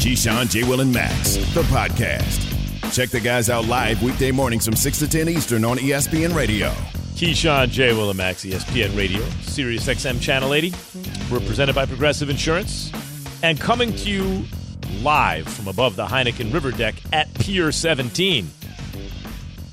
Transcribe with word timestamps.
Keyshawn, 0.00 0.48
J. 0.48 0.64
Will, 0.64 0.80
and 0.80 0.90
Max, 0.94 1.36
the 1.52 1.60
podcast. 1.64 2.40
Check 2.90 3.10
the 3.10 3.20
guys 3.20 3.50
out 3.50 3.66
live 3.66 4.02
weekday 4.02 4.30
mornings 4.30 4.64
from 4.64 4.74
6 4.74 4.98
to 5.00 5.06
10 5.06 5.28
Eastern 5.28 5.62
on 5.62 5.76
ESPN 5.76 6.34
Radio. 6.34 6.70
Keyshawn 7.16 7.68
J. 7.68 7.92
Will 7.92 8.08
and 8.08 8.16
Max, 8.16 8.42
ESPN 8.46 8.96
Radio, 8.96 9.20
Sirius 9.42 9.86
XM 9.86 10.18
Channel 10.18 10.54
80. 10.54 10.72
We're 11.30 11.40
presented 11.46 11.74
by 11.74 11.84
Progressive 11.84 12.30
Insurance 12.30 12.90
and 13.42 13.60
coming 13.60 13.94
to 13.96 14.10
you 14.10 14.42
live 15.02 15.46
from 15.46 15.68
above 15.68 15.96
the 15.96 16.06
Heineken 16.06 16.50
River 16.50 16.70
Deck 16.70 16.94
at 17.12 17.32
Pier 17.34 17.70
17. 17.70 18.50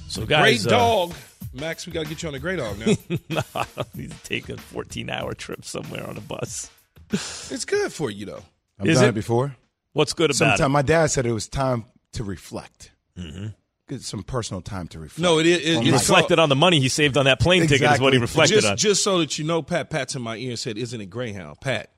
So, 0.09 0.25
guys, 0.25 0.65
great 0.65 0.73
uh, 0.73 0.77
dog. 0.77 1.13
Max, 1.53 1.87
we 1.87 1.93
got 1.93 2.03
to 2.03 2.09
get 2.09 2.21
you 2.21 2.27
on 2.27 2.35
a 2.35 2.39
great 2.39 2.57
dog 2.57 2.77
now. 2.79 2.93
no, 3.29 3.41
I 3.55 3.65
don't 3.77 3.95
need 3.95 4.11
to 4.11 4.23
take 4.23 4.49
a 4.49 4.57
14 4.57 5.09
hour 5.09 5.33
trip 5.33 5.63
somewhere 5.63 6.05
on 6.05 6.17
a 6.17 6.21
bus. 6.21 6.69
it's 7.11 7.63
good 7.63 7.93
for 7.93 8.11
you, 8.11 8.25
though. 8.25 8.43
I've 8.77 8.87
Is 8.87 8.97
done 8.97 9.05
it? 9.05 9.09
it, 9.11 9.15
before. 9.15 9.55
What's 9.97 10.13
good 10.13 10.29
about 10.29 10.35
Sometimes 10.35 10.59
it? 10.61 10.69
my 10.69 10.81
dad 10.83 11.07
said 11.07 11.25
it 11.25 11.31
was 11.31 11.47
time 11.47 11.85
to 12.13 12.23
reflect. 12.23 12.91
Mm-hmm. 13.17 13.47
Get 13.89 14.01
some 14.01 14.21
personal 14.21 14.61
time 14.61 14.87
to 14.89 14.99
reflect. 14.99 15.19
No, 15.23 15.39
it 15.39 15.45
is. 15.47 15.65
It, 15.65 15.77
On 15.77 15.83
He 15.83 15.89
it's 15.89 16.07
reflected 16.07 16.37
on 16.39 16.49
the 16.49 16.55
money 16.55 16.79
he 16.79 16.87
saved 16.89 17.17
on 17.17 17.25
that 17.25 17.39
plane 17.39 17.65
ticket, 17.67 17.89
is 17.91 17.99
what 17.99 18.13
he 18.13 18.19
reflected 18.19 18.55
just, 18.55 18.67
on. 18.67 18.77
just 18.77 19.03
so 19.03 19.19
that 19.19 19.39
you 19.39 19.45
know, 19.45 19.61
Pat 19.63 19.89
Pat's 19.89 20.15
in 20.15 20.21
my 20.21 20.35
ear 20.35 20.51
and 20.51 20.59
said, 20.59 20.77
"Isn't 20.77 21.01
it 21.01 21.07
Greyhound?" 21.07 21.61
Pat, 21.61 21.89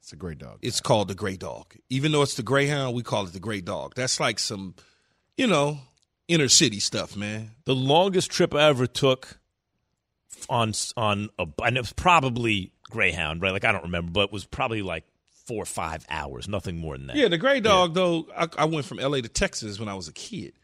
It's 0.00 0.12
a 0.12 0.16
great 0.16 0.38
dog. 0.38 0.58
it's 0.62 0.80
called 0.80 1.08
the 1.08 1.14
Grey 1.14 1.36
Dog. 1.36 1.74
Even 1.88 2.12
though 2.12 2.22
it's 2.22 2.34
the 2.34 2.42
Greyhound, 2.44 2.94
we 2.94 3.02
call 3.02 3.26
it 3.26 3.32
the 3.32 3.40
Grey 3.40 3.60
Dog. 3.62 3.94
That's 3.96 4.20
like 4.20 4.38
some, 4.38 4.74
you 5.36 5.46
know, 5.48 5.78
inner 6.28 6.48
city 6.48 6.78
stuff, 6.78 7.16
man. 7.16 7.50
the 7.64 7.74
longest 7.74 8.30
trip 8.30 8.54
I 8.54 8.68
ever 8.68 8.86
took 8.86 9.40
on 10.48 10.72
on 10.96 11.30
a 11.38 11.46
and 11.64 11.76
it 11.76 11.80
was 11.80 11.92
probably 11.94 12.70
Greyhound, 12.90 13.42
right? 13.42 13.52
Like 13.52 13.64
I 13.64 13.72
don't 13.72 13.84
remember, 13.84 14.12
but 14.12 14.24
it 14.26 14.32
was 14.32 14.44
probably 14.44 14.82
like 14.82 15.04
four 15.44 15.62
or 15.62 15.66
five 15.66 16.04
hours, 16.08 16.48
nothing 16.48 16.76
more 16.76 16.96
than 16.96 17.08
that. 17.08 17.16
Yeah, 17.16 17.28
the 17.28 17.38
Grey 17.38 17.60
Dog 17.60 17.94
though. 17.94 18.26
I, 18.36 18.48
I 18.58 18.64
went 18.64 18.86
from 18.86 18.98
L.A. 18.98 19.22
to 19.22 19.28
Texas 19.28 19.78
when 19.78 19.88
I 19.88 19.94
was 19.94 20.08
a 20.08 20.12
kid. 20.12 20.54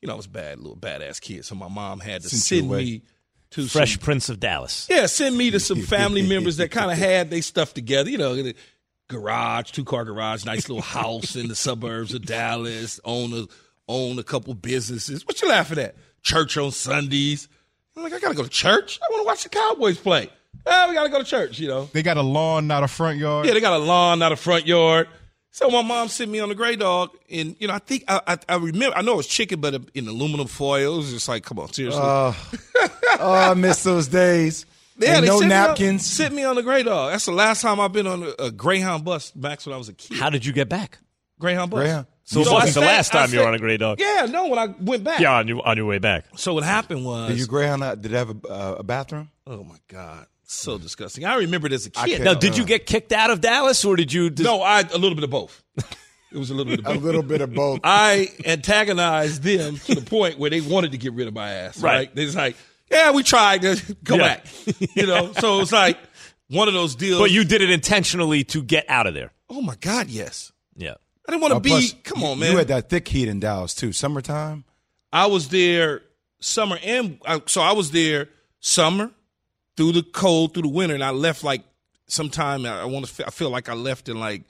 You 0.00 0.06
know, 0.06 0.14
I 0.14 0.16
was 0.16 0.26
a 0.26 0.30
bad 0.30 0.58
little 0.58 0.76
badass 0.76 1.20
kid, 1.20 1.44
so 1.44 1.54
my 1.54 1.68
mom 1.68 2.00
had 2.00 2.22
to 2.22 2.28
Sent 2.28 2.62
you 2.62 2.68
send 2.68 2.70
me 2.70 3.02
to 3.50 3.66
Fresh 3.66 3.94
some 3.94 4.02
Prince 4.02 4.28
of 4.28 4.40
Dallas. 4.40 4.86
Yeah, 4.88 5.06
send 5.06 5.36
me 5.36 5.50
to 5.50 5.60
some 5.60 5.82
family 5.82 6.26
members 6.26 6.56
that 6.58 6.70
kind 6.70 6.90
of 6.90 6.96
had 6.96 7.30
they 7.30 7.40
stuff 7.40 7.74
together. 7.74 8.08
You 8.10 8.18
know, 8.18 8.34
the 8.34 8.54
garage, 9.08 9.72
two 9.72 9.84
car 9.84 10.04
garage, 10.04 10.44
nice 10.44 10.68
little 10.68 10.82
house 10.82 11.36
in 11.36 11.48
the 11.48 11.54
suburbs 11.54 12.14
of 12.14 12.24
Dallas. 12.24 13.00
Own 13.04 13.32
a 13.32 13.46
own 13.88 14.18
a 14.18 14.22
couple 14.22 14.54
businesses. 14.54 15.26
What 15.26 15.42
you 15.42 15.48
laughing 15.48 15.78
at? 15.78 15.96
Church 16.22 16.56
on 16.56 16.70
Sundays. 16.70 17.48
I'm 17.96 18.04
like, 18.04 18.12
I 18.12 18.20
gotta 18.20 18.34
go 18.34 18.44
to 18.44 18.48
church. 18.48 19.00
I 19.02 19.12
want 19.12 19.22
to 19.22 19.26
watch 19.26 19.42
the 19.42 19.48
Cowboys 19.48 19.98
play. 19.98 20.30
Ah, 20.66 20.86
we 20.88 20.94
gotta 20.94 21.08
go 21.08 21.18
to 21.18 21.24
church. 21.24 21.58
You 21.58 21.68
know. 21.68 21.88
They 21.92 22.02
got 22.02 22.16
a 22.16 22.22
lawn, 22.22 22.66
not 22.66 22.82
a 22.82 22.88
front 22.88 23.18
yard. 23.18 23.46
Yeah, 23.46 23.54
they 23.54 23.60
got 23.60 23.72
a 23.80 23.82
lawn, 23.82 24.18
not 24.18 24.32
a 24.32 24.36
front 24.36 24.66
yard. 24.66 25.08
So 25.52 25.68
my 25.68 25.82
mom 25.82 26.06
sent 26.08 26.30
me 26.30 26.38
on 26.38 26.48
the 26.48 26.54
gray 26.54 26.76
dog, 26.76 27.10
and 27.30 27.56
you 27.58 27.66
know, 27.66 27.74
I 27.74 27.78
think 27.78 28.04
I, 28.06 28.20
I, 28.26 28.38
I 28.48 28.56
remember. 28.56 28.96
I 28.96 29.02
know 29.02 29.14
it 29.14 29.16
was 29.18 29.26
chicken, 29.26 29.60
but 29.60 29.74
in 29.94 30.06
aluminum 30.06 30.46
foil. 30.46 30.94
It 30.94 30.96
was 30.98 31.10
just 31.12 31.28
like, 31.28 31.44
come 31.44 31.58
on, 31.58 31.72
seriously. 31.72 32.00
oh, 32.02 32.36
I 33.20 33.54
miss 33.54 33.82
those 33.82 34.06
days. 34.08 34.66
Yeah, 34.98 35.16
And 35.16 35.24
they 35.24 35.28
no 35.28 35.38
sent 35.40 35.48
me 35.50 35.56
on- 35.56 35.66
napkins. 35.68 36.06
sent 36.06 36.34
me 36.34 36.44
on 36.44 36.56
the 36.56 36.62
Grey 36.62 36.82
Dog. 36.82 37.10
That's 37.12 37.24
the 37.24 37.32
last 37.32 37.62
time 37.62 37.80
I've 37.80 37.92
been 37.92 38.06
on 38.06 38.22
a, 38.22 38.44
a 38.44 38.50
Greyhound 38.50 39.02
bus. 39.04 39.32
Max, 39.34 39.64
when 39.66 39.74
I 39.74 39.78
was 39.78 39.88
a 39.88 39.94
kid. 39.94 40.18
How 40.18 40.28
did 40.30 40.44
you 40.44 40.52
get 40.52 40.68
back? 40.68 40.98
Greyhound 41.40 41.70
bus. 41.70 41.80
Greyhound. 41.80 42.06
So 42.24 42.42
it 42.42 42.48
wasn't 42.52 42.74
the 42.74 42.80
last 42.82 43.10
time 43.10 43.32
you 43.32 43.40
were 43.40 43.46
on 43.48 43.54
a 43.54 43.58
Grey 43.58 43.78
Dog. 43.78 43.98
Yeah, 43.98 44.26
no. 44.30 44.46
When 44.48 44.58
I 44.58 44.66
went 44.78 45.02
back. 45.02 45.18
Yeah, 45.18 45.38
on 45.38 45.48
your 45.48 45.66
on 45.66 45.76
your 45.78 45.86
way 45.86 45.98
back. 45.98 46.26
So 46.36 46.52
what 46.54 46.62
happened 46.64 47.04
was. 47.04 47.30
Did 47.30 47.38
you 47.40 47.46
Greyhound? 47.46 47.82
uh, 47.82 47.94
Did 47.96 48.12
it 48.12 48.16
have 48.16 48.30
a, 48.44 48.48
uh, 48.48 48.76
a 48.80 48.82
bathroom? 48.84 49.30
oh 49.46 49.64
my 49.64 49.78
god, 49.88 50.26
so 50.52 50.78
disgusting. 50.78 51.24
I 51.24 51.34
remember 51.36 51.66
it 51.66 51.72
as 51.72 51.86
a 51.86 51.90
I 51.96 52.08
kid. 52.08 52.22
Now, 52.22 52.34
did 52.34 52.56
you 52.56 52.64
get 52.64 52.86
kicked 52.86 53.12
out 53.12 53.30
of 53.30 53.40
Dallas, 53.40 53.84
or 53.84 53.96
did 53.96 54.12
you? 54.12 54.30
Just, 54.30 54.44
no, 54.44 54.62
I 54.62 54.80
a 54.80 54.98
little 54.98 55.14
bit 55.14 55.24
of 55.24 55.30
both. 55.30 55.62
It 56.32 56.38
was 56.38 56.50
a 56.50 56.54
little 56.54 56.70
bit 56.70 56.80
of 56.80 56.86
A 56.90 56.94
both. 56.94 57.02
little 57.02 57.22
bit 57.22 57.40
of 57.40 57.52
both. 57.54 57.80
I 57.82 58.28
antagonized 58.44 59.42
them 59.42 59.76
to 59.78 59.94
the 59.96 60.00
point 60.02 60.38
where 60.38 60.50
they 60.50 60.60
wanted 60.60 60.92
to 60.92 60.98
get 60.98 61.12
rid 61.12 61.26
of 61.28 61.34
my 61.34 61.50
ass. 61.50 61.80
Right? 61.82 61.92
Right. 61.92 62.14
They 62.14 62.24
was 62.24 62.36
like, 62.36 62.56
"Yeah, 62.90 63.10
we 63.12 63.22
tried 63.22 63.62
to 63.62 63.96
go 64.04 64.16
Yeah. 64.16 64.22
back." 64.22 64.46
You 64.94 65.06
know, 65.06 65.32
so 65.32 65.56
it 65.56 65.60
was 65.60 65.72
like 65.72 65.98
one 66.48 66.68
of 66.68 66.74
those 66.74 66.94
deals. 66.94 67.20
But 67.20 67.30
you 67.30 67.44
did 67.44 67.62
it 67.62 67.70
intentionally 67.70 68.44
to 68.44 68.62
get 68.62 68.84
out 68.88 69.06
of 69.06 69.14
there. 69.14 69.32
oh 69.48 69.60
my 69.62 69.74
god, 69.80 70.08
yes. 70.08 70.52
Yeah. 70.76 70.94
I 71.28 71.32
didn't 71.32 71.42
want 71.42 71.52
to 71.52 71.56
Uh, 71.56 71.60
be. 71.60 71.68
plus, 71.70 71.94
come 72.04 72.22
on, 72.24 72.38
man. 72.38 72.52
You 72.52 72.58
had 72.58 72.68
that 72.68 72.88
thick 72.88 73.06
heat 73.08 73.28
in 73.28 73.40
Dallas 73.40 73.74
too. 73.74 73.92
Summertime. 73.92 74.64
I 75.12 75.26
was 75.26 75.48
there 75.48 76.02
summer 76.40 76.78
and 76.82 77.18
I- 77.26 77.42
so 77.46 77.60
I 77.60 77.72
was 77.72 77.90
there 77.90 78.28
summer 78.60 79.10
through 79.80 79.92
the 79.92 80.02
cold 80.02 80.52
through 80.52 80.64
the 80.64 80.68
winter, 80.68 80.94
and 80.94 81.02
I 81.02 81.08
left 81.10 81.42
like 81.42 81.62
sometime. 82.06 82.66
I 82.66 82.84
want 82.84 83.06
to. 83.06 83.26
I 83.26 83.30
feel 83.30 83.48
like 83.48 83.68
I 83.70 83.74
left 83.74 84.08
in 84.10 84.20
like 84.20 84.42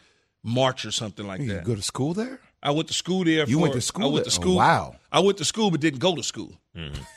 March 0.43 0.85
or 0.85 0.91
something 0.91 1.25
like 1.27 1.41
You 1.41 1.47
that. 1.49 1.61
You 1.61 1.67
go 1.67 1.75
to 1.77 1.83
school 1.83 2.15
there. 2.15 2.41
I 2.63 2.73
went 2.73 2.89
to 2.89 2.95
school 2.95 3.25
there. 3.25 3.47
You 3.49 3.57
for- 3.57 3.63
went 3.63 3.75
to 3.75 3.81
school 3.81 4.05
I 4.05 4.09
went 4.09 4.25
there? 4.27 4.31
to 4.33 4.39
Oh, 4.39 4.43
school. 4.43 4.57
wow. 4.57 4.97
I 5.13 5.21
went 5.21 5.39
to 5.39 5.45
school, 5.45 5.71
but 5.71 5.81
didn't 5.81 6.01
go 6.01 6.15
to 6.17 6.23
school. 6.23 6.53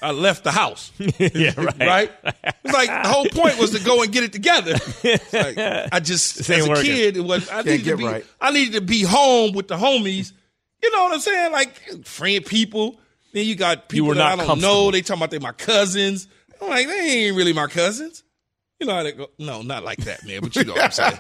I 0.02 0.12
left 0.12 0.44
the 0.44 0.52
house. 0.52 0.92
yeah, 0.98 1.54
right. 1.58 1.80
right? 1.80 2.12
It's 2.64 2.74
like 2.74 2.88
the 3.04 3.10
whole 3.10 3.26
point 3.26 3.58
was 3.60 3.72
to 3.72 3.84
go 3.84 4.02
and 4.04 4.12
get 4.12 4.24
it 4.24 4.32
together. 4.34 4.76
Like, 5.34 5.58
I 5.92 6.00
just 6.00 6.38
This 6.38 6.50
as 6.50 6.66
a 6.66 6.70
working. 6.70 6.86
kid, 6.86 7.18
it 7.18 7.22
was 7.22 7.50
I 7.52 7.62
needed 7.64 7.78
to 7.80 7.84
get 7.84 7.98
be 7.98 8.06
right. 8.06 8.26
I 8.40 8.52
needed 8.52 8.74
to 8.76 8.82
be 8.82 9.02
home 9.04 9.54
with 9.54 9.68
the 9.68 9.76
homies. 9.76 10.32
You 10.82 10.92
know 10.92 11.04
what 11.04 11.14
I'm 11.14 11.20
saying? 11.20 11.52
Like 11.52 12.06
friend 12.06 12.46
people. 12.46 13.00
Then 13.34 13.46
you 13.48 13.56
got 13.56 13.90
people 13.90 14.10
were 14.10 14.16
that 14.16 14.40
I 14.40 14.46
don't 14.46 14.62
know. 14.62 14.92
They 14.92 15.02
talking 15.02 15.20
about 15.20 15.32
they 15.32 15.40
my 15.40 15.52
cousins. 15.54 16.28
I'm 16.64 16.70
like, 16.70 16.88
they 16.88 17.26
ain't 17.28 17.36
really 17.38 17.54
my 17.54 17.68
cousins. 17.68 18.24
You 18.80 18.88
know 18.88 18.96
how 18.96 19.04
they 19.04 19.12
go? 19.14 19.28
No, 19.40 19.62
not 19.62 19.84
like 19.84 20.00
that, 20.00 20.26
man. 20.26 20.42
But 20.42 20.56
you 20.56 20.66
know 20.66 20.74
what 20.74 20.84
I'm 20.86 20.92
saying? 20.92 21.18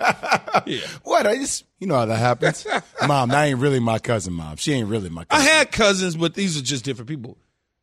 Yeah. 0.65 0.85
What? 1.03 1.25
I 1.27 1.35
just 1.35 1.65
you 1.79 1.87
know 1.87 1.95
how 1.95 2.05
that 2.05 2.17
happens. 2.17 2.65
Mom, 3.07 3.29
that 3.29 3.45
ain't 3.45 3.59
really 3.59 3.79
my 3.79 3.99
cousin. 3.99 4.33
Mom, 4.33 4.55
she 4.57 4.71
ain't 4.73 4.87
really 4.87 5.09
my 5.09 5.23
cousin. 5.25 5.45
I 5.47 5.49
had 5.49 5.71
cousins, 5.71 6.15
but 6.15 6.35
these 6.35 6.57
are 6.57 6.61
just 6.61 6.85
different 6.85 7.09
people. 7.09 7.37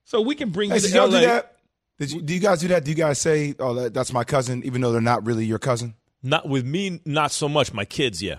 So 0.05 0.21
we 0.21 0.35
can 0.35 0.51
bring 0.51 0.71
Hey, 0.71 0.77
you 0.77 0.83
to 0.83 0.89
y'all 0.91 1.09
LA. 1.09 1.21
do 1.21 1.27
that? 1.27 1.57
Did 1.99 2.13
you, 2.13 2.23
do 2.23 2.33
you 2.35 2.41
guys 2.41 2.61
do 2.61 2.69
that? 2.69 2.85
Do 2.85 2.91
you 2.91 2.97
guys 2.97 3.19
say, 3.19 3.55
"Oh, 3.59 3.75
that, 3.75 3.93
that's 3.95 4.13
my 4.13 4.25
cousin," 4.25 4.63
even 4.65 4.81
though 4.81 4.93
they're 4.93 5.01
not 5.01 5.27
really 5.27 5.45
your 5.45 5.59
cousin? 5.59 5.95
Not 6.23 6.49
with 6.49 6.65
me, 6.65 7.01
not 7.05 7.33
so 7.33 7.49
much. 7.49 7.73
My 7.73 7.85
kids, 7.85 8.23
yeah. 8.23 8.39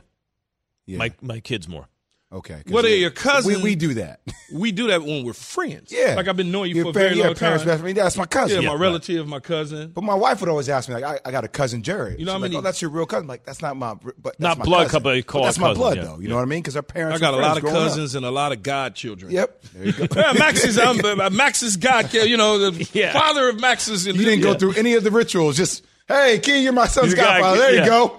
Yeah. 0.85 0.97
My 0.97 1.11
my 1.21 1.39
kids 1.39 1.67
more. 1.67 1.87
Okay. 2.31 2.61
'cause 2.65 2.73
What 2.73 2.85
are 2.85 2.89
we- 2.89 2.95
your 2.95 3.09
cousins? 3.11 3.57
We, 3.57 3.63
we 3.63 3.75
do 3.75 3.93
that. 3.95 4.19
We 4.53 4.73
do 4.73 4.87
that 4.87 5.01
when 5.01 5.23
we're 5.23 5.31
friends. 5.31 5.93
Yeah. 5.93 6.15
Like 6.15 6.27
I've 6.27 6.35
been 6.35 6.51
knowing 6.51 6.71
you 6.71 6.75
Your 6.75 6.83
for 6.83 6.89
a 6.89 6.93
par- 6.93 7.01
very 7.03 7.15
yeah, 7.15 7.27
long 7.27 7.35
parents, 7.35 7.63
time. 7.63 7.69
best 7.71 7.81
friend. 7.83 7.95
That's 7.97 8.17
my 8.17 8.25
cousin. 8.25 8.61
Yeah, 8.61 8.67
my 8.67 8.73
right. 8.73 8.81
relative, 8.81 9.25
my 9.25 9.39
cousin. 9.39 9.91
But 9.95 10.03
my 10.03 10.13
wife 10.13 10.41
would 10.41 10.49
always 10.49 10.67
ask 10.67 10.89
me, 10.89 10.95
like, 10.95 11.05
I, 11.05 11.19
I 11.25 11.31
got 11.31 11.45
a 11.45 11.47
cousin 11.47 11.83
Jared. 11.83 12.19
You 12.19 12.25
know 12.25 12.33
She's 12.33 12.41
how 12.41 12.47
like, 12.49 12.53
oh, 12.55 12.59
that's 12.61 12.81
your 12.81 12.91
real 12.91 13.05
cousin. 13.05 13.23
I'm 13.23 13.27
like, 13.29 13.45
that's 13.45 13.61
not 13.61 13.77
my, 13.77 13.93
but 13.93 14.11
that's 14.23 14.39
Not 14.41 14.57
my 14.57 14.65
blood 14.65 14.77
cousin. 14.87 14.91
couple, 14.99 15.15
you 15.15 15.21
But 15.23 15.27
call 15.27 15.43
that's 15.45 15.55
it 15.57 15.61
my 15.61 15.67
cousin, 15.67 15.81
blood, 15.81 15.97
yeah. 15.99 16.03
though. 16.03 16.15
You 16.17 16.23
Yeah. 16.23 16.29
know 16.31 16.35
what 16.35 16.41
I 16.41 16.45
mean? 16.45 16.59
Because 16.61 16.75
our 16.75 16.81
parents. 16.81 17.15
I 17.17 17.21
got 17.21 17.33
a 17.33 17.37
lot 17.37 17.55
of 17.55 17.63
growing 17.63 17.77
up. 17.77 17.83
cousins 17.83 18.15
and 18.15 18.25
a 18.25 18.31
lot 18.31 18.51
of 18.51 18.61
godchildren. 18.61 19.31
Yep. 19.31 19.63
There 19.73 19.85
you 19.85 19.93
go. 19.93 20.07
Yeah, 20.19 20.33
Max 20.33 20.65
is 20.65 20.77
um, 20.77 20.99
uh, 21.05 21.29
Max 21.29 21.63
is 21.63 21.77
God. 21.77 22.13
You 22.13 22.35
know, 22.35 22.71
the 22.71 22.89
Yeah. 22.93 23.13
father 23.13 23.47
of 23.47 23.61
Max 23.61 23.87
is 23.87 24.05
You 24.05 24.11
didn't 24.11 24.41
go 24.41 24.53
through 24.53 24.73
any 24.73 24.95
of 24.95 25.05
the 25.05 25.11
rituals. 25.11 25.55
Just, 25.55 25.85
hey, 26.09 26.39
Key, 26.43 26.63
you're 26.63 26.73
my 26.73 26.87
son's 26.87 27.13
godfather. 27.13 27.57
There 27.57 27.75
you 27.79 27.85
go. 27.85 28.17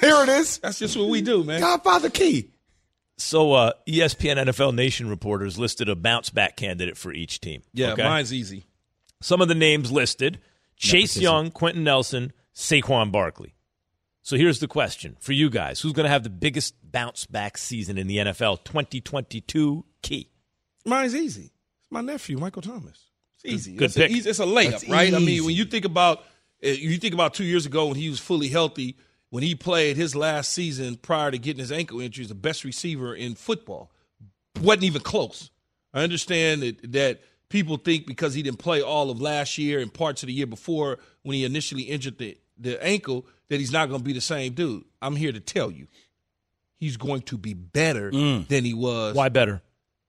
Here 0.00 0.14
it 0.22 0.28
is. 0.28 0.58
That's 0.58 0.78
just 0.78 0.96
what 0.96 1.08
we 1.08 1.22
do, 1.22 1.42
man. 1.42 1.60
Godfather 1.60 2.08
Key. 2.08 2.50
So, 3.18 3.52
uh, 3.52 3.72
ESPN 3.86 4.36
NFL 4.36 4.74
Nation 4.74 5.08
reporters 5.08 5.58
listed 5.58 5.88
a 5.88 5.94
bounce 5.94 6.30
back 6.30 6.56
candidate 6.56 6.96
for 6.96 7.12
each 7.12 7.40
team. 7.40 7.62
Yeah, 7.72 7.92
okay? 7.92 8.02
mine's 8.02 8.32
easy. 8.32 8.66
Some 9.20 9.40
of 9.40 9.48
the 9.48 9.54
names 9.54 9.92
listed 9.92 10.40
Chase 10.76 11.16
Young, 11.16 11.50
Quenton 11.50 11.84
Nelson, 11.84 12.32
Saquon 12.54 13.12
Barkley. 13.12 13.54
So 14.22 14.36
here's 14.36 14.60
the 14.60 14.68
question 14.68 15.16
for 15.20 15.32
you 15.32 15.50
guys 15.50 15.80
Who's 15.80 15.92
going 15.92 16.04
to 16.04 16.10
have 16.10 16.22
the 16.22 16.30
biggest 16.30 16.74
bounce 16.82 17.26
back 17.26 17.58
season 17.58 17.98
in 17.98 18.06
the 18.06 18.18
NFL 18.18 18.64
2022 18.64 19.84
key? 20.02 20.30
Mine's 20.84 21.14
easy. 21.14 21.52
It's 21.80 21.90
my 21.90 22.00
nephew, 22.00 22.38
Michael 22.38 22.62
Thomas. 22.62 23.10
It's 23.34 23.44
easy. 23.44 23.74
Good 23.74 23.86
it's, 23.86 23.96
pick. 23.96 24.10
A, 24.10 24.14
it's 24.14 24.38
a 24.38 24.44
layup, 24.44 24.70
That's 24.70 24.88
right? 24.88 25.12
I 25.12 25.18
mean, 25.18 25.44
when 25.44 25.54
you 25.54 25.64
think 25.64 25.84
about 25.84 26.20
uh, 26.64 26.68
you 26.68 26.96
think 26.98 27.14
about 27.14 27.34
two 27.34 27.44
years 27.44 27.66
ago 27.66 27.86
when 27.86 27.96
he 27.96 28.08
was 28.08 28.20
fully 28.20 28.48
healthy, 28.48 28.96
when 29.32 29.42
he 29.42 29.54
played 29.54 29.96
his 29.96 30.14
last 30.14 30.52
season 30.52 30.96
prior 30.96 31.30
to 31.30 31.38
getting 31.38 31.60
his 31.60 31.72
ankle 31.72 32.02
injury, 32.02 32.22
he's 32.22 32.28
the 32.28 32.34
best 32.34 32.64
receiver 32.64 33.14
in 33.14 33.34
football. 33.34 33.90
wasn't 34.60 34.84
even 34.84 35.00
close. 35.00 35.50
I 35.94 36.02
understand 36.02 36.60
that 36.60 36.92
that 36.92 37.20
people 37.48 37.78
think 37.78 38.06
because 38.06 38.34
he 38.34 38.42
didn't 38.42 38.58
play 38.58 38.82
all 38.82 39.10
of 39.10 39.22
last 39.22 39.56
year 39.56 39.80
and 39.80 39.92
parts 39.92 40.22
of 40.22 40.26
the 40.26 40.34
year 40.34 40.46
before 40.46 40.98
when 41.22 41.34
he 41.34 41.46
initially 41.46 41.84
injured 41.84 42.18
the, 42.18 42.36
the 42.58 42.82
ankle 42.84 43.24
that 43.48 43.58
he's 43.58 43.72
not 43.72 43.88
going 43.88 44.00
to 44.00 44.04
be 44.04 44.12
the 44.12 44.20
same 44.20 44.52
dude. 44.52 44.84
I'm 45.00 45.16
here 45.16 45.32
to 45.32 45.40
tell 45.40 45.70
you. 45.70 45.86
he's 46.82 46.96
going 46.96 47.22
to 47.22 47.38
be 47.38 47.54
better 47.54 48.10
mm. 48.10 48.46
than 48.48 48.64
he 48.64 48.74
was. 48.74 49.14
Why 49.14 49.28
better? 49.28 49.62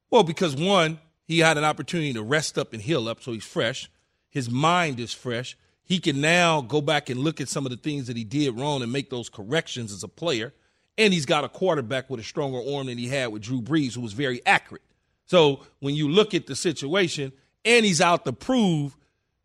Well, 0.09 0.23
because 0.23 0.55
one, 0.55 0.99
he 1.27 1.39
had 1.39 1.57
an 1.57 1.63
opportunity 1.63 2.11
to 2.13 2.23
rest 2.23 2.57
up 2.57 2.73
and 2.73 2.81
heal 2.81 3.07
up, 3.07 3.21
so 3.21 3.31
he's 3.31 3.45
fresh. 3.45 3.89
His 4.29 4.49
mind 4.49 4.99
is 4.99 5.13
fresh. 5.13 5.55
He 5.85 5.99
can 5.99 6.21
now 6.21 6.61
go 6.61 6.81
back 6.81 7.09
and 7.09 7.19
look 7.19 7.41
at 7.41 7.49
some 7.49 7.65
of 7.65 7.71
the 7.71 7.77
things 7.77 8.07
that 8.07 8.15
he 8.15 8.23
did 8.23 8.57
wrong 8.57 8.81
and 8.81 8.91
make 8.91 9.09
those 9.09 9.29
corrections 9.29 9.91
as 9.91 10.03
a 10.03 10.07
player. 10.07 10.53
And 10.97 11.13
he's 11.13 11.25
got 11.25 11.43
a 11.43 11.49
quarterback 11.49 12.09
with 12.09 12.19
a 12.19 12.23
stronger 12.23 12.59
arm 12.75 12.87
than 12.87 12.97
he 12.97 13.07
had 13.07 13.27
with 13.27 13.41
Drew 13.41 13.61
Brees, 13.61 13.95
who 13.95 14.01
was 14.01 14.13
very 14.13 14.45
accurate. 14.45 14.83
So 15.25 15.65
when 15.79 15.95
you 15.95 16.09
look 16.09 16.33
at 16.33 16.47
the 16.47 16.55
situation, 16.55 17.33
and 17.65 17.85
he's 17.85 18.01
out 18.01 18.25
to 18.25 18.33
prove 18.33 18.97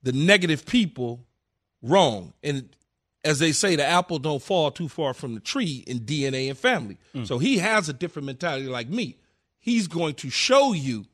the 0.03 0.13
negative 0.13 0.67
people 0.67 1.25
wrong. 1.83 2.33
And 2.43 2.69
as 3.25 3.39
they 3.39 3.53
say, 3.53 3.77
the 3.77 3.85
apple 3.85 4.19
don't 4.19 4.43
fall 4.43 4.71
too 4.71 4.89
far 4.89 5.15
from 5.15 5.35
the 5.35 5.41
tree 5.41 5.85
in 5.87 6.01
DNA 6.01 6.49
and 6.49 6.59
family. 6.59 6.99
Mm. 7.15 7.27
So 7.27 7.39
he 7.39 7.59
has 7.59 7.89
a 7.89 7.93
different 7.93 8.27
mentality 8.27 8.67
like 8.67 8.89
me. 8.89 9.17
He's 9.61 9.89
going 9.89 10.15
to 10.15 10.31
show 10.31 10.73
you 10.73 11.07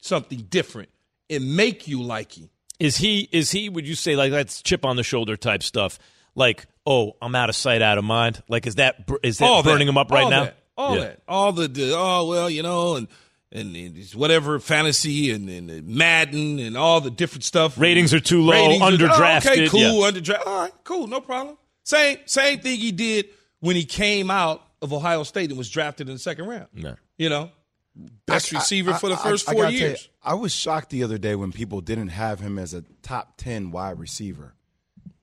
something 0.00 0.46
different 0.50 0.90
and 1.28 1.56
make 1.56 1.88
you 1.88 2.02
like 2.02 2.38
him. 2.38 2.50
Is 2.80 2.96
he? 2.96 3.28
Is 3.32 3.50
he? 3.50 3.68
Would 3.68 3.86
you 3.86 3.94
say 3.94 4.16
like 4.16 4.32
that's 4.32 4.62
chip 4.62 4.84
on 4.84 4.96
the 4.96 5.02
shoulder 5.02 5.36
type 5.36 5.62
stuff? 5.62 5.98
Like, 6.34 6.66
oh, 6.84 7.12
I'm 7.22 7.34
out 7.34 7.48
of 7.48 7.54
sight, 7.56 7.80
out 7.82 7.98
of 7.98 8.04
mind. 8.04 8.42
Like, 8.48 8.66
is 8.66 8.74
that 8.76 9.08
is 9.22 9.38
that 9.38 9.44
All 9.48 9.62
burning 9.62 9.86
that. 9.86 9.92
him 9.92 9.98
up 9.98 10.10
right 10.10 10.24
All 10.24 10.30
now? 10.30 10.44
that. 10.44 10.56
All 10.76 10.94
Yeah. 10.96 11.00
that. 11.04 11.22
All 11.28 11.52
the, 11.52 11.68
the 11.68 11.92
oh 11.96 12.26
well, 12.26 12.50
you 12.50 12.62
know, 12.62 12.96
and 12.96 13.06
and 13.52 13.76
it's 13.76 14.14
whatever 14.16 14.58
fantasy 14.58 15.30
and, 15.30 15.48
and 15.48 15.86
Madden 15.86 16.58
and 16.58 16.76
all 16.76 17.00
the 17.00 17.10
different 17.12 17.44
stuff. 17.44 17.78
Ratings 17.78 18.12
are 18.12 18.18
too 18.18 18.42
low, 18.42 18.52
Ratings 18.52 18.82
are- 18.82 18.90
underdrafted, 18.90 19.46
oh, 19.46 19.52
okay, 19.52 19.68
cool, 19.68 19.80
yeah. 19.80 20.10
underdrafted. 20.10 20.46
All 20.46 20.60
right, 20.62 20.72
cool, 20.82 21.06
no 21.06 21.20
problem. 21.20 21.56
Same 21.84 22.18
same 22.26 22.58
thing 22.58 22.80
he 22.80 22.90
did 22.90 23.26
when 23.60 23.76
he 23.76 23.84
came 23.84 24.30
out 24.30 24.62
of 24.82 24.92
Ohio 24.92 25.22
State 25.22 25.50
and 25.50 25.56
was 25.58 25.70
drafted 25.70 26.08
in 26.08 26.14
the 26.16 26.18
second 26.18 26.46
round. 26.46 26.66
No. 26.74 26.96
You 27.16 27.28
know, 27.28 27.52
best 28.26 28.52
I- 28.52 28.58
receiver 28.58 28.92
I- 28.92 28.98
for 28.98 29.08
the 29.08 29.16
first 29.16 29.48
I 29.48 29.52
four 29.52 29.62
gotta 29.62 29.74
you, 29.74 29.80
years. 29.80 30.08
I 30.22 30.34
was 30.34 30.52
shocked 30.54 30.90
the 30.90 31.02
other 31.02 31.18
day 31.18 31.34
when 31.34 31.52
people 31.52 31.80
didn't 31.80 32.08
have 32.08 32.40
him 32.40 32.58
as 32.58 32.74
a 32.74 32.82
top 33.02 33.36
ten 33.36 33.70
wide 33.70 33.98
receiver 33.98 34.54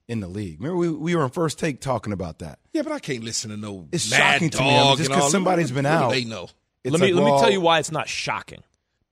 in 0.08 0.20
the 0.20 0.28
league. 0.28 0.60
Remember, 0.60 0.78
we, 0.78 0.90
we 0.90 1.16
were 1.16 1.24
on 1.24 1.30
first 1.32 1.58
take 1.60 1.80
talking 1.82 2.12
about 2.14 2.40
that. 2.40 2.60
yeah, 2.74 2.82
but 2.82 2.92
I 2.92 3.00
can't 3.00 3.24
listen 3.24 3.50
to 3.52 3.58
no 3.58 3.88
It's 3.92 4.10
mad 4.12 4.34
shocking 4.34 4.50
dog 4.50 4.60
to 4.60 4.64
me. 4.64 4.78
I 4.78 4.84
mean, 4.84 4.98
just 4.98 5.10
because 5.10 5.32
somebody's 5.32 5.72
been 5.72 5.86
out. 5.86 6.12
They 6.12 6.26
know. 6.26 6.50
It's 6.84 6.92
let 6.92 7.00
me 7.02 7.08
like, 7.08 7.16
let 7.16 7.26
me 7.26 7.32
well, 7.32 7.40
tell 7.42 7.52
you 7.52 7.62
why 7.62 7.80
it's 7.80 7.92
not 7.92 8.10
shocking. 8.10 8.64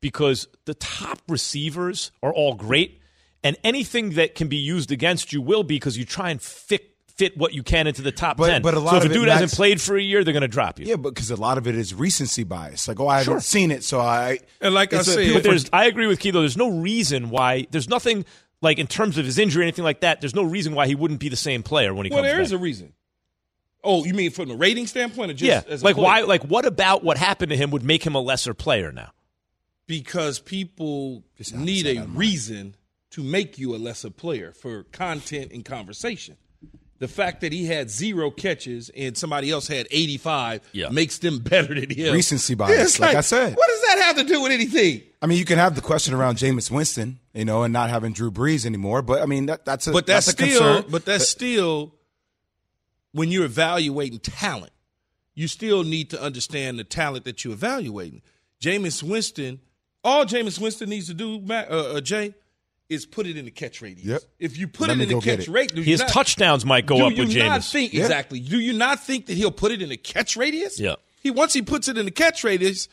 Because 0.01 0.47
the 0.65 0.73
top 0.73 1.19
receivers 1.27 2.11
are 2.23 2.33
all 2.33 2.55
great, 2.55 3.01
and 3.43 3.57
anything 3.63 4.11
that 4.11 4.33
can 4.35 4.47
be 4.47 4.57
used 4.57 4.91
against 4.91 5.33
you 5.33 5.41
will 5.41 5.63
be 5.63 5.75
because 5.75 5.97
you 5.97 6.05
try 6.05 6.29
and 6.31 6.41
fit 6.41 6.88
fit 7.19 7.37
what 7.37 7.53
you 7.53 7.61
can 7.61 7.85
into 7.85 8.01
the 8.01 8.11
top 8.11 8.37
But- 8.37 8.47
ten. 8.49 8.61
but 8.63 8.73
a 8.73 8.79
lot 8.79 8.91
so 8.91 8.97
if 8.97 9.03
of 9.05 9.11
a 9.11 9.13
it, 9.13 9.17
dude 9.17 9.27
hasn't 9.27 9.49
Max- 9.49 9.55
played 9.55 9.79
for 9.81 9.95
a 9.97 10.01
year, 10.01 10.23
they're 10.23 10.33
going 10.33 10.41
to 10.41 10.47
drop 10.47 10.79
you. 10.79 10.85
Yeah, 10.87 10.95
but 10.95 11.13
because 11.13 11.29
a 11.29 11.35
lot 11.35 11.57
of 11.57 11.67
it 11.67 11.75
is 11.75 11.93
recency 11.93 12.43
bias. 12.43 12.87
Like, 12.87 12.99
oh, 12.99 13.07
I 13.07 13.19
haven't 13.19 13.33
Sure. 13.33 13.39
seen 13.41 13.69
it, 13.71 13.83
so 13.83 13.99
I. 13.99 14.39
And 14.61 14.73
like 14.73 14.93
I 14.93 14.99
it's 14.99 15.13
said- 15.13 15.33
But 15.33 15.43
there's, 15.43 15.69
I 15.71 15.85
agree 15.85 16.07
with 16.07 16.19
Keith. 16.19 16.33
Though 16.33 16.39
there's 16.39 16.57
no 16.57 16.69
reason 16.69 17.29
why. 17.29 17.67
There's 17.71 17.89
nothing 17.89 18.25
like 18.61 18.79
in 18.79 18.87
terms 18.87 19.17
of 19.17 19.25
his 19.25 19.37
injury 19.37 19.61
or 19.61 19.63
anything 19.63 19.83
like 19.83 19.99
that. 19.99 20.21
There's 20.21 20.33
no 20.35 20.43
reason 20.43 20.73
why 20.73 20.87
he 20.87 20.95
wouldn't 20.95 21.19
be 21.19 21.29
the 21.29 21.35
same 21.35 21.61
player 21.61 21.93
when 21.93 22.05
he 22.05 22.09
Well, 22.09 22.19
comes 22.23 22.29
there 22.29 22.37
back. 22.37 22.45
is 22.45 22.51
a 22.53 22.57
reason. 22.57 22.93
Oh, 23.83 24.03
you 24.05 24.13
mean 24.13 24.31
from 24.31 24.49
the 24.49 24.55
rating 24.57 24.87
standpoint, 24.87 25.31
or 25.31 25.33
just 25.35 25.47
yeah, 25.47 25.61
as 25.73 25.81
a 25.81 25.85
like 25.85 25.95
player? 25.95 26.05
why? 26.05 26.21
Like 26.21 26.43
what 26.43 26.65
about 26.65 27.03
what 27.03 27.17
happened 27.17 27.51
to 27.51 27.55
him 27.57 27.71
would 27.71 27.83
make 27.83 28.05
him 28.05 28.15
a 28.15 28.19
lesser 28.21 28.53
player 28.53 28.91
now? 28.91 29.11
because 29.87 30.39
people 30.39 31.23
Just 31.37 31.53
out 31.53 31.59
of 31.61 31.65
need 31.65 31.85
a 31.87 31.91
out 31.99 32.07
mind. 32.09 32.17
reason 32.17 32.75
to 33.11 33.23
make 33.23 33.57
you 33.57 33.73
a 33.75 33.77
lesser 33.77 34.09
player 34.11 34.51
for 34.51 34.83
content 34.83 35.51
and 35.51 35.65
conversation. 35.65 36.35
The 36.99 37.07
fact 37.07 37.41
that 37.41 37.51
he 37.53 37.65
had 37.65 37.89
zero 37.89 38.29
catches 38.29 38.89
and 38.89 39.17
somebody 39.17 39.49
else 39.51 39.67
had 39.67 39.87
85 39.89 40.61
Yeah. 40.73 40.89
makes 40.89 41.17
them 41.19 41.39
better 41.51 41.73
than 41.73 41.89
him. 41.89 42.13
Recency 42.13 42.55
bias, 42.55 42.77
Yeah, 42.77 42.83
it's 42.83 42.99
like 42.99 43.15
I 43.15 43.21
said. 43.21 43.55
What 43.55 43.67
does 43.69 43.81
that 43.81 44.01
have 44.05 44.17
to 44.17 44.23
do 44.25 44.41
with 44.41 44.51
anything? 44.51 45.03
I 45.21 45.25
mean, 45.27 45.37
you 45.37 45.45
can 45.45 45.57
have 45.57 45.75
the 45.75 45.81
question 45.81 46.13
around 46.13 46.35
Jameis 46.37 46.69
Winston, 46.69 47.19
you 47.33 47.45
know, 47.45 47.63
and 47.63 47.71
not 47.73 47.89
having 47.89 48.11
Drew 48.13 48.31
Brees 48.31 48.65
anymore. 48.65 49.01
But 49.01 49.21
I 49.21 49.25
mean, 49.25 49.45
that, 49.47 49.63
that's 49.65 49.87
a 49.87 49.91
But 49.91 50.05
that's, 50.07 50.27
a 50.27 50.31
still, 50.31 50.47
concern. 50.47 50.91
but 50.91 51.05
that's 51.05 51.27
still 51.27 51.93
when 53.11 53.29
you're 53.31 53.45
evaluating 53.45 54.19
talent, 54.19 54.71
you 55.35 55.47
still 55.47 55.83
need 55.83 56.09
to 56.11 56.21
understand 56.21 56.77
the 56.79 56.83
talent 56.83 57.25
that 57.25 57.43
you're 57.43 57.53
evaluating. 57.53 58.21
Jameis 58.61 59.01
Winston, 59.01 59.59
all 60.03 60.25
Jameis 60.25 60.59
Winston 60.59 60.89
needs 60.89 61.07
to 61.07 61.13
do, 61.13 61.39
Matt, 61.39 61.71
uh, 61.71 61.93
uh, 61.93 62.01
Jay, 62.01 62.33
is 62.89 63.05
put 63.05 63.27
it 63.27 63.37
in 63.37 63.45
the 63.45 63.51
catch 63.51 63.81
radius. 63.81 64.05
Yep. 64.05 64.21
If 64.39 64.57
you 64.57 64.67
put 64.67 64.87
Let 64.89 64.99
it 64.99 65.03
in 65.03 65.09
the 65.19 65.21
catch 65.21 65.47
it. 65.47 65.51
radius, 65.51 65.85
His 65.85 66.01
touchdowns 66.03 66.65
might 66.65 66.85
go 66.85 66.97
do 66.97 67.05
up 67.05 67.11
you 67.13 67.25
with 67.25 67.35
not 67.37 67.63
think 67.63 67.93
Yeah. 67.93 68.01
exactly? 68.01 68.39
Do 68.39 68.59
you 68.59 68.73
not 68.73 69.03
think 69.03 69.27
that 69.27 69.35
he'll 69.35 69.51
put 69.51 69.71
it 69.71 69.81
in 69.81 69.89
the 69.89 69.97
catch 69.97 70.35
radius? 70.35 70.79
Yeah. 70.79 70.95
He 71.21 71.29
once 71.31 71.53
he 71.53 71.61
puts 71.61 71.87
it 71.87 71.97
in 71.97 72.05
the 72.05 72.11
catch 72.11 72.43
radius, 72.43 72.87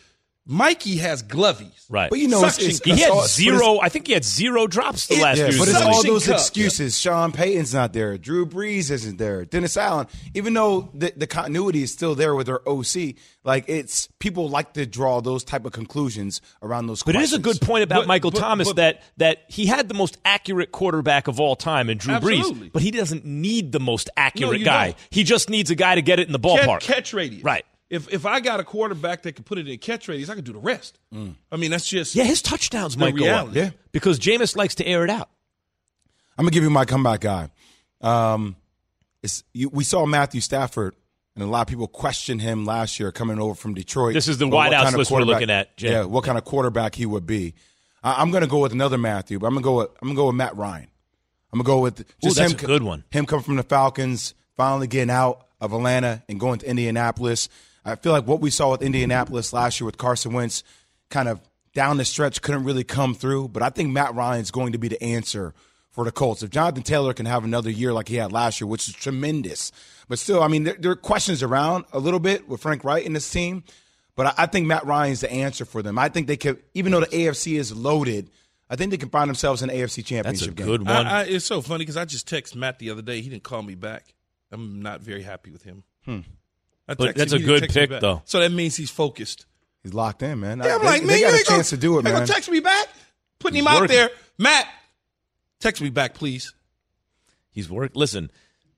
Mikey 0.49 0.99
has 0.99 1.25
glovies. 1.25 1.73
Right. 1.89 2.09
But 2.09 2.21
you 2.21 2.29
know, 2.29 2.45
it's, 2.45 2.59
it's, 2.59 2.81
he 2.85 3.01
had 3.01 3.11
all- 3.11 3.27
zero. 3.27 3.79
I 3.81 3.89
think 3.89 4.07
he 4.07 4.13
had 4.13 4.25
zero 4.25 4.67
drops 4.69 5.09
the 5.09 5.17
It- 5.17 5.23
last 5.23 5.39
Yeah, 5.39 5.51
few 5.51 5.59
but 5.59 5.69
it's 5.69 5.81
all 5.81 6.03
those 6.05 6.27
cup. 6.27 6.35
excuses. 6.37 6.97
Sean 6.99 7.33
Payton's 7.33 7.75
not 7.75 7.93
there. 7.93 8.17
Drew 8.17 8.47
Brees 8.47 8.91
isn't 8.93 9.19
there. 9.19 9.45
Dennis 9.45 9.77
Allen, 9.77 10.07
even 10.35 10.55
though 10.55 10.89
the, 10.95 11.13
the 11.17 11.27
continuity 11.27 11.83
is 11.83 11.93
still 11.93 12.15
there 12.15 12.35
with 12.37 12.47
their 12.47 12.61
OC, 12.69 13.15
like 13.43 13.65
it's 13.69 14.09
people 14.21 14.49
like 14.49 14.75
to 14.75 14.87
draw 14.87 15.21
those 15.21 15.43
type 15.43 15.65
of 15.65 15.73
conclusions 15.73 16.41
around 16.63 16.87
those. 16.87 17.03
But 17.03 17.17
it 17.17 17.23
is 17.23 17.33
a 17.33 17.39
good 17.41 17.61
point 17.61 17.83
about 17.83 18.03
But- 18.03 18.07
Michael 18.09 18.31
but- 18.31 18.41
Thomas 18.41 18.69
but- 18.69 18.77
that 18.77 19.03
that 19.17 19.39
he 19.49 19.67
had 19.67 19.89
the 19.89 19.95
most 19.95 20.17
accurate 20.25 20.71
quarterback 20.71 21.27
of 21.27 21.41
all 21.41 21.57
time 21.57 21.91
in 21.91 21.99
Drew 21.99 22.15
Absolutely. 22.15 22.69
Brees, 22.69 22.73
but 22.73 22.83
he 22.83 22.93
doesn't 22.93 23.25
need 23.25 23.73
the 23.73 23.81
most 23.81 24.11
accurate 24.17 24.61
you 24.61 24.65
guy. 24.65 24.87
don't. 24.87 24.97
He 25.11 25.25
just 25.25 25.51
needs 25.51 25.71
a 25.73 25.75
guy 25.75 25.97
to 25.97 26.03
get 26.03 26.21
it 26.21 26.29
in 26.29 26.33
the 26.33 26.39
Catch, 26.39 26.61
ballpark. 26.69 26.81
catch 26.83 27.13
radius. 27.13 27.43
Right. 27.43 27.65
If 27.89 28.13
if 28.13 28.27
I 28.27 28.41
got 28.41 28.59
a 28.59 28.65
quarterback 28.65 29.23
that 29.23 29.33
can 29.37 29.45
put 29.45 29.59
it 29.59 29.69
in 29.69 29.79
catch 29.79 30.09
radius, 30.09 30.29
I 30.29 30.35
can 30.35 30.43
do 30.45 30.53
the 30.53 30.59
rest. 30.59 30.99
I 31.53 31.57
mean, 31.57 31.71
that's 31.71 31.87
just 31.89 32.15
Yeah, 32.17 32.25
his 32.25 32.43
touchdowns 32.43 32.95
The 32.97 33.01
might 33.01 33.15
reality. 33.15 33.55
go 33.55 33.61
up. 33.61 33.73
Yeah. 33.75 33.79
because 33.93 34.19
Jameis 34.19 34.57
likes 34.57 34.75
to 34.77 34.87
air 34.87 35.05
it 35.05 35.11
out. 35.11 35.29
I'm 36.39 36.45
gonna 36.45 36.51
give 36.51 36.65
you 36.65 36.71
my 36.71 36.85
comeback 36.85 37.21
guy. 37.21 37.51
Um, 38.01 38.57
it's 39.23 39.45
you, 39.55 39.69
we 39.69 39.85
saw 39.85 40.05
Matthew 40.05 40.41
Stafford, 40.41 40.95
and 41.35 41.45
a 41.45 41.47
lot 41.47 41.63
of 41.63 41.67
people 41.69 41.87
questioned 41.89 42.43
him 42.43 42.65
last 42.67 42.99
year 43.01 43.13
coming 43.13 43.39
over 43.41 43.55
from 43.55 43.75
Detroit. 43.75 44.15
This 44.15 44.29
is 44.29 44.39
the 44.39 44.47
about 44.47 44.57
what 44.57 44.73
wideouts 44.73 44.83
kind 44.83 44.95
of 44.95 44.99
list 44.99 45.11
we're 45.11 45.19
quarterback- 45.19 45.41
looking 45.41 45.51
at, 45.55 45.77
Jay. 45.77 45.91
Yeah, 45.93 46.05
what 46.05 46.25
kind 46.25 46.37
of 46.39 46.45
quarterback 46.45 46.95
he 46.95 47.07
would 47.07 47.25
be. 47.27 47.55
I, 48.03 48.21
I'm 48.21 48.31
gonna 48.33 48.47
go 48.49 48.59
with 48.59 48.73
another 48.73 48.99
Matthew, 48.99 49.39
but 49.39 49.47
I'm 49.47 49.55
gonna 49.55 49.63
go 49.65 49.77
with 49.79 49.91
I'm 50.03 50.09
gonna 50.09 50.17
go 50.17 50.27
with 50.27 50.35
Matt 50.37 50.57
Ryan. 50.57 50.89
I'm 51.53 51.59
gonna 51.61 51.67
go 51.67 51.79
with 51.81 52.05
just 52.21 52.37
that's 52.37 52.53
him. 52.53 52.59
a 52.59 52.67
good 52.67 52.83
one. 52.83 53.05
Him 53.11 53.25
coming 53.27 53.45
from 53.45 53.57
the 53.57 53.63
Falcons, 53.63 54.35
finally 54.57 54.89
getting 54.89 55.11
out 55.11 55.47
of 55.61 55.73
Atlanta 55.73 56.23
and 56.29 56.39
going 56.41 56.59
to 56.59 56.69
Indianapolis. 56.69 57.49
I 57.87 57.95
feel 57.95 58.13
like 58.13 58.27
what 58.27 58.41
we 58.41 58.51
saw 58.51 58.73
with 58.73 58.83
Indianapolis 58.83 59.53
last 59.53 59.81
year 59.81 59.87
with 59.87 59.97
Carson 59.97 60.33
Wentz, 60.33 60.65
kind 61.09 61.29
of 61.29 61.41
down 61.73 61.97
the 61.99 62.05
stretch, 62.05 62.43
couldn't 62.43 62.65
really 62.65 62.85
come 62.85 63.15
through. 63.15 63.49
But 63.49 63.63
I 63.63 63.71
think 63.71 63.91
Matt 63.93 64.15
Ryan's 64.15 64.51
going 64.51 64.73
to 64.73 64.79
be 64.79 64.89
the 64.89 65.03
answer 65.03 65.55
for 65.91 66.05
the 66.05 66.13
Colts. 66.13 66.43
If 66.43 66.51
Jonathan 66.51 66.83
Taylor 66.83 67.15
can 67.15 67.27
have 67.27 67.45
another 67.45 67.71
year 67.71 67.93
like 67.93 68.09
he 68.09 68.17
had 68.17 68.33
last 68.33 68.61
year, 68.61 68.69
which 68.69 68.89
is 68.89 68.95
tremendous, 68.95 69.73
but 70.09 70.19
still, 70.19 70.43
I 70.43 70.49
mean, 70.49 70.65
there, 70.65 70.77
there 70.79 70.91
are 70.91 70.97
questions 70.97 71.43
around 71.43 71.85
a 71.93 71.99
little 71.99 72.21
bit 72.21 72.49
with 72.49 72.61
Frank 72.61 72.85
Reich 72.85 73.05
in 73.05 73.13
this 73.13 73.31
team. 73.31 73.65
But 74.17 74.27
I, 74.27 74.45
I 74.45 74.47
think 74.47 74.67
Matt 74.67 74.85
Ryan's 74.85 75.21
the 75.21 75.31
answer 75.31 75.65
for 75.65 75.83
them. 75.83 75.99
I 75.99 76.09
think 76.09 76.27
they 76.27 76.37
could, 76.37 76.63
even 76.75 76.93
though 76.93 77.01
the 77.01 77.07
AFC 77.07 77.59
is 77.59 77.75
loaded, 77.75 78.31
I 78.69 78.77
think 78.77 78.91
they 78.91 78.97
can 78.97 79.11
find 79.11 79.29
themselves 79.29 79.63
in 79.63 79.69
the 79.69 79.75
AFC 79.75 79.97
That's 79.97 80.09
Championship 80.09 80.49
a 80.49 80.55
game. 80.55 80.67
good 80.67 80.87
one. 80.87 81.07
I, 81.07 81.21
I, 81.21 81.25
it's 81.25 81.45
so 81.45 81.61
funny 81.61 81.81
because 81.81 81.97
I 81.97 82.05
just 82.05 82.29
texted 82.29 82.57
Matt 82.57 82.79
the 82.79 82.91
other 82.91 83.03
day. 83.03 83.21
He 83.21 83.29
didn't 83.29 83.45
call 83.45 83.63
me 83.63 83.75
back. 83.75 84.05
I'm 84.51 84.81
not 84.83 85.03
very 85.03 85.23
happy 85.23 85.51
with 85.51 85.63
him. 85.63 85.85
Hmm. 86.05 86.21
I 86.89 86.95
But 86.95 87.17
that's 87.17 87.33
a 87.33 87.39
good 87.39 87.69
pick, 87.69 87.91
though. 87.91 88.23
So 88.25 88.41
that 88.41 88.53
means 88.53 88.77
he's 88.77 88.91
focused. 88.91 89.47
He's 89.83 89.95
locked 89.95 90.23
in, 90.23 90.41
man. 90.41 90.59
Yeah, 90.59 90.75
I'm 90.77 90.81
they, 90.81 90.87
like, 90.87 91.01
they 91.03 91.07
man, 91.07 91.21
got 91.21 91.29
you 91.29 91.35
a 91.35 91.39
ain't 91.39 91.47
chance 91.47 91.71
gonna, 91.71 91.77
to 91.81 91.87
do 91.87 91.95
it, 91.95 91.97
ain't 91.99 92.05
man. 92.05 92.13
gonna 92.15 92.27
text 92.27 92.51
me 92.51 92.61
back. 92.61 92.89
Putting 93.39 93.59
him 93.59 93.67
He's 93.67 93.81
out 93.81 93.89
there, 93.89 94.11
Matt. 94.39 94.67
Text 95.61 95.81
me 95.83 95.91
back, 95.91 96.15
please. 96.15 96.55
He's 97.51 97.71
worked. 97.71 97.97
Listen, 97.97 98.31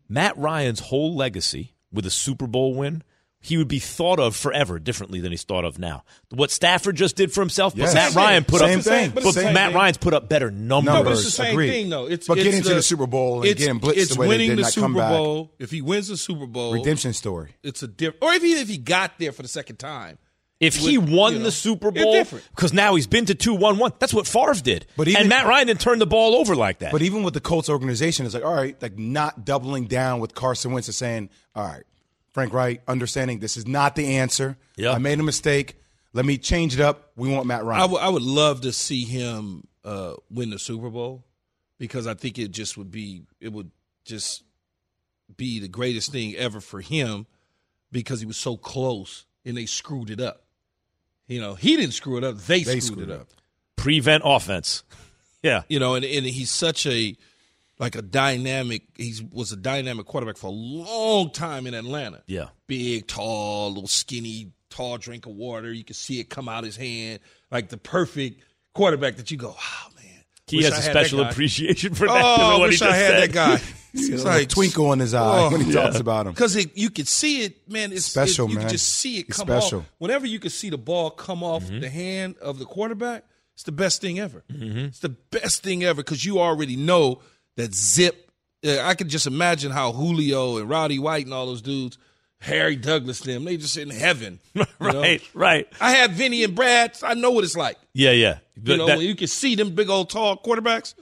Matt 0.08 0.36
Ryan's 0.36 0.80
whole 0.80 1.16
legacy 1.16 1.74
with 1.92 2.06
a 2.06 2.10
Super 2.10 2.46
Bowl 2.46 2.74
win, 2.74 3.02
he 3.40 3.56
would 3.56 3.68
be 3.68 3.78
thought 3.78 4.18
of 4.18 4.34
forever 4.34 4.78
differently 4.78 5.20
than 5.20 5.30
he's 5.30 5.44
thought 5.44 5.64
of 5.64 5.78
now. 5.78 6.02
What 6.30 6.50
Stafford 6.50 6.96
just 6.96 7.14
did 7.16 7.32
for 7.32 7.40
himself, 7.40 7.74
but 7.74 7.82
Yes. 7.82 7.94
Matt 7.94 8.12
Same 8.12 8.22
Ryan 8.22 8.44
thing. 8.44 8.50
put 8.50 8.60
Same 8.60 8.78
up. 8.78 8.84
thing. 8.84 9.10
But 9.10 9.22
But 9.24 9.34
same 9.34 9.54
Matt 9.54 9.68
thing. 9.68 9.76
Ryan's 9.76 9.96
put 9.98 10.14
up 10.14 10.28
better 10.28 10.50
numbers. 10.50 10.94
No, 10.94 11.02
but 11.04 11.12
it's 11.12 11.24
the 11.24 11.30
same 11.30 11.52
agreed. 11.52 11.70
thing, 11.70 11.88
though. 11.88 12.06
It's, 12.06 12.26
But 12.26 12.38
it's 12.38 12.44
getting 12.44 12.62
to 12.62 12.68
the, 12.70 12.74
the 12.76 12.82
Super 12.82 13.06
Bowl 13.06 13.42
and 13.42 13.46
it's, 13.50 13.60
getting 13.60 13.80
blitzed 13.80 13.96
it's 13.96 14.14
the 14.14 14.20
way 14.20 14.26
they 14.26 14.30
winning 14.34 14.48
did 14.50 14.58
the 14.58 14.62
not 14.62 14.72
Super 14.72 14.84
come 14.86 14.94
back. 14.94 15.48
If 15.60 15.70
he 15.70 15.82
wins 15.82 16.08
the 16.08 16.16
Super 16.16 16.46
Bowl, 16.46 16.72
Redemption 16.72 17.12
story. 17.12 17.54
it's 17.62 17.82
a 17.82 17.88
different. 17.88 18.22
Or 18.24 18.32
if 18.34 18.42
he 18.42 18.52
if 18.60 18.68
he 18.68 18.76
got 18.78 19.18
there 19.18 19.32
for 19.32 19.42
the 19.42 19.48
second 19.48 19.76
time, 19.76 20.18
If 20.60 20.74
he 20.74 20.98
With- 20.98 21.10
won 21.10 21.32
you 21.34 21.38
know, 21.38 21.44
the 21.44 21.52
Super 21.52 21.92
Bowl, 21.92 22.24
because 22.24 22.72
now 22.72 22.96
he's 22.96 23.06
been 23.06 23.26
to 23.26 23.34
two 23.36 23.54
one 23.54 23.78
one. 23.78 23.92
That's 24.00 24.12
what 24.12 24.26
Favre 24.26 24.54
did. 24.54 24.86
But 24.96 25.06
even- 25.06 25.20
and 25.20 25.28
Matt 25.28 25.46
Ryan 25.46 25.68
didn't 25.68 25.80
turn 25.80 26.00
the 26.00 26.06
ball 26.06 26.34
over 26.34 26.56
like 26.56 26.80
that. 26.80 26.90
But 26.90 27.02
even 27.02 27.22
with 27.22 27.34
the 27.34 27.40
Colts 27.40 27.68
organization, 27.68 28.26
it's 28.26 28.34
like, 28.34 28.44
all 28.44 28.52
right, 28.56 28.76
like 28.82 28.98
not 28.98 29.44
doubling 29.44 29.84
down 29.86 30.18
with 30.18 30.34
Carson 30.34 30.72
Wentz 30.72 30.88
and 30.88 30.96
saying, 30.96 31.30
all 31.54 31.62
right, 31.64 31.84
Frank 32.38 32.52
Reich, 32.52 32.82
understanding 32.86 33.40
this 33.40 33.56
is 33.56 33.66
not 33.66 33.96
the 33.96 34.16
answer. 34.18 34.56
Yeah. 34.76 34.92
I 34.92 34.98
made 34.98 35.18
a 35.18 35.24
mistake. 35.24 35.74
Let 36.12 36.24
me 36.24 36.38
change 36.38 36.74
it 36.74 36.80
up. 36.80 37.10
We 37.16 37.28
want 37.28 37.46
Matt 37.46 37.64
Ryan. 37.64 37.96
I 38.00 38.08
would 38.08 38.22
love 38.22 38.60
to 38.60 38.72
see 38.72 39.04
him 39.04 39.66
uh, 39.84 40.14
win 40.30 40.50
the 40.50 40.58
Super 40.58 40.88
Bowl 40.88 41.24
because 41.78 42.06
I 42.06 42.14
think 42.14 42.38
it 42.38 42.52
just 42.52 42.78
would 42.78 42.92
be 42.92 43.22
it 43.40 43.52
would 43.52 43.72
just 44.04 44.44
be 45.36 45.58
the 45.58 45.66
greatest 45.66 46.12
thing 46.12 46.36
ever 46.36 46.60
for 46.60 46.80
him 46.80 47.26
because 47.90 48.20
he 48.20 48.26
was 48.26 48.36
so 48.36 48.56
close 48.56 49.26
and 49.44 49.56
they 49.56 49.66
screwed 49.66 50.08
it 50.08 50.20
up. 50.20 50.44
You 51.26 51.40
know, 51.40 51.54
he 51.54 51.76
didn't 51.76 51.92
screw 51.94 52.18
it 52.18 52.24
up; 52.24 52.38
they, 52.38 52.62
They 52.62 52.78
screwed, 52.78 52.82
screwed 52.84 53.10
it 53.10 53.12
it 53.14 53.20
up. 53.20 53.28
Prevent 53.76 54.22
offense. 54.24 54.84
Yeah. 55.40 55.62
You 55.68 55.78
know, 55.78 55.94
and, 55.94 56.04
and 56.04 56.26
he's 56.26 56.50
such 56.50 56.84
a 56.84 57.16
like 57.78 57.94
a 57.96 58.02
dynamic. 58.02 58.82
He 58.96 59.14
was 59.32 59.52
a 59.52 59.56
dynamic 59.56 60.06
quarterback 60.06 60.36
for 60.36 60.48
a 60.48 60.50
long 60.50 61.30
time 61.30 61.66
in 61.66 61.74
Atlanta. 61.74 62.22
Yeah. 62.26 62.48
big, 62.66 63.06
tall, 63.06 63.68
little 63.72 63.88
skinny, 63.88 64.52
tall 64.70 64.98
drink 64.98 65.26
of 65.26 65.32
water. 65.32 65.72
You 65.72 65.84
can 65.84 65.94
see 65.94 66.20
it 66.20 66.28
come 66.30 66.48
out 66.48 66.64
his 66.64 66.76
hand, 66.76 67.20
like 67.50 67.68
the 67.68 67.76
perfect 67.78 68.42
quarterback 68.74 69.16
that 69.16 69.30
you 69.30 69.36
go, 69.36 69.48
wow, 69.48 69.54
man. 69.96 70.04
He 70.46 70.56
Wish 70.58 70.66
has 70.66 70.74
I 70.74 70.78
a 70.78 70.82
special 70.82 71.20
appreciation 71.20 71.94
for 71.94 72.06
that. 72.06 72.12
'cause 72.20 72.38
Oh, 72.40 72.54
of 72.54 72.58
what 72.60 72.68
wish 72.70 72.82
I 72.82 72.94
had 72.96 73.10
said. 73.10 73.30
that 73.30 73.32
guy. 73.32 73.56
He's 73.92 74.10
It's 74.10 74.24
a 74.24 74.44
twinkle 74.46 74.92
in 74.92 74.98
his 74.98 75.14
eye 75.14 75.46
Oh, 75.46 75.50
when 75.50 75.62
he 75.62 75.72
yeah. 75.72 75.82
talks 75.82 75.98
about 75.98 76.26
him. 76.26 76.32
because 76.34 76.54
you 76.76 76.90
could 76.90 77.08
see 77.08 77.42
it, 77.42 77.68
man. 77.70 77.90
It's 77.92 78.04
Special, 78.04 78.46
it, 78.46 78.50
you 78.50 78.54
man. 78.56 78.64
can 78.64 78.70
just 78.72 78.86
see 78.88 79.18
it 79.18 79.28
It's 79.28 79.38
come 79.38 79.46
special. 79.46 79.80
off. 79.80 79.86
Whenever 79.98 80.26
you 80.26 80.38
can 80.38 80.50
see 80.50 80.68
the 80.70 80.76
ball 80.78 81.10
come 81.10 81.42
off 81.42 81.64
Mm-hmm. 81.64 81.80
the 81.80 81.88
hand 81.88 82.36
of 82.42 82.58
the 82.58 82.66
quarterback, 82.66 83.24
it's 83.54 83.62
the 83.64 83.72
best 83.72 84.00
thing 84.02 84.18
ever. 84.20 84.44
It's 84.50 84.98
the 85.00 85.08
best 85.08 85.62
thing 85.62 85.84
ever 85.84 86.02
because 86.02 86.24
you 86.24 86.38
already 86.38 86.76
know 86.76 87.22
that 87.58 87.74
zip. 87.74 88.30
I 88.64 88.94
could 88.94 89.08
just 89.08 89.26
imagine 89.26 89.70
how 89.70 89.92
Julio 89.92 90.56
and 90.56 90.68
Roddy 90.68 90.98
White 90.98 91.26
and 91.26 91.34
all 91.34 91.46
those 91.46 91.62
dudes, 91.62 91.96
Harry 92.40 92.74
Douglas, 92.74 93.20
them, 93.20 93.44
they 93.44 93.56
just 93.56 93.76
in 93.76 93.90
heaven. 93.90 94.40
you 94.54 94.64
know? 94.80 95.00
Right, 95.00 95.22
right. 95.34 95.68
I 95.80 95.90
had 95.92 96.12
Vinny 96.12 96.42
and 96.42 96.54
Brad. 96.56 96.96
So 96.96 97.06
I 97.06 97.14
know 97.14 97.30
what 97.30 97.44
it's 97.44 97.56
like. 97.56 97.76
Yeah, 97.92 98.12
yeah. 98.12 98.38
You 98.60 98.76
know, 98.76 98.86
that 98.86 99.00
you 99.00 99.14
can 99.14 99.28
see 99.28 99.54
them 99.54 99.74
big 99.74 99.90
old 99.90 100.10
tall 100.10 100.36
quarterbacks. 100.36 100.94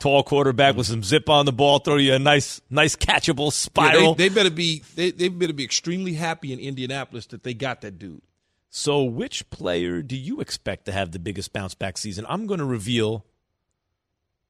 tall 0.00 0.22
quarterback 0.22 0.76
with 0.76 0.86
some 0.86 1.02
zip 1.02 1.28
on 1.30 1.46
the 1.46 1.52
ball, 1.52 1.78
throw 1.78 1.96
you 1.96 2.12
a 2.14 2.18
nice, 2.18 2.60
nice 2.68 2.94
catchable 2.96 3.46
Yeah, 3.46 3.50
spiral. 3.50 4.14
they, 4.14 4.28
they 4.28 4.34
better 4.34 4.50
be 4.50 4.82
they, 4.94 5.10
they 5.12 5.28
better 5.28 5.54
be 5.54 5.64
extremely 5.64 6.12
happy 6.14 6.52
in 6.52 6.58
Indianapolis 6.58 7.26
that 7.28 7.42
they 7.42 7.54
got 7.54 7.80
that 7.80 7.98
dude. 7.98 8.20
So, 8.68 9.02
which 9.04 9.48
player 9.48 10.02
do 10.02 10.14
you 10.16 10.40
expect 10.40 10.84
to 10.84 10.92
have 10.92 11.12
the 11.12 11.18
biggest 11.18 11.54
bounce 11.54 11.74
back 11.74 11.96
season? 11.96 12.26
I'm 12.28 12.46
going 12.46 12.60
to 12.60 12.66
reveal 12.66 13.24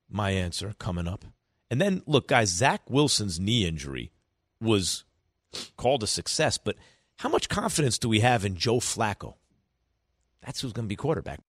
my 0.08 0.30
answer 0.30 0.74
coming 0.78 1.08
up. 1.08 1.24
And 1.70 1.80
then, 1.80 2.02
look, 2.06 2.28
guys, 2.28 2.50
Zach 2.50 2.82
Wilson's 2.88 3.40
knee 3.40 3.66
injury 3.66 4.12
was 4.60 5.04
called 5.76 6.02
a 6.02 6.06
success, 6.06 6.58
but 6.58 6.76
how 7.16 7.28
much 7.28 7.48
confidence 7.48 7.98
do 7.98 8.08
we 8.08 8.20
have 8.20 8.44
in 8.44 8.56
Joe 8.56 8.78
Flacco? 8.78 9.34
That's 10.44 10.60
who's 10.60 10.72
going 10.72 10.86
to 10.86 10.88
be 10.88 10.96
quarterback. 10.96 11.40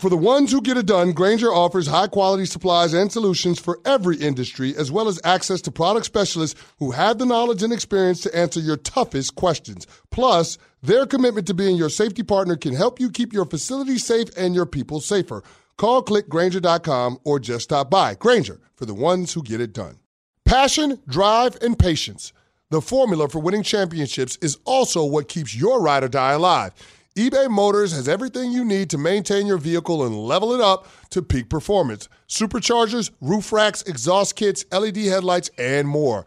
For 0.00 0.10
the 0.10 0.16
ones 0.16 0.50
who 0.50 0.60
get 0.60 0.76
it 0.76 0.86
done, 0.86 1.12
Grainger 1.12 1.52
offers 1.52 1.86
high 1.86 2.08
quality 2.08 2.46
supplies 2.46 2.94
and 2.94 3.12
solutions 3.12 3.60
for 3.60 3.78
every 3.84 4.16
industry, 4.16 4.74
as 4.76 4.90
well 4.90 5.06
as 5.06 5.20
access 5.22 5.60
to 5.62 5.70
product 5.70 6.06
specialists 6.06 6.60
who 6.80 6.90
have 6.90 7.18
the 7.18 7.26
knowledge 7.26 7.62
and 7.62 7.72
experience 7.72 8.20
to 8.22 8.36
answer 8.36 8.58
your 8.58 8.76
toughest 8.76 9.36
questions. 9.36 9.86
Plus, 10.10 10.58
their 10.82 11.06
commitment 11.06 11.46
to 11.46 11.54
being 11.54 11.76
your 11.76 11.90
safety 11.90 12.24
partner 12.24 12.56
can 12.56 12.74
help 12.74 12.98
you 12.98 13.08
keep 13.08 13.32
your 13.32 13.44
facility 13.44 13.96
safe 13.96 14.30
and 14.36 14.52
your 14.52 14.66
people 14.66 15.00
safer. 15.00 15.44
Call 15.76 16.02
clickgrainger.com 16.04 17.18
or 17.24 17.40
just 17.40 17.64
stop 17.64 17.90
by. 17.90 18.14
Grainger, 18.14 18.60
for 18.74 18.86
the 18.86 18.94
ones 18.94 19.32
who 19.32 19.42
get 19.42 19.60
it 19.60 19.72
done. 19.72 19.98
Passion, 20.44 21.00
drive, 21.08 21.56
and 21.62 21.78
patience. 21.78 22.32
The 22.70 22.80
formula 22.80 23.28
for 23.28 23.40
winning 23.40 23.62
championships 23.62 24.36
is 24.40 24.58
also 24.64 25.04
what 25.04 25.28
keeps 25.28 25.54
your 25.54 25.80
ride 25.80 26.04
or 26.04 26.08
die 26.08 26.32
alive. 26.32 26.72
eBay 27.16 27.48
Motors 27.48 27.92
has 27.92 28.08
everything 28.08 28.52
you 28.52 28.64
need 28.64 28.90
to 28.90 28.98
maintain 28.98 29.46
your 29.46 29.58
vehicle 29.58 30.04
and 30.04 30.16
level 30.16 30.52
it 30.52 30.60
up 30.60 30.88
to 31.10 31.22
peak 31.22 31.48
performance. 31.48 32.08
Superchargers, 32.28 33.10
roof 33.20 33.52
racks, 33.52 33.82
exhaust 33.82 34.36
kits, 34.36 34.64
LED 34.72 34.96
headlights, 34.96 35.50
and 35.56 35.86
more. 35.86 36.26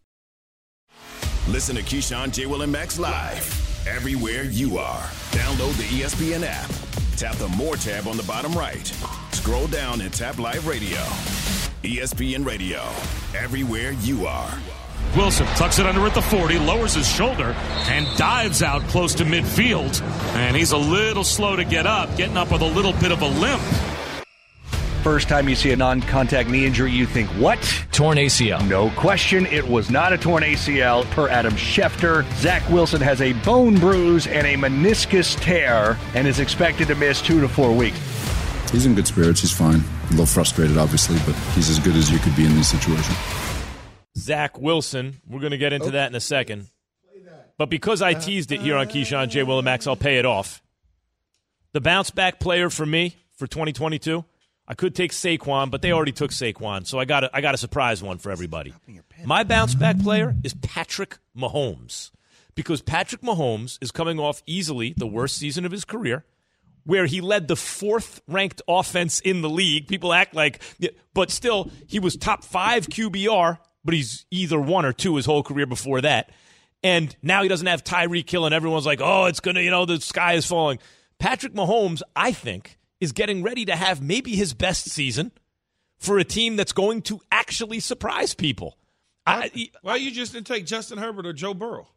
Listen 1.51 1.75
to 1.75 1.83
Keyshawn, 1.83 2.31
J. 2.31 2.45
Will, 2.45 2.61
and 2.61 2.71
Max 2.71 2.97
live 2.97 3.85
everywhere 3.85 4.43
you 4.43 4.77
are. 4.77 5.01
Download 5.31 5.75
the 5.75 5.83
ESPN 5.83 6.45
app. 6.45 6.71
Tap 7.17 7.35
the 7.35 7.49
More 7.49 7.75
tab 7.75 8.07
on 8.07 8.15
the 8.15 8.23
bottom 8.23 8.53
right. 8.53 8.87
Scroll 9.33 9.67
down 9.67 9.99
and 9.99 10.13
tap 10.13 10.39
Live 10.39 10.65
Radio. 10.65 10.99
ESPN 11.83 12.45
Radio, 12.45 12.79
everywhere 13.35 13.91
you 13.91 14.25
are. 14.27 14.57
Wilson 15.17 15.45
tucks 15.57 15.77
it 15.77 15.85
under 15.85 16.05
at 16.07 16.13
the 16.13 16.21
40, 16.21 16.57
lowers 16.59 16.93
his 16.93 17.05
shoulder, 17.05 17.53
and 17.89 18.07
dives 18.17 18.63
out 18.63 18.81
close 18.83 19.13
to 19.15 19.25
midfield. 19.25 20.01
And 20.35 20.55
he's 20.55 20.71
a 20.71 20.77
little 20.77 21.25
slow 21.25 21.57
to 21.57 21.65
get 21.65 21.85
up, 21.85 22.15
getting 22.15 22.37
up 22.37 22.49
with 22.53 22.61
a 22.61 22.65
little 22.65 22.93
bit 22.93 23.11
of 23.11 23.21
a 23.21 23.27
limp. 23.27 23.61
First 25.03 25.29
time 25.29 25.49
you 25.49 25.55
see 25.55 25.71
a 25.71 25.75
non 25.75 26.01
contact 26.01 26.47
knee 26.47 26.63
injury, 26.63 26.91
you 26.91 27.07
think, 27.07 27.27
what? 27.31 27.57
Torn 27.91 28.19
ACL. 28.19 28.67
No 28.69 28.91
question, 28.91 29.47
it 29.47 29.67
was 29.67 29.89
not 29.89 30.13
a 30.13 30.17
torn 30.17 30.43
ACL 30.43 31.09
per 31.11 31.27
Adam 31.27 31.53
Schefter. 31.53 32.23
Zach 32.35 32.67
Wilson 32.69 33.01
has 33.01 33.19
a 33.19 33.33
bone 33.33 33.79
bruise 33.79 34.27
and 34.27 34.45
a 34.45 34.53
meniscus 34.55 35.39
tear 35.41 35.97
and 36.13 36.27
is 36.27 36.39
expected 36.39 36.87
to 36.89 36.95
miss 36.95 37.19
two 37.19 37.41
to 37.41 37.47
four 37.47 37.75
weeks. 37.75 37.99
He's 38.71 38.85
in 38.85 38.93
good 38.93 39.07
spirits. 39.07 39.41
He's 39.41 39.51
fine. 39.51 39.81
A 39.81 40.09
little 40.11 40.27
frustrated, 40.27 40.77
obviously, 40.77 41.17
but 41.25 41.35
he's 41.55 41.69
as 41.69 41.79
good 41.79 41.95
as 41.95 42.11
you 42.11 42.19
could 42.19 42.35
be 42.35 42.45
in 42.45 42.53
this 42.55 42.69
situation. 42.69 43.15
Zach 44.15 44.59
Wilson. 44.59 45.19
We're 45.27 45.39
going 45.39 45.51
to 45.51 45.57
get 45.57 45.73
into 45.73 45.87
oh. 45.87 45.91
that 45.91 46.11
in 46.11 46.15
a 46.15 46.21
second. 46.21 46.67
But 47.57 47.69
because 47.69 48.03
I 48.03 48.13
uh, 48.13 48.19
teased 48.19 48.51
it 48.51 48.61
here 48.61 48.77
on 48.77 48.87
Keyshawn 48.87 49.29
J. 49.29 49.41
Will 49.43 49.57
and 49.57 49.65
Max, 49.65 49.87
I'll 49.87 49.95
pay 49.95 50.17
it 50.17 50.25
off. 50.25 50.61
The 51.73 51.81
bounce 51.81 52.11
back 52.11 52.39
player 52.39 52.69
for 52.69 52.85
me 52.85 53.15
for 53.35 53.47
2022, 53.47 54.23
I 54.71 54.73
could 54.73 54.95
take 54.95 55.11
Saquon, 55.11 55.69
but 55.69 55.81
they 55.81 55.91
already 55.91 56.13
took 56.13 56.31
Saquon, 56.31 56.87
so 56.87 56.97
I 56.97 57.03
got 57.03 57.25
a, 57.25 57.35
I 57.35 57.41
got 57.41 57.53
a 57.53 57.57
surprise 57.57 58.01
one 58.01 58.19
for 58.19 58.31
everybody. 58.31 58.73
My 59.25 59.43
bounce 59.43 59.75
back 59.75 59.99
player 59.99 60.33
is 60.45 60.53
Patrick 60.53 61.17
Mahomes 61.37 62.11
because 62.55 62.81
Patrick 62.81 63.21
Mahomes 63.21 63.77
is 63.81 63.91
coming 63.91 64.17
off 64.17 64.41
easily 64.45 64.93
the 64.95 65.05
worst 65.05 65.35
season 65.37 65.65
of 65.65 65.73
his 65.73 65.83
career 65.83 66.23
where 66.85 67.05
he 67.05 67.19
led 67.19 67.49
the 67.49 67.57
fourth 67.57 68.21
ranked 68.29 68.61
offense 68.65 69.19
in 69.19 69.41
the 69.41 69.49
league. 69.49 69.89
People 69.89 70.13
act 70.13 70.33
like, 70.33 70.61
but 71.13 71.31
still, 71.31 71.69
he 71.87 71.99
was 71.99 72.15
top 72.15 72.45
five 72.45 72.87
QBR, 72.87 73.57
but 73.83 73.93
he's 73.93 74.25
either 74.31 74.57
one 74.57 74.85
or 74.85 74.93
two 74.93 75.17
his 75.17 75.25
whole 75.25 75.43
career 75.43 75.65
before 75.65 75.99
that. 75.99 76.31
And 76.81 77.13
now 77.21 77.43
he 77.43 77.49
doesn't 77.49 77.67
have 77.67 77.83
Tyreek 77.83 78.29
Hill, 78.29 78.45
and 78.45 78.55
everyone's 78.55 78.85
like, 78.85 79.01
oh, 79.01 79.25
it's 79.25 79.41
going 79.41 79.55
to, 79.55 79.63
you 79.63 79.69
know, 79.69 79.85
the 79.85 79.99
sky 79.99 80.35
is 80.35 80.45
falling. 80.45 80.79
Patrick 81.19 81.53
Mahomes, 81.53 82.01
I 82.15 82.31
think, 82.31 82.77
is 83.01 83.11
getting 83.11 83.43
ready 83.43 83.65
to 83.65 83.75
have 83.75 84.01
maybe 84.01 84.35
his 84.35 84.53
best 84.53 84.89
season 84.89 85.31
for 85.97 86.17
a 86.19 86.23
team 86.23 86.55
that's 86.55 86.71
going 86.71 87.01
to 87.03 87.19
actually 87.31 87.79
surprise 87.81 88.33
people. 88.33 88.77
I, 89.27 89.69
Why 89.81 89.97
you 89.97 90.11
just 90.11 90.33
didn't 90.33 90.47
take 90.47 90.65
Justin 90.65 90.97
Herbert 90.97 91.25
or 91.25 91.33
Joe 91.33 91.53
Burrow? 91.53 91.87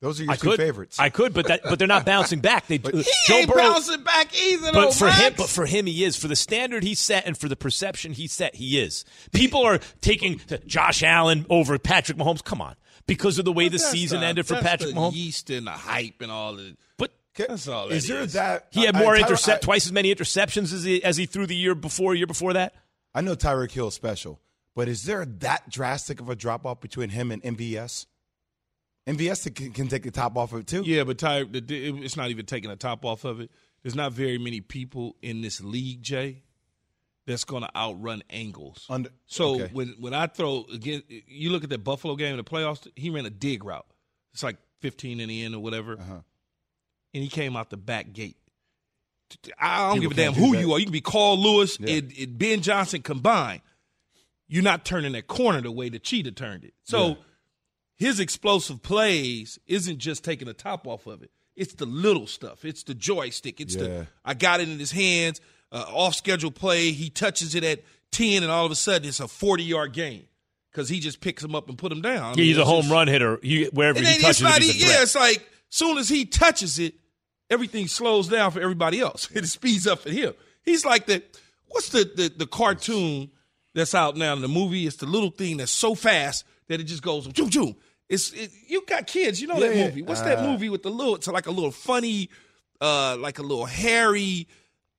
Those 0.00 0.20
are 0.20 0.24
your 0.24 0.32
I 0.32 0.36
two 0.36 0.50
could, 0.50 0.56
favorites. 0.58 0.98
I 1.00 1.08
could, 1.08 1.34
but 1.34 1.48
that, 1.48 1.60
but 1.64 1.78
they're 1.78 1.88
not 1.88 2.04
bouncing 2.06 2.38
back. 2.38 2.68
They 2.68 2.76
He 2.92 3.02
Joe 3.26 3.34
ain't 3.34 3.48
Burrow, 3.52 3.62
bouncing 3.72 4.04
back 4.04 4.32
either, 4.40 4.72
but 4.72 4.80
though, 4.86 4.90
for 4.92 5.10
him, 5.10 5.34
but 5.36 5.48
for 5.48 5.66
him, 5.66 5.86
he 5.86 6.04
is 6.04 6.16
for 6.16 6.28
the 6.28 6.36
standard 6.36 6.84
he 6.84 6.94
set 6.94 7.26
and 7.26 7.36
for 7.36 7.48
the 7.48 7.56
perception 7.56 8.12
he 8.12 8.28
set. 8.28 8.54
He 8.54 8.78
is. 8.80 9.04
People 9.32 9.64
are 9.64 9.80
taking 10.00 10.40
Josh 10.66 11.02
Allen 11.02 11.46
over 11.50 11.76
Patrick 11.80 12.16
Mahomes. 12.16 12.44
Come 12.44 12.60
on, 12.60 12.76
because 13.08 13.40
of 13.40 13.44
the 13.44 13.52
way 13.52 13.68
the 13.68 13.80
season 13.80 14.20
the- 14.20 14.26
ended 14.26 14.46
for 14.46 14.54
Patrick 14.56 14.90
the 14.90 14.96
Mahomes. 15.00 15.14
yeast 15.14 15.50
and 15.50 15.66
the 15.66 15.72
hype 15.72 16.20
and 16.20 16.30
all 16.30 16.54
the. 16.54 16.76
But 16.96 17.10
That's 17.46 17.68
all. 17.68 17.88
is 17.88 18.06
that 18.08 18.14
there 18.14 18.26
that 18.26 18.68
he 18.70 18.84
had 18.86 18.94
more 18.96 19.14
I- 19.16 19.20
intercept, 19.20 19.64
I- 19.64 19.66
twice 19.66 19.86
as 19.86 19.92
many 19.92 20.14
interceptions 20.14 20.72
as 20.72 20.84
he 20.84 21.02
as 21.04 21.16
he 21.16 21.26
threw 21.26 21.46
the 21.46 21.56
year 21.56 21.74
before, 21.74 22.14
year 22.14 22.26
before 22.26 22.52
that. 22.54 22.74
I 23.14 23.20
know 23.20 23.34
Tyreek 23.36 23.70
Hill 23.70 23.88
is 23.88 23.94
special, 23.94 24.40
but 24.74 24.88
is 24.88 25.04
there 25.04 25.24
that 25.24 25.70
drastic 25.70 26.20
of 26.20 26.28
a 26.28 26.36
drop 26.36 26.66
off 26.66 26.80
between 26.80 27.10
him 27.10 27.30
and 27.30 27.42
MVS? 27.42 28.06
MVS 29.06 29.54
can, 29.54 29.72
can 29.72 29.88
take 29.88 30.02
the 30.02 30.10
top 30.10 30.36
off 30.36 30.52
of 30.52 30.60
it 30.60 30.66
too. 30.66 30.82
Yeah, 30.84 31.04
but 31.04 31.16
Ty, 31.18 31.44
the, 31.44 31.64
it's 32.04 32.16
not 32.16 32.28
even 32.30 32.44
taking 32.44 32.68
the 32.68 32.76
top 32.76 33.04
off 33.06 33.24
of 33.24 33.40
it. 33.40 33.50
There's 33.82 33.94
not 33.94 34.12
very 34.12 34.36
many 34.38 34.60
people 34.60 35.16
in 35.22 35.40
this 35.40 35.62
league, 35.62 36.02
Jay, 36.02 36.42
that's 37.26 37.44
going 37.44 37.62
to 37.62 37.74
outrun 37.76 38.22
angles. 38.28 38.84
Under- 38.90 39.10
so 39.26 39.54
okay. 39.54 39.70
when 39.72 39.94
when 39.98 40.12
I 40.12 40.26
throw 40.26 40.66
again, 40.72 41.02
you 41.08 41.50
look 41.50 41.64
at 41.64 41.70
that 41.70 41.84
Buffalo 41.84 42.16
game 42.16 42.32
in 42.32 42.36
the 42.36 42.44
playoffs. 42.44 42.86
He 42.96 43.08
ran 43.10 43.24
a 43.24 43.30
dig 43.30 43.64
route. 43.64 43.86
It's 44.34 44.42
like 44.42 44.58
15 44.80 45.20
in 45.20 45.28
the 45.28 45.42
end 45.44 45.54
or 45.54 45.60
whatever, 45.60 45.94
Uh-huh. 45.98 46.18
And 47.14 47.22
he 47.22 47.28
came 47.28 47.56
out 47.56 47.70
the 47.70 47.76
back 47.76 48.12
gate. 48.12 48.36
I 49.60 49.88
don't 49.88 49.96
People 50.00 50.10
give 50.10 50.18
a 50.18 50.22
damn 50.22 50.32
do 50.34 50.40
who 50.40 50.54
that. 50.54 50.60
you 50.60 50.72
are. 50.72 50.78
You 50.78 50.86
can 50.86 50.92
be 50.92 51.00
Carl 51.02 51.38
Lewis 51.38 51.78
Yeah. 51.78 51.96
and, 51.96 52.12
and 52.18 52.38
Ben 52.38 52.60
Johnson 52.62 53.02
combined. 53.02 53.60
You're 54.48 54.62
not 54.62 54.84
turning 54.86 55.12
that 55.12 55.26
corner 55.26 55.60
the 55.60 55.70
way 55.70 55.90
the 55.90 55.98
cheetah 55.98 56.32
turned 56.32 56.64
it. 56.64 56.72
So 56.84 57.08
Yeah. 57.08 57.14
his 57.96 58.20
explosive 58.20 58.82
plays 58.82 59.58
isn't 59.66 59.98
just 59.98 60.24
taking 60.24 60.46
the 60.46 60.54
top 60.54 60.86
off 60.86 61.06
of 61.06 61.22
it. 61.22 61.30
It's 61.56 61.74
the 61.74 61.84
little 61.86 62.26
stuff. 62.26 62.64
It's 62.64 62.82
the 62.84 62.94
joystick. 62.94 63.60
It's 63.60 63.74
Yeah. 63.74 63.82
the 63.82 64.06
I 64.24 64.32
got 64.34 64.60
it 64.60 64.68
in 64.68 64.78
his 64.78 64.92
hands. 64.92 65.40
Uh, 65.70 65.84
off 65.88 66.14
schedule 66.14 66.50
play. 66.50 66.92
He 66.92 67.10
touches 67.10 67.54
it 67.54 67.62
at 67.62 67.82
ten, 68.10 68.42
and 68.42 68.50
all 68.50 68.64
of 68.64 68.72
a 68.72 68.76
sudden 68.76 69.06
it's 69.06 69.20
a 69.20 69.28
forty 69.28 69.64
yard 69.64 69.92
gain 69.92 70.24
because 70.72 70.88
he 70.88 70.98
just 71.00 71.20
picks 71.20 71.44
him 71.44 71.54
up 71.54 71.68
and 71.68 71.76
put 71.76 71.92
him 71.92 72.00
down. 72.00 72.22
I 72.22 72.30
Yeah, 72.30 72.36
mean, 72.36 72.44
he's 72.46 72.56
a 72.56 72.64
home 72.64 72.82
just- 72.84 72.92
run 72.92 73.08
hitter. 73.08 73.38
He, 73.42 73.64
wherever 73.66 73.98
he 73.98 74.06
touches 74.06 74.28
it's 74.28 74.40
not. 74.40 74.62
it, 74.62 74.76
yeah, 74.76 75.02
it's 75.02 75.14
like 75.14 75.46
soon 75.70 75.98
as 75.98 76.08
he 76.08 76.24
touches 76.24 76.78
it, 76.78 76.94
everything 77.50 77.88
slows 77.88 78.28
down 78.28 78.50
for 78.50 78.60
everybody 78.60 79.00
else. 79.00 79.28
It 79.34 79.46
speeds 79.46 79.86
up 79.86 80.00
for 80.00 80.10
him. 80.10 80.34
He's 80.64 80.84
like 80.84 81.06
the 81.06 81.22
what's 81.68 81.88
the 81.90 82.10
the, 82.14 82.28
the 82.36 82.46
cartoon 82.46 83.30
that's 83.74 83.94
out 83.94 84.16
now 84.16 84.32
in 84.34 84.42
the 84.42 84.48
movie? 84.48 84.86
It's 84.86 84.96
the 84.96 85.06
little 85.06 85.30
thing 85.30 85.58
that's 85.58 85.72
so 85.72 85.94
fast 85.94 86.44
that 86.68 86.80
it 86.80 86.84
just 86.84 87.02
goes 87.02 87.24
zoom 87.36 87.50
zoom. 87.50 87.76
It's 88.08 88.32
it, 88.32 88.50
you 88.66 88.84
got 88.86 89.06
kids, 89.06 89.40
you 89.40 89.46
know 89.48 89.60
that 89.60 89.74
Yeah, 89.74 89.80
yeah. 89.82 89.88
movie. 89.88 90.02
What's 90.02 90.22
that 90.22 90.38
Uh, 90.38 90.46
movie 90.50 90.68
with 90.70 90.82
the 90.82 90.90
little? 90.90 91.14
It's 91.14 91.26
like 91.28 91.46
a 91.46 91.50
little 91.50 91.70
funny, 91.70 92.30
uh, 92.80 93.16
like 93.18 93.38
a 93.38 93.42
little 93.42 93.66
hairy. 93.66 94.48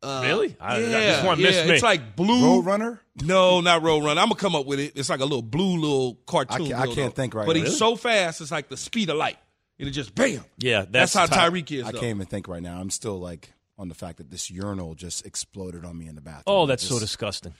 Uh, 0.01 0.21
Really? 0.23 0.55
I- 0.61 0.75
I- 0.75 0.79
yeah, 0.79 0.87
this 0.99 1.23
one 1.25 1.39
yeah. 1.39 1.65
me. 1.65 1.73
It's 1.73 1.83
like 1.83 2.15
blue. 2.15 2.41
Road 2.45 2.65
Runner. 2.65 3.01
No, 3.21 3.59
not 3.61 3.81
Road 3.83 4.03
Runner. 4.05 4.21
I'm 4.21 4.29
gonna 4.29 4.39
come 4.39 4.55
up 4.55 4.65
with 4.65 4.79
it. 4.79 4.93
It's 4.95 5.09
like 5.09 5.19
a 5.19 5.25
little 5.25 5.41
blue 5.41 5.77
little 5.77 6.15
cartoon. 6.25 6.67
I 6.73 6.85
can't- 6.85 6.91
I 6.91 6.95
can't 6.95 7.15
think 7.15 7.33
right 7.33 7.45
But 7.45 7.57
now. 7.57 7.63
he's 7.65 7.77
so 7.77 7.95
fast, 7.97 8.39
it's 8.41 8.51
like 8.51 8.69
the 8.69 8.77
speed 8.77 9.09
of 9.09 9.17
light. 9.17 9.37
It'll 9.79 9.91
just 9.93 10.13
bam. 10.13 10.43
yeah, 10.57 10.79
That's, 10.89 11.13
that's, 11.13 11.13
how 11.13 11.25
Ty- 11.25 11.49
Tyreek 11.49 11.71
is. 11.71 11.85
I 11.85 11.91
though. 11.91 11.99
can't 11.99 12.15
even 12.15 12.25
think 12.27 12.47
right 12.47 12.61
now. 12.61 12.79
I'm 12.79 12.89
still 12.89 13.19
like 13.19 13.53
on 13.77 13.87
the 13.87 13.95
fact 13.95 14.17
that 14.17 14.29
this 14.29 14.51
urinal 14.51 14.93
just 14.93 15.25
exploded 15.25 15.85
on 15.85 15.97
me 15.97 16.07
in 16.07 16.15
the 16.15 16.21
bathroom. 16.21 16.43
Oh, 16.47 16.65
that's 16.65 16.83
so 16.83 16.99
disgusting. 16.99 17.53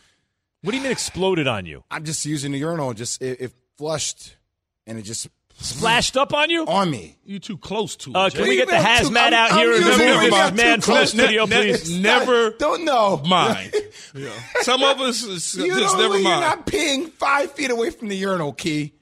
What 0.61 0.71
do 0.71 0.77
you 0.77 0.83
mean 0.83 0.91
exploded 0.91 1.47
on 1.47 1.65
you? 1.65 1.83
I'm 1.89 2.03
just 2.03 2.25
using 2.25 2.51
the 2.51 2.57
urinal. 2.59 2.93
Just 2.93 3.21
it, 3.21 3.39
it 3.39 3.51
flushed, 3.77 4.35
and 4.85 4.99
it 4.99 5.03
just 5.03 5.29
Splashed 5.61 6.15
up 6.15 6.33
on 6.33 6.49
you? 6.49 6.65
on 6.65 6.89
me. 6.89 7.17
You 7.25 7.38
too 7.39 7.57
close 7.57 7.97
to 7.97 8.11
it. 8.11 8.15
Uh, 8.15 8.29
Jay. 8.29 8.38
can 8.39 8.47
we 8.47 8.55
get 8.55 8.69
the 8.69 8.75
Even 8.79 8.85
too- 8.85 9.09
hazmat 9.09 9.17
I'm- 9.17 9.33
out 9.33 9.51
I'm 9.51 9.57
here 9.57 9.73
and 9.75 9.83
using 9.85 9.99
remove 10.07 10.19
this 10.21 10.27
about 10.29 10.55
man 10.55 10.75
too 10.75 10.81
from 10.81 10.93
the 10.93 10.97
close. 10.99 11.09
studio, 11.11 11.45
Ne- 11.45 11.55
ne- 11.55 11.61
please? 11.71 11.99
never 12.01 12.49
Don't 12.51 12.85
know. 12.85 13.21
mind. 13.25 13.73
Some 14.61 14.83
of 14.83 14.99
us 15.01 15.23
is 15.23 15.55
You 15.55 15.77
just 15.79 15.95
know, 15.97 16.01
never 16.03 16.17
you're 16.19 16.29
not 16.29 16.65
peeing 16.65 17.09
five 17.11 17.51
feet 17.51 17.71
away 17.71 17.89
from 17.89 18.07
the 18.07 18.15
urinal, 18.15 18.53
Key. 18.53 18.93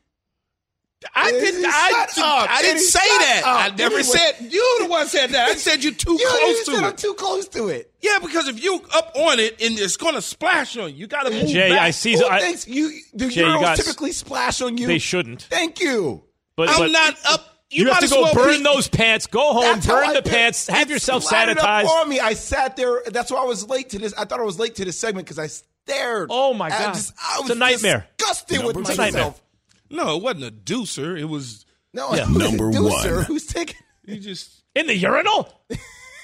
I 1.15 1.31
didn't. 1.31 1.63
I, 1.65 2.07
Shut 2.11 2.25
up, 2.25 2.49
I 2.49 2.61
didn't 2.63 2.81
say 2.81 2.99
that. 2.99 3.41
up. 3.45 3.71
I 3.71 3.75
never 3.75 3.95
Anyway. 3.97 4.01
said 4.03 4.35
you. 4.51 4.77
The 4.81 4.87
one 4.89 5.05
said 5.07 5.29
that. 5.29 5.49
I 5.49 5.55
said 5.55 5.83
you're 5.83 5.93
too 5.93 6.13
You, 6.13 6.17
you 6.19 6.27
close 6.29 6.65
said 6.65 6.71
to 6.71 6.77
I'm 6.85 6.93
it. 6.93 6.97
too 6.97 7.13
close 7.13 7.47
to 7.49 7.67
it. 7.67 7.93
Yeah, 8.01 8.17
because 8.19 8.47
if 8.47 8.63
you 8.63 8.81
up 8.95 9.11
on 9.15 9.39
it 9.39 9.61
and 9.61 9.77
it's 9.77 9.95
gonna 9.97 10.21
splash 10.21 10.75
on 10.77 10.89
you, 10.89 10.95
you 11.01 11.07
got 11.07 11.23
to 11.23 11.29
move 11.31 11.47
Jay, 11.49 11.69
back. 11.69 11.79
I 11.81 11.91
see. 11.91 12.13
Who 12.13 12.25
I, 12.27 12.39
thinks 12.39 12.67
you? 12.67 12.91
Do 13.15 13.29
Jay, 13.29 13.41
you 13.41 13.59
got- 13.59 13.77
typically 13.77 14.11
splash 14.11 14.61
on 14.61 14.77
you? 14.77 14.87
they 14.87 14.97
shouldn't. 14.97 15.43
Thank 15.43 15.79
you. 15.79 16.23
But, 16.55 16.69
I'm 16.69 16.79
but 16.79 16.91
not 16.91 17.15
up. 17.29 17.53
You, 17.69 17.83
You, 17.85 17.91
have 17.91 17.99
to 18.01 18.07
go 18.09 18.21
well 18.23 18.33
burn 18.33 18.57
be- 18.59 18.63
those 18.63 18.87
pants. 18.87 19.27
Go 19.27 19.53
home, 19.53 19.61
That's 19.63 19.85
burn 19.87 20.09
I 20.09 20.13
the 20.13 20.21
did- 20.21 20.31
pants, 20.31 20.67
have 20.67 20.89
it 20.89 20.93
yourself 20.93 21.23
splattered 21.25 21.57
up 21.59 21.65
sanitized. 21.65 21.87
on 21.89 22.09
me. 22.09 22.19
I 22.19 22.33
sat 22.33 22.75
there. 22.77 23.03
That's 23.07 23.29
why 23.29 23.39
I 23.39 23.43
was 23.45 23.67
late 23.69 23.89
to 23.89 23.99
this. 23.99 24.13
I 24.17 24.25
thought 24.25 24.39
I 24.39 24.43
was 24.43 24.57
late 24.57 24.75
to 24.75 24.85
this 24.85 24.97
segment 24.97 25.27
because 25.27 25.37
I 25.37 25.47
stared. 25.47 26.29
Oh, 26.31 26.53
my 26.53 26.67
I 26.67 26.69
God. 26.69 26.93
just- 26.95 27.13
I 27.21 27.33
It's 27.35 27.43
was 27.43 27.51
a 27.51 27.55
nightmare. 27.55 28.07
Disgusted 28.17 28.63
with 28.63 28.77
It's 28.77 28.89
a 28.91 28.95
myself. 28.95 29.43
No, 29.89 30.15
it 30.17 30.23
wasn't 30.23 30.43
a 30.45 30.51
deucer. 30.51 31.19
It 31.19 31.25
was 31.25 31.65
No, 31.93 32.13
Yeah. 32.13 32.23
it 32.23 32.27
was 32.29 32.35
a 32.35 32.39
Number 32.39 32.71
deucer 32.71 33.15
one. 33.17 33.25
Who's 33.25 33.45
taking? 33.47 33.77
he 34.05 34.19
just. 34.19 34.63
In 34.75 34.87
the 34.87 34.95
urinal? 34.95 35.51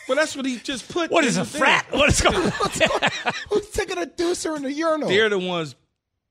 Well, 0.07 0.17
that's 0.17 0.35
what 0.35 0.45
he 0.45 0.57
just 0.59 0.89
put. 0.91 1.09
What 1.11 1.23
is 1.23 1.37
in 1.37 1.43
is 1.43 1.51
the 1.53 1.57
a 1.57 1.59
thing. 1.59 1.61
frat? 1.61 1.85
What 1.91 2.09
is 2.09 2.21
going 2.21 2.35
on? 2.45 3.31
Who's 3.49 3.69
taking 3.71 3.97
a 3.97 4.05
deucer 4.05 4.55
in 4.57 4.63
the 4.63 4.71
urinal? 4.73 5.07
They're 5.09 5.29
the 5.29 5.39
ones 5.39 5.75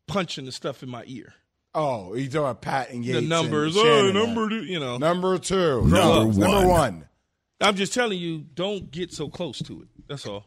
punching 0.06 0.44
the 0.44 0.52
stuff 0.52 0.82
in 0.82 0.88
my 0.90 1.04
ear. 1.06 1.32
Oh, 1.74 2.14
you 2.14 2.28
doing 2.28 2.54
Pat 2.56 2.90
and 2.90 3.02
Yates 3.02 3.20
the 3.20 3.26
numbers, 3.26 3.74
oh, 3.78 4.08
and 4.08 4.14
oh, 4.16 4.26
number, 4.26 4.48
two, 4.50 4.64
you 4.64 4.78
know. 4.78 4.98
number 4.98 5.38
two, 5.38 5.80
Number 5.80 5.96
No, 5.96 6.26
one. 6.26 6.38
number 6.38 6.68
one. 6.68 7.08
I'm 7.62 7.74
just 7.76 7.94
telling 7.94 8.18
you, 8.18 8.40
don't 8.40 8.90
get 8.90 9.10
so 9.12 9.28
close 9.30 9.58
to 9.60 9.80
it. 9.80 9.88
That's 10.06 10.26
all. 10.26 10.44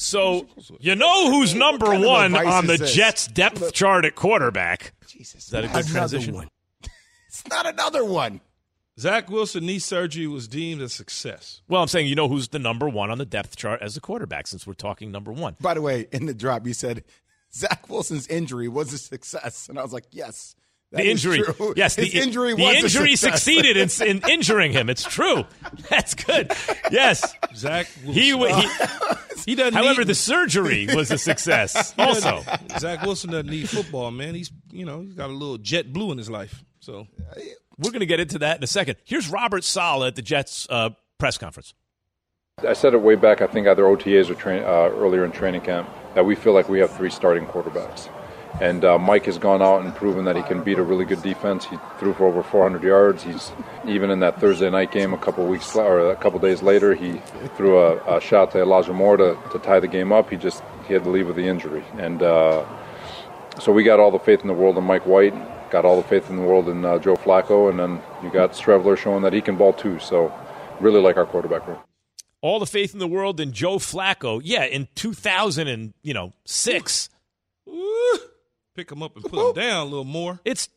So, 0.00 0.46
you 0.80 0.94
know 0.96 1.30
who's 1.30 1.54
number 1.54 1.86
kind 1.86 2.02
of 2.02 2.08
one 2.08 2.34
on 2.34 2.66
the? 2.66 2.78
Jets 2.78 3.26
depth 3.26 3.74
chart 3.74 4.06
at 4.06 4.14
quarterback? 4.14 4.94
Jesus, 5.06 5.44
Is 5.44 5.50
that 5.50 5.64
a 5.64 5.68
good 5.68 5.86
transition? 5.86 6.34
one. 6.34 6.48
It's 7.28 7.46
not 7.48 7.64
another 7.66 8.04
one. 8.04 8.40
Zach 8.98 9.30
Wilson 9.30 9.64
knee 9.64 9.78
surgery 9.78 10.26
was 10.26 10.48
deemed 10.48 10.82
a 10.82 10.88
success. 10.88 11.62
Well, 11.68 11.80
I'm 11.80 11.86
saying 11.88 12.08
you 12.08 12.14
know 12.16 12.28
who's 12.28 12.48
the 12.48 12.58
number 12.58 12.88
one 12.88 13.10
on 13.10 13.18
the 13.18 13.24
depth 13.24 13.56
chart 13.56 13.80
as 13.82 13.96
a 13.96 14.00
quarterback 14.00 14.46
since 14.48 14.66
we're 14.66 14.72
talking 14.74 15.12
number 15.12 15.32
one. 15.32 15.54
By 15.60 15.74
the 15.74 15.80
way, 15.82 16.08
in 16.12 16.26
the 16.26 16.34
drop, 16.34 16.66
you 16.66 16.72
said 16.74 17.04
Zach 17.54 17.88
Wilson's 17.88 18.26
injury 18.26 18.68
was 18.68 18.92
a 18.92 18.98
success, 18.98 19.68
and 19.68 19.78
I 19.78 19.82
was 19.82 19.92
like, 19.92 20.06
yes. 20.10 20.56
That 20.92 21.02
The 21.04 21.10
injury, 21.10 21.42
true. 21.42 21.72
yes, 21.76 21.94
His 21.94 22.12
the 22.12 22.18
injury 22.20 22.54
the 22.54 22.62
was 22.64 22.74
injury 22.74 23.14
success. 23.16 23.42
succeeded 23.44 23.76
in, 23.76 24.06
in 24.08 24.28
injuring 24.30 24.72
him. 24.72 24.90
It's 24.90 25.04
true. 25.04 25.44
That's 25.88 26.14
good. 26.14 26.52
Yes, 26.90 27.32
Zach 27.54 27.86
Wilson. 28.04 28.12
he. 28.12 28.30
he 28.32 28.68
he 29.46 29.54
doesn't 29.54 29.74
however, 29.74 30.00
need, 30.00 30.08
the 30.08 30.14
surgery 30.16 30.88
was 30.92 31.10
a 31.12 31.18
success. 31.18 31.94
Also, 31.98 32.42
Zach 32.78 33.02
Wilson 33.02 33.30
doesn't 33.30 33.48
need 33.50 33.68
football, 33.68 34.10
man. 34.10 34.34
He's 34.34 34.50
you 34.72 34.84
know 34.84 35.02
he's 35.02 35.14
got 35.14 35.30
a 35.30 35.32
little 35.32 35.58
jet 35.58 35.92
blue 35.92 36.10
in 36.10 36.18
his 36.18 36.28
life. 36.28 36.64
So 36.80 37.06
we're 37.78 37.90
going 37.92 38.00
to 38.00 38.06
get 38.06 38.18
into 38.20 38.38
that 38.40 38.56
in 38.56 38.64
a 38.64 38.66
second. 38.66 38.96
Here's 39.04 39.28
Robert 39.30 39.62
Saleh 39.64 40.08
at 40.08 40.16
the 40.16 40.22
Jets 40.22 40.66
uh, 40.70 40.90
press 41.18 41.38
conference. 41.38 41.72
I 42.66 42.72
said 42.72 42.94
it 42.94 43.00
way 43.00 43.14
back, 43.14 43.40
I 43.42 43.46
think 43.46 43.66
either 43.68 43.84
OTAs 43.84 44.28
or 44.28 44.34
train, 44.34 44.62
uh, 44.62 44.66
earlier 44.92 45.24
in 45.24 45.30
training 45.32 45.60
camp, 45.62 45.88
that 46.14 46.24
we 46.26 46.34
feel 46.34 46.52
like 46.52 46.68
we 46.68 46.78
have 46.80 46.90
three 46.94 47.08
starting 47.10 47.46
quarterbacks. 47.46 48.08
And 48.60 48.84
uh, 48.84 48.98
Mike 48.98 49.24
has 49.24 49.38
gone 49.38 49.62
out 49.62 49.82
and 49.82 49.94
proven 49.94 50.26
that 50.26 50.36
he 50.36 50.42
can 50.42 50.62
beat 50.62 50.78
a 50.78 50.82
really 50.82 51.06
good 51.06 51.22
defense. 51.22 51.64
He 51.64 51.78
threw 51.98 52.12
for 52.12 52.26
over 52.26 52.42
400 52.42 52.82
yards. 52.82 53.22
He's 53.22 53.52
even 53.86 54.10
in 54.10 54.20
that 54.20 54.38
Thursday 54.38 54.68
night 54.68 54.92
game 54.92 55.14
a 55.14 55.18
couple 55.18 55.46
weeks 55.46 55.74
or 55.74 56.10
a 56.10 56.16
couple 56.16 56.38
days 56.38 56.62
later, 56.62 56.94
he 56.94 57.22
threw 57.56 57.78
a, 57.78 58.18
a 58.18 58.20
shot 58.20 58.50
to 58.52 58.60
Elijah 58.60 58.92
Moore 58.92 59.16
to, 59.16 59.38
to 59.52 59.58
tie 59.60 59.80
the 59.80 59.88
game 59.88 60.12
up. 60.12 60.28
He 60.28 60.36
just 60.36 60.62
he 60.86 60.92
had 60.92 61.04
to 61.04 61.10
leave 61.10 61.26
with 61.26 61.36
the 61.36 61.46
injury, 61.46 61.84
and 61.98 62.22
uh, 62.22 62.66
so 63.60 63.72
we 63.72 63.82
got 63.82 63.98
all 64.00 64.10
the 64.10 64.18
faith 64.18 64.40
in 64.42 64.48
the 64.48 64.54
world 64.54 64.76
in 64.76 64.84
Mike 64.84 65.06
White. 65.06 65.34
Got 65.70 65.84
all 65.84 65.96
the 65.96 66.08
faith 66.08 66.28
in 66.28 66.36
the 66.36 66.42
world 66.42 66.68
in 66.68 66.84
uh, 66.84 66.98
Joe 66.98 67.16
Flacco, 67.16 67.70
and 67.70 67.78
then 67.78 68.02
you 68.22 68.30
got 68.30 68.52
Streveler 68.52 68.98
showing 68.98 69.22
that 69.22 69.32
he 69.32 69.40
can 69.40 69.56
ball 69.56 69.72
too. 69.72 69.98
So 70.00 70.32
really 70.80 71.00
like 71.00 71.16
our 71.16 71.26
quarterback 71.26 71.66
room. 71.66 71.78
All 72.42 72.58
the 72.58 72.66
faith 72.66 72.92
in 72.92 72.98
the 72.98 73.06
world 73.06 73.38
in 73.38 73.52
Joe 73.52 73.76
Flacco. 73.76 74.40
Yeah, 74.42 74.64
in 74.64 74.88
2000 74.94 75.68
and 75.68 75.94
you 76.02 76.12
know 76.12 76.32
six. 76.44 77.08
Ooh, 77.68 78.18
pick 78.80 78.90
him 78.90 79.02
up 79.02 79.14
and 79.16 79.24
put 79.24 79.48
him 79.48 79.54
down 79.62 79.80
a 79.86 79.90
little 79.90 80.04
more. 80.04 80.40
It's 80.44 80.68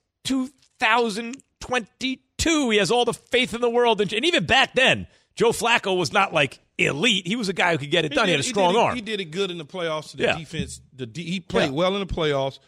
2022. 1.59 2.69
He 2.69 2.77
has 2.77 2.91
all 2.91 3.05
the 3.05 3.13
faith 3.13 3.53
in 3.53 3.61
the 3.61 3.69
world, 3.69 4.01
and, 4.01 4.11
even 4.13 4.45
back 4.45 4.73
then, 4.75 5.07
Joe 5.35 5.51
Flacco 5.51 5.97
was 5.97 6.11
not 6.11 6.33
like 6.33 6.59
elite. 6.77 7.25
He 7.27 7.35
was 7.35 7.49
a 7.49 7.53
guy 7.53 7.71
who 7.71 7.77
could 7.77 7.91
get 7.91 8.05
it 8.05 8.09
done. 8.13 8.25
He, 8.25 8.31
had 8.31 8.39
a 8.39 8.43
did- 8.43 8.49
strong 8.49 8.73
did 8.73 8.79
it- 8.79 8.83
arm. 8.83 8.95
He 8.95 9.01
did 9.01 9.19
it 9.21 9.25
good 9.25 9.51
in 9.51 9.57
the 9.57 9.65
playoffs. 9.65 10.15
The 10.15 10.23
Yeah. 10.23 10.37
defense, 10.37 10.81
the 10.93 11.05
de- 11.05 11.23
he 11.23 11.39
played 11.39 11.65
Yeah. 11.69 11.75
well 11.75 11.95
in 11.95 12.05
the 12.05 12.13
playoffs, 12.13 12.59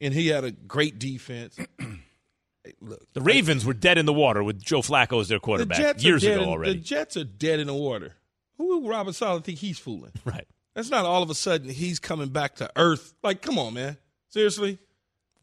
and 0.00 0.14
he 0.14 0.28
had 0.28 0.44
a 0.44 0.50
great 0.52 0.98
defense. 0.98 1.56
Look, 2.80 3.02
the 3.12 3.20
Ravens 3.20 3.64
were 3.66 3.74
dead 3.74 3.98
in 3.98 4.06
the 4.06 4.12
water 4.12 4.42
with 4.42 4.62
Joe 4.62 4.80
Flacco 4.80 5.20
as 5.20 5.28
their 5.28 5.38
quarterback 5.38 5.96
are 5.96 6.00
years 6.00 6.24
ago 6.24 6.42
in, 6.42 6.48
already. 6.48 6.74
The 6.74 6.80
Jets 6.80 7.16
are 7.16 7.24
dead 7.24 7.60
in 7.60 7.66
the 7.66 7.74
water. 7.74 8.14
Who 8.56 8.80
would 8.80 8.88
Robert 8.88 9.14
Saleh 9.14 9.44
think 9.44 9.58
he's 9.58 9.78
fooling? 9.78 10.12
right. 10.24 10.46
That's 10.74 10.88
not 10.90 11.04
all 11.04 11.22
of 11.22 11.28
a 11.30 11.34
sudden 11.34 11.68
he's 11.68 11.98
coming 12.00 12.28
back 12.30 12.56
to 12.56 12.70
earth. 12.76 13.14
Like, 13.22 13.42
come 13.42 13.58
on, 13.58 13.74
man. 13.74 13.96
Seriously? 14.34 14.78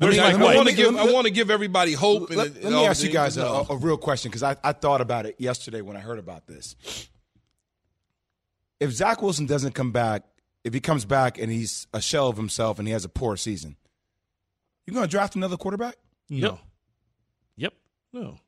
I, 0.01 0.06
mean, 0.10 0.17
Mike 0.17 0.36
I, 0.36 0.56
want 0.58 0.67
to 0.67 0.75
give 0.75 0.97
I 0.97 1.10
want 1.13 1.25
to 1.27 1.32
give 1.32 1.49
everybody 1.49 1.93
hope. 1.93 2.27
and 2.27 2.38
Let, 2.38 2.47
and 2.47 2.56
let 2.56 2.71
me 2.71 2.75
all 2.75 2.88
ask 2.88 3.01
you 3.06 3.10
guys 3.10 3.38
a, 3.38 3.45
a 3.69 3.77
real 3.77 3.95
question 3.95 4.30
because 4.30 4.43
I, 4.43 4.58
I 4.65 4.73
thought 4.73 4.99
about 4.99 5.25
it 5.25 5.36
yesterday 5.39 5.80
when 5.80 5.95
I 5.95 6.01
heard 6.01 6.19
about 6.19 6.45
this. 6.45 6.75
If 8.82 8.91
Zach 8.91 9.21
Wilson 9.21 9.45
doesn't 9.45 9.75
come 9.75 9.93
back, 9.93 10.23
if 10.65 10.73
he 10.73 10.82
comes 10.82 11.06
back 11.06 11.39
and 11.39 11.49
he's 11.49 11.88
a 11.93 12.01
shell 12.01 12.27
of 12.27 12.36
himself 12.36 12.80
and 12.80 12.88
he 12.88 12.91
has 12.91 13.06
a 13.06 13.10
poor 13.10 13.38
season, 13.38 13.77
you're 14.86 14.93
going 14.93 15.06
to 15.08 15.10
draft 15.12 15.36
another 15.38 15.56
quarterback? 15.56 15.95
no, 16.30 16.60
Yep. 17.56 17.73
no, 18.12 18.39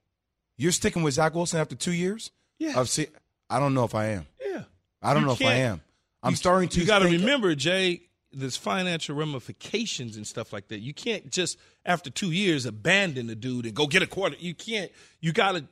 You're 0.57 0.73
sticking 0.73 1.03
with 1.03 1.13
Zach 1.13 1.35
Wilson 1.35 1.61
after 1.61 1.75
two 1.75 1.93
years? 1.93 2.31
Yes. 2.59 2.75
Of 2.75 2.89
se- 2.89 3.11
I 3.49 3.59
don't 3.59 3.73
know 3.73 3.85
if 3.85 3.95
I 3.95 4.07
am. 4.07 4.25
yeah. 4.45 4.63
I 5.01 5.13
don't 5.13 5.21
You 5.21 5.27
know 5.27 5.33
if 5.33 5.41
I 5.41 5.53
am. 5.53 5.79
I'm 6.21 6.31
you, 6.31 6.35
starting 6.35 6.67
to. 6.69 6.81
You 6.81 6.85
got 6.85 6.99
to 6.99 7.05
remember, 7.05 7.55
Jay. 7.55 8.01
There's 8.33 8.57
financial 8.57 9.15
ramifications 9.15 10.17
and 10.17 10.25
stuff 10.25 10.51
like 10.53 10.67
that. 10.69 10.79
You 10.79 10.93
can't 10.93 11.29
just 11.31 11.57
after 11.85 12.09
two 12.09 12.31
years 12.31 12.65
abandon 12.65 13.27
the 13.27 13.35
dude 13.35 13.65
and 13.65 13.75
go 13.75 13.87
get 13.87 14.01
a 14.01 14.07
quarter. 14.07 14.35
You 14.39 14.53
can't. 14.55 14.91
You 15.21 15.31
got 15.33 15.53
to, 15.53 15.65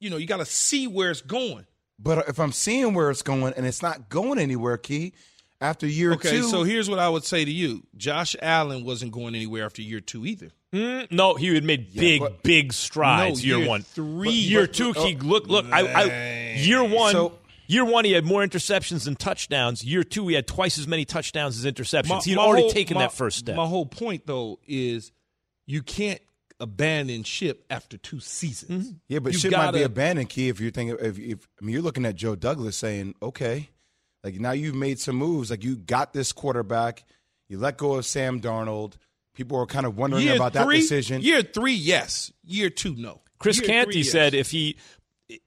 you 0.00 0.10
know, 0.10 0.16
you 0.16 0.26
got 0.26 0.38
to 0.38 0.44
see 0.44 0.86
where 0.86 1.10
it's 1.10 1.20
going. 1.20 1.66
But 1.98 2.28
if 2.28 2.40
I'm 2.40 2.52
seeing 2.52 2.94
where 2.94 3.10
it's 3.10 3.22
going 3.22 3.54
and 3.56 3.64
it's 3.64 3.82
not 3.82 4.08
going 4.08 4.38
anywhere, 4.40 4.76
Key, 4.76 5.12
after 5.60 5.86
year 5.86 6.14
Okay, 6.14 6.30
two. 6.30 6.42
so 6.48 6.64
here's 6.64 6.90
what 6.90 6.98
I 6.98 7.08
would 7.08 7.24
say 7.24 7.44
to 7.44 7.50
you: 7.50 7.84
Josh 7.96 8.34
Allen 8.42 8.84
wasn't 8.84 9.12
going 9.12 9.34
anywhere 9.36 9.64
after 9.64 9.82
year 9.82 10.00
two 10.00 10.26
either. 10.26 10.50
Mm, 10.72 11.12
no, 11.12 11.34
he 11.34 11.54
had 11.54 11.64
made 11.64 11.92
big, 11.94 12.20
but- 12.20 12.42
big 12.42 12.72
strides 12.72 13.40
No, 13.42 13.46
year, 13.46 13.58
year 13.58 13.68
one. 13.68 13.82
three- 13.82 14.26
But 14.28 14.34
year 14.34 14.60
but- 14.66 14.72
two, 14.74 14.94
but- 14.94 15.06
he 15.06 15.16
look 15.16 15.46
look. 15.46 15.66
I, 15.70 15.80
I 15.86 16.54
year 16.58 16.82
one. 16.82 17.12
So- 17.12 17.38
Year 17.66 17.84
one, 17.84 18.04
he 18.04 18.12
had 18.12 18.24
more 18.24 18.42
interceptions 18.44 19.04
than 19.04 19.16
touchdowns. 19.16 19.84
Year 19.84 20.02
two, 20.04 20.28
he 20.28 20.34
had 20.34 20.46
twice 20.46 20.78
as 20.78 20.86
many 20.88 21.04
touchdowns 21.04 21.58
as 21.64 21.72
interceptions. 21.72 22.08
My- 22.08 22.20
He'd 22.20 22.36
my 22.36 22.42
already 22.42 22.62
whole- 22.62 22.70
taken 22.72 22.94
my- 22.96 23.02
that 23.02 23.12
first 23.12 23.38
step. 23.38 23.56
My 23.56 23.66
whole 23.66 23.86
point, 23.86 24.26
though, 24.26 24.58
is 24.66 25.12
you 25.66 25.82
can't 25.82 26.20
abandon 26.60 27.22
ship 27.24 27.64
after 27.70 27.96
two 27.96 28.20
seasons. 28.20 28.86
Mm-hmm. 28.88 28.96
Yeah, 29.08 29.18
but 29.20 29.32
You 29.32 29.38
shit 29.38 29.52
might 29.52 29.72
be 29.72 29.82
abandoned, 29.82 30.28
Key. 30.28 30.48
If 30.48 30.60
you're 30.60 30.70
thinking, 30.70 30.96
if, 31.00 31.18
if 31.18 31.48
I 31.60 31.64
mean, 31.64 31.72
you're 31.74 31.82
looking 31.82 32.04
at 32.06 32.14
Joe 32.14 32.36
Douglas 32.36 32.76
saying, 32.76 33.14
okay, 33.22 33.70
like 34.22 34.34
now 34.38 34.52
you've 34.52 34.74
made 34.76 35.00
some 35.00 35.16
moves, 35.16 35.50
like 35.50 35.64
you 35.64 35.76
got 35.76 36.12
this 36.12 36.30
quarterback, 36.32 37.04
you 37.48 37.58
let 37.58 37.78
go 37.78 37.94
of 37.94 38.06
Sam 38.06 38.40
Darnold. 38.40 38.94
People 39.34 39.58
are 39.58 39.66
kind 39.66 39.86
of 39.86 39.96
wondering 39.96 40.24
Year 40.24 40.36
about 40.36 40.52
three, 40.52 40.76
that 40.76 40.82
decision. 40.82 41.22
Year 41.22 41.42
three, 41.42 41.72
yes. 41.74 42.32
Year 42.44 42.70
two, 42.70 42.94
no. 42.96 43.22
Chris 43.38 43.58
Year 43.58 43.66
Canty 43.66 43.92
three, 43.92 44.00
yes. 44.02 44.12
said 44.12 44.34
if 44.34 44.50
he, 44.50 44.76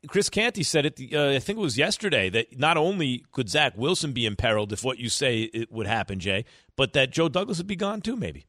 Chris 0.08 0.30
Canty 0.30 0.64
said 0.64 0.86
it. 0.86 1.00
Uh, 1.14 1.30
I 1.30 1.40
think 1.40 1.58
it 1.58 1.62
was 1.62 1.78
yesterday 1.78 2.30
that 2.30 2.58
not 2.60 2.78
only 2.78 3.26
could 3.32 3.50
Zach 3.50 3.74
Wilson 3.78 4.12
be 4.14 4.26
imperiled 4.26 4.72
if 4.74 4.84
what 4.84 5.00
you 5.00 5.10
say 5.10 5.42
it 5.42 5.72
would 5.72 5.88
happen, 5.88 6.20
Jay, 6.20 6.46
but 6.76 6.94
that 6.94 7.12
Joe 7.12 7.30
Douglas 7.30 7.58
would 7.58 7.68
be 7.68 7.76
gone 7.76 8.02
too. 8.02 8.16
Maybe 8.16 8.46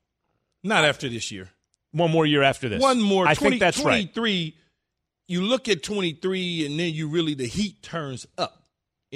not 0.63 0.85
after 0.85 1.09
this 1.09 1.31
year. 1.31 1.51
one 1.93 2.11
more 2.11 2.27
year 2.27 2.43
after 2.43 2.69
this. 2.69 2.83
One 2.83 3.01
more. 3.01 3.27
I 3.27 3.35
20, 3.35 3.51
think 3.51 3.61
that's 3.61 3.79
right. 3.79 4.13
23, 4.13 4.57
You 5.29 5.43
look 5.43 5.69
at 5.69 5.83
23, 5.83 6.67
and 6.67 6.79
then 6.79 6.93
you 6.93 7.09
really, 7.09 7.35
the 7.35 7.47
heat 7.47 7.83
turns 7.83 8.27
up. 8.37 8.66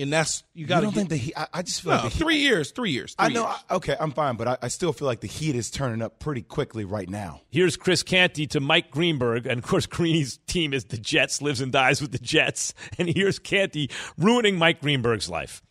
And 0.01 0.13
that's, 0.13 0.43
you 0.55 0.63
you 0.63 0.67
got 0.67 0.81
to 0.81 0.87
don't 0.87 0.95
think 0.95 1.09
the 1.09 1.17
heat? 1.17 1.35
I, 1.37 1.47
I 1.53 1.63
just 1.63 1.83
feel 1.83 1.93
no, 1.93 1.97
like 1.97 2.05
the 2.05 2.11
heat, 2.11 2.19
three 2.19 2.39
years, 2.39 2.71
three 2.71 2.91
years. 2.91 3.15
I 3.19 3.29
know. 3.29 3.47
years. 3.47 3.57
I, 3.69 3.75
okay, 3.77 3.97
I'm 3.99 4.13
fine, 4.13 4.37
but 4.37 4.49
I, 4.49 4.59
I 4.63 4.69
still 4.69 4.93
feel 4.93 5.07
like 5.07 5.21
the 5.21 5.27
heat 5.27 5.55
is 5.57 5.71
turning 5.71 6.03
up 6.03 6.19
pretty 6.19 6.43
quickly 6.43 6.85
right 6.85 7.09
now. 7.09 7.43
Here's 7.51 7.77
Chris 7.77 8.03
Canty 8.03 8.47
to 8.49 8.61
Mike 8.61 8.91
Greenberg, 8.91 9.47
and 9.47 9.59
of 9.59 9.65
course, 9.65 9.87
Greeny's 9.87 10.39
team 10.47 10.73
is 10.75 10.85
the 10.85 10.99
Jets, 10.99 11.43
lives 11.43 11.61
and 11.61 11.73
dies 11.73 12.01
with 12.01 12.13
the 12.13 12.19
Jets. 12.19 12.75
And 12.99 13.09
here's 13.09 13.39
Canty 13.39 13.89
ruining 14.19 14.59
Mike 14.59 14.81
Greenberg's 14.83 15.31
life. 15.31 15.63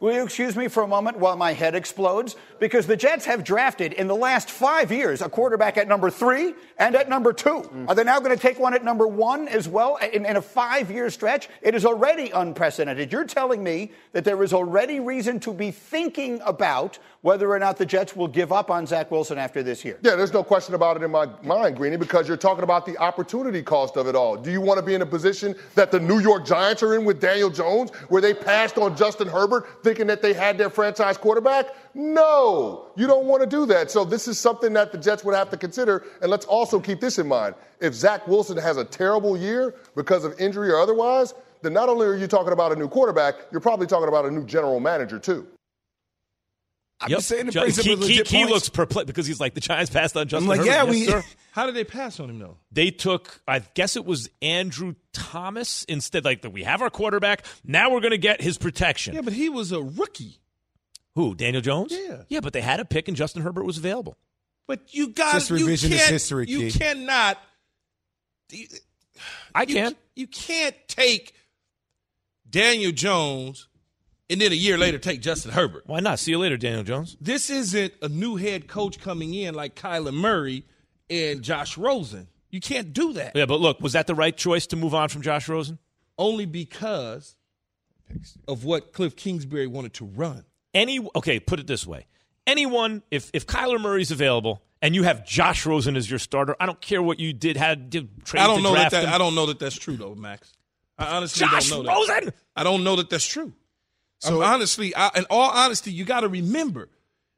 Will 0.00 0.14
you 0.14 0.22
excuse 0.22 0.54
me 0.54 0.68
for 0.68 0.84
a 0.84 0.86
moment 0.86 1.18
while 1.18 1.36
my 1.36 1.52
head 1.52 1.74
explodes? 1.74 2.36
Because 2.60 2.86
the 2.86 2.96
Jets 2.96 3.24
have 3.24 3.42
drafted 3.42 3.92
in 3.92 4.06
the 4.06 4.14
last 4.14 4.48
five 4.48 4.92
years 4.92 5.20
a 5.20 5.28
quarterback 5.28 5.76
at 5.76 5.88
number 5.88 6.08
three 6.08 6.54
and 6.78 6.94
at 6.94 7.08
number 7.08 7.32
two. 7.32 7.68
Are 7.88 7.96
they 7.96 8.04
now 8.04 8.20
going 8.20 8.34
to 8.34 8.40
take 8.40 8.60
one 8.60 8.74
at 8.74 8.84
number 8.84 9.08
one 9.08 9.48
as 9.48 9.66
well 9.66 9.96
in, 9.96 10.24
in 10.24 10.36
a 10.36 10.42
five 10.42 10.88
year 10.88 11.10
stretch? 11.10 11.48
It 11.62 11.74
is 11.74 11.84
already 11.84 12.30
unprecedented. 12.30 13.10
You're 13.10 13.24
telling 13.24 13.64
me 13.64 13.90
that 14.12 14.24
there 14.24 14.40
is 14.44 14.52
already 14.52 15.00
reason 15.00 15.40
to 15.40 15.52
be 15.52 15.72
thinking 15.72 16.40
about 16.44 17.00
whether 17.22 17.50
or 17.50 17.58
not 17.58 17.76
the 17.76 17.86
Jets 17.86 18.14
will 18.14 18.28
give 18.28 18.52
up 18.52 18.70
on 18.70 18.86
Zach 18.86 19.10
Wilson 19.10 19.38
after 19.38 19.62
this 19.64 19.84
year. 19.84 19.98
Yeah, 20.02 20.14
there's 20.14 20.32
no 20.32 20.44
question 20.44 20.74
about 20.74 20.96
it 20.96 21.02
in 21.02 21.10
my 21.10 21.28
mind, 21.42 21.76
Greeny, 21.76 21.96
because 21.96 22.28
you're 22.28 22.36
talking 22.36 22.62
about 22.62 22.86
the 22.86 22.96
opportunity 22.98 23.60
cost 23.62 23.96
of 23.96 24.06
it 24.06 24.14
all. 24.14 24.36
Do 24.36 24.52
you 24.52 24.60
want 24.60 24.78
to 24.78 24.86
be 24.86 24.94
in 24.94 25.02
a 25.02 25.06
position 25.06 25.56
that 25.74 25.90
the 25.90 25.98
New 25.98 26.20
York 26.20 26.46
Giants 26.46 26.82
are 26.84 26.94
in 26.94 27.04
with 27.04 27.20
Daniel 27.20 27.50
Jones, 27.50 27.90
where 28.08 28.22
they 28.22 28.32
passed 28.32 28.78
on 28.78 28.96
Justin 28.96 29.26
Herbert 29.26 29.82
thinking 29.88 30.06
that 30.08 30.20
they 30.20 30.34
had 30.34 30.58
their 30.58 30.68
franchise 30.68 31.16
quarterback? 31.16 31.66
No, 31.94 32.86
you 32.94 33.06
don't 33.06 33.24
want 33.24 33.42
to 33.42 33.48
do 33.48 33.64
that. 33.66 33.90
So 33.90 34.04
this 34.04 34.28
is 34.28 34.38
something 34.38 34.74
that 34.74 34.92
the 34.92 34.98
Jets 34.98 35.24
would 35.24 35.34
have 35.34 35.48
to 35.50 35.56
consider. 35.56 36.04
And 36.20 36.30
let's 36.30 36.44
also 36.44 36.78
keep 36.78 37.00
this 37.00 37.18
in 37.18 37.26
mind. 37.26 37.54
If 37.80 37.94
Zach 37.94 38.28
Wilson 38.28 38.58
has 38.58 38.76
a 38.76 38.84
terrible 38.84 39.36
year 39.36 39.74
because 39.96 40.24
of 40.24 40.38
injury 40.38 40.70
or 40.70 40.78
otherwise, 40.78 41.32
then 41.62 41.72
not 41.72 41.88
only 41.88 42.06
are 42.06 42.14
you 42.16 42.26
talking 42.26 42.52
about 42.52 42.70
a 42.72 42.76
new 42.76 42.86
quarterback, 42.88 43.36
you're 43.50 43.62
probably 43.62 43.86
talking 43.86 44.08
about 44.08 44.26
a 44.26 44.30
new 44.30 44.44
general 44.44 44.78
manager 44.78 45.18
too. 45.18 45.46
I'm 47.00 47.10
Yep. 47.10 47.18
just 47.18 47.28
saying 47.28 47.48
it 47.48 47.50
Ju- 47.52 47.60
brings 47.60 47.78
up 47.78 47.84
he, 47.84 47.94
legit 47.96 48.28
he- 48.28 48.38
he 48.38 48.44
looks 48.44 48.68
perplexed 48.68 49.06
because 49.06 49.26
he's 49.26 49.40
like 49.40 49.54
the 49.54 49.60
Giants 49.60 49.90
passed 49.90 50.16
on 50.16 50.26
Justin 50.28 50.48
like, 50.48 50.58
Herbert. 50.58 50.70
yeah, 50.72 50.82
Yes, 50.84 50.90
we- 50.90 51.06
sir. 51.06 51.24
How 51.58 51.66
did 51.66 51.74
they 51.74 51.82
pass 51.82 52.20
on 52.20 52.30
him, 52.30 52.38
though? 52.38 52.56
They 52.70 52.92
took, 52.92 53.40
I 53.48 53.58
guess 53.58 53.96
it 53.96 54.04
was 54.04 54.30
Andrew 54.40 54.94
Thomas 55.12 55.82
instead. 55.88 56.24
Like 56.24 56.46
we 56.52 56.62
have 56.62 56.82
our 56.82 56.88
quarterback, 56.88 57.44
now 57.64 57.90
we're 57.90 57.98
going 58.00 58.12
to 58.12 58.16
get 58.18 58.40
his 58.40 58.56
protection. 58.58 59.16
Yeah, 59.16 59.22
but 59.22 59.32
he 59.32 59.48
was 59.48 59.72
a 59.72 59.82
rookie. 59.82 60.38
Who? 61.16 61.34
Daniel 61.34 61.60
Jones? 61.60 61.92
Yeah. 61.92 62.22
yeah, 62.28 62.38
but 62.38 62.52
they 62.52 62.60
had 62.60 62.78
a 62.78 62.84
pick 62.84 63.08
and 63.08 63.16
Justin 63.16 63.42
Herbert 63.42 63.64
was 63.64 63.76
available. 63.76 64.16
But 64.68 64.94
you 64.94 65.08
got 65.08 65.32
Just 65.32 65.50
you 65.50 65.56
revisionist 65.66 65.96
can't- 65.98 66.10
history, 66.12 66.46
You 66.46 66.70
Key. 66.70 66.78
cannot. 66.78 67.38
I 69.52 69.62
you, 69.62 69.74
can. 69.74 69.96
You 70.14 70.28
can't 70.28 70.76
take 70.86 71.34
Daniel 72.48 72.92
Jones 72.92 73.66
and 74.30 74.40
then 74.40 74.52
a 74.52 74.54
year 74.54 74.78
later 74.78 74.98
take 74.98 75.22
Justin 75.22 75.50
Herbert. 75.50 75.82
Why 75.88 75.98
not? 75.98 76.20
See 76.20 76.30
you 76.30 76.38
later, 76.38 76.56
Daniel 76.56 76.84
Jones. 76.84 77.16
This 77.20 77.50
isn't 77.50 77.94
a 78.00 78.08
new 78.08 78.36
head 78.36 78.68
coach 78.68 79.00
coming 79.00 79.34
in 79.34 79.54
like 79.54 79.74
Kyler 79.74 80.14
Murray 80.14 80.62
and 81.10 81.42
Josh 81.42 81.76
Rosen. 81.76 82.28
You 82.50 82.60
can't 82.60 82.92
do 82.92 83.12
that. 83.14 83.36
Yeah, 83.36 83.46
but 83.46 83.60
look, 83.60 83.80
was 83.80 83.92
that 83.92 84.06
the 84.06 84.14
right 84.14 84.36
choice 84.36 84.66
to 84.68 84.76
move 84.76 84.94
on 84.94 85.08
from 85.08 85.22
Josh 85.22 85.48
Rosen? 85.48 85.78
Only 86.16 86.46
because 86.46 87.36
of 88.46 88.64
what 88.64 88.92
Cliff 88.92 89.16
Kingsbury 89.16 89.66
wanted 89.66 89.94
to 89.94 90.04
run. 90.04 90.44
Any 90.74 91.06
okay, 91.16 91.40
put 91.40 91.60
it 91.60 91.66
this 91.66 91.86
way: 91.86 92.06
anyone, 92.46 93.02
if 93.10 93.30
if 93.32 93.46
Kyler 93.46 93.80
Murray's 93.80 94.10
available 94.10 94.62
and 94.80 94.94
you 94.94 95.02
have 95.02 95.26
Josh 95.26 95.66
Rosen 95.66 95.96
as 95.96 96.08
your 96.08 96.18
starter, 96.18 96.56
I 96.58 96.66
don't 96.66 96.80
care 96.80 97.02
what 97.02 97.20
you 97.20 97.32
did, 97.32 97.56
had 97.56 97.90
did 97.90 98.24
trade 98.24 98.42
I 98.42 98.46
don't 98.46 98.58
to 98.58 98.62
know 98.62 98.72
that, 98.74 98.90
draft 98.90 98.92
that 98.92 99.04
him. 99.04 99.14
I 99.14 99.18
don't 99.18 99.34
know 99.34 99.46
that 99.46 99.58
that's 99.58 99.76
true 99.76 99.96
though, 99.96 100.14
Max. 100.14 100.52
I 100.98 101.16
honestly 101.16 101.46
Josh 101.46 101.70
don't 101.70 101.84
know 101.84 102.06
that. 102.06 102.22
Rosen. 102.22 102.32
I 102.56 102.64
don't 102.64 102.84
know 102.84 102.96
that 102.96 103.10
that's 103.10 103.26
true. 103.26 103.52
So 104.20 104.42
honestly, 104.42 104.94
I, 104.96 105.10
in 105.14 105.26
all 105.30 105.50
honesty, 105.50 105.92
you 105.92 106.04
got 106.04 106.20
to 106.20 106.28
remember 106.28 106.88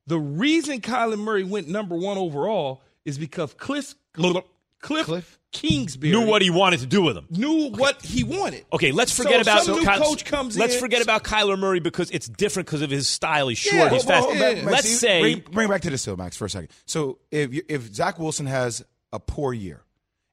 the 0.06 0.18
reason 0.18 0.80
Kyler 0.80 1.18
Murray 1.18 1.44
went 1.44 1.68
number 1.68 1.94
one 1.94 2.16
overall 2.16 2.82
is 3.04 3.18
because 3.18 3.54
Cliff 3.54 3.94
Cliff, 4.12 5.06
Cliff? 5.06 5.38
Kingsbury 5.52 6.12
Knew 6.12 6.26
what 6.26 6.40
he 6.42 6.48
wanted 6.48 6.80
to 6.80 6.86
do 6.86 7.02
with 7.02 7.16
him. 7.16 7.26
knew 7.28 7.70
what 7.72 8.00
he 8.02 8.24
wanted. 8.24 8.64
Okay, 8.72 8.92
let's 8.92 9.12
So 9.12 9.24
forget 9.24 9.42
about 9.42 9.64
some 9.64 9.76
new 9.80 9.84
Ky- 9.84 9.98
coach 9.98 10.24
comes 10.24 10.56
Let's 10.56 10.74
in- 10.74 10.80
forget 10.80 11.02
about 11.02 11.22
Kyler 11.24 11.58
Murray 11.58 11.80
because 11.80 12.10
it's 12.12 12.28
different 12.28 12.66
because 12.66 12.80
of 12.82 12.88
his 12.90 13.06
style. 13.08 13.48
He's 13.48 13.58
short. 13.58 13.74
Yeah, 13.74 13.88
he's 13.90 14.06
well, 14.06 14.22
fast. 14.22 14.28
well, 14.40 14.54
Yeah. 14.56 14.62
Max, 14.62 14.72
Let's 14.72 14.90
you- 14.90 14.96
say 14.96 15.20
bring, 15.20 15.44
bring 15.52 15.68
it 15.68 15.70
back 15.70 15.80
to 15.82 15.90
this 15.90 16.04
though, 16.04 16.16
Max, 16.16 16.36
for 16.36 16.44
a 16.46 16.50
second. 16.50 16.70
So 16.86 17.18
if 17.30 17.52
you, 17.52 17.62
if 17.68 17.92
Zach 17.94 18.18
Wilson 18.18 18.46
has 18.46 18.82
a 19.12 19.18
poor 19.20 19.52
year, 19.52 19.82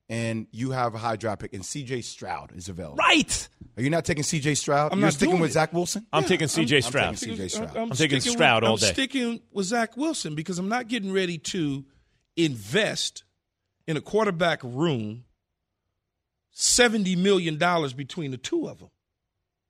and 0.09 0.47
you 0.51 0.71
have 0.71 0.95
a 0.95 0.97
high 0.97 1.17
draft 1.17 1.41
pick, 1.41 1.53
and 1.53 1.65
C.J. 1.65 1.99
Stroud 2.01 2.53
is 2.55 2.69
available, 2.69 2.95
right. 2.95 3.49
Are 3.75 3.83
you 3.83 3.89
not 3.89 4.05
taking 4.05 4.23
C.J. 4.23 4.55
Stroud? 4.55 4.93
I'm 4.93 4.99
You're 4.99 5.07
not 5.07 5.13
sticking 5.13 5.37
with 5.39 5.49
it. 5.49 5.53
Zach 5.53 5.73
Wilson. 5.73 6.05
I'm 6.13 6.23
taking 6.23 6.47
C.J. 6.47 6.79
Stroud. 6.81 7.07
I'm 7.09 7.15
taking 7.15 7.35
C.J. 7.35 7.47
Stroud. 7.49 7.75
I'm 7.75 7.89
taking 7.91 8.21
Stroud 8.21 8.63
all 8.63 8.73
I'm 8.73 8.77
sticking 8.77 9.41
with 9.51 9.65
Zach 9.65 9.97
Wilson 9.97 10.33
because 10.35 10.59
I'm 10.59 10.69
not 10.69 10.87
getting 10.87 11.11
ready 11.11 11.37
to 11.39 11.83
invest 12.37 13.23
in 13.87 13.97
a 13.97 14.01
quarterback 14.01 14.59
room 14.63 15.25
seventy 16.51 17.15
million 17.15 17.57
dollars 17.57 17.93
between 17.93 18.31
the 18.31 18.37
two 18.37 18.67
of 18.69 18.79
them. 18.79 18.89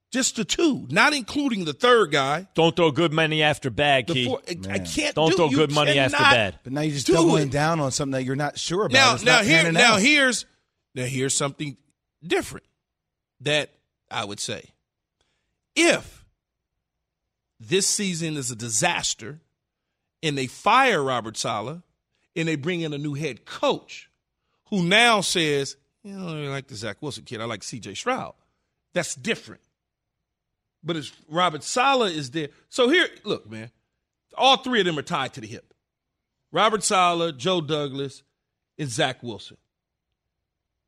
Just 0.09 0.37
the 0.37 0.45
two, 0.45 0.87
not 0.89 1.13
including 1.13 1.65
the 1.65 1.73
third 1.73 2.11
guy. 2.11 2.47
Don't 2.53 2.73
throw 2.75 2.91
good 2.91 3.11
money 3.11 3.43
after 3.43 3.69
bad, 3.69 4.07
The 4.07 4.13
Key. 4.13 4.25
four, 4.25 4.41
I- 4.47 4.75
I 4.75 4.79
can't 4.79 5.13
Don't 5.15 5.31
do, 5.31 5.35
throw 5.35 5.49
good 5.49 5.71
money 5.71 5.99
after 5.99 6.17
bad. 6.17 6.59
But 6.63 6.71
now 6.73 6.81
you're 6.81 6.93
just 6.93 7.07
do 7.07 7.13
doubling 7.13 7.49
it. 7.49 7.51
down 7.51 7.81
on 7.81 7.91
something 7.91 8.13
that 8.13 8.23
you're 8.23 8.37
not 8.37 8.57
sure 8.57 8.85
about. 8.85 8.93
Now, 8.93 9.15
It's 9.15 9.23
now 9.25 9.43
here, 9.43 9.69
now 9.71 9.95
out. 9.95 10.01
here's 10.01 10.45
now 10.95 11.03
here's 11.03 11.35
something 11.35 11.75
different 12.25 12.65
that 13.41 13.71
I 14.09 14.23
would 14.23 14.39
say. 14.39 14.69
If 15.75 16.23
this 17.59 17.85
season 17.85 18.37
is 18.37 18.49
a 18.49 18.55
disaster, 18.55 19.41
and 20.23 20.37
they 20.37 20.47
fire 20.47 21.03
Robert 21.03 21.35
Saleh, 21.35 21.81
and 22.37 22.47
they 22.47 22.55
bring 22.55 22.81
in 22.81 22.93
a 22.93 22.97
new 22.97 23.15
head 23.15 23.45
coach, 23.45 24.09
who 24.69 24.83
now 24.83 25.19
says, 25.21 25.75
"You 26.03 26.13
know, 26.13 26.27
I 26.27 26.31
don't 26.31 26.49
like 26.49 26.67
the 26.67 26.75
Zach 26.75 27.01
Wilson 27.01 27.23
kid. 27.25 27.41
I 27.41 27.45
like 27.45 27.63
C.J. 27.63 27.95
Stroud." 27.95 28.33
That's 28.93 29.15
different. 29.15 29.61
But 30.83 30.95
it's 30.95 31.11
Robert 31.27 31.63
Saleh 31.63 32.13
is 32.13 32.31
there. 32.31 32.49
So 32.69 32.87
here, 32.87 33.09
look, 33.23 33.49
man, 33.49 33.71
all 34.37 34.57
three 34.57 34.79
of 34.79 34.85
them 34.85 34.97
are 34.97 35.03
tied 35.03 35.33
to 35.33 35.41
the 35.41 35.47
hip. 35.47 35.73
Robert 36.51 36.83
Saleh, 36.83 37.35
Joe 37.35 37.59
Douglas, 37.59 38.23
and 38.77 38.87
Zach 38.89 39.21
Wilson. 39.21 39.57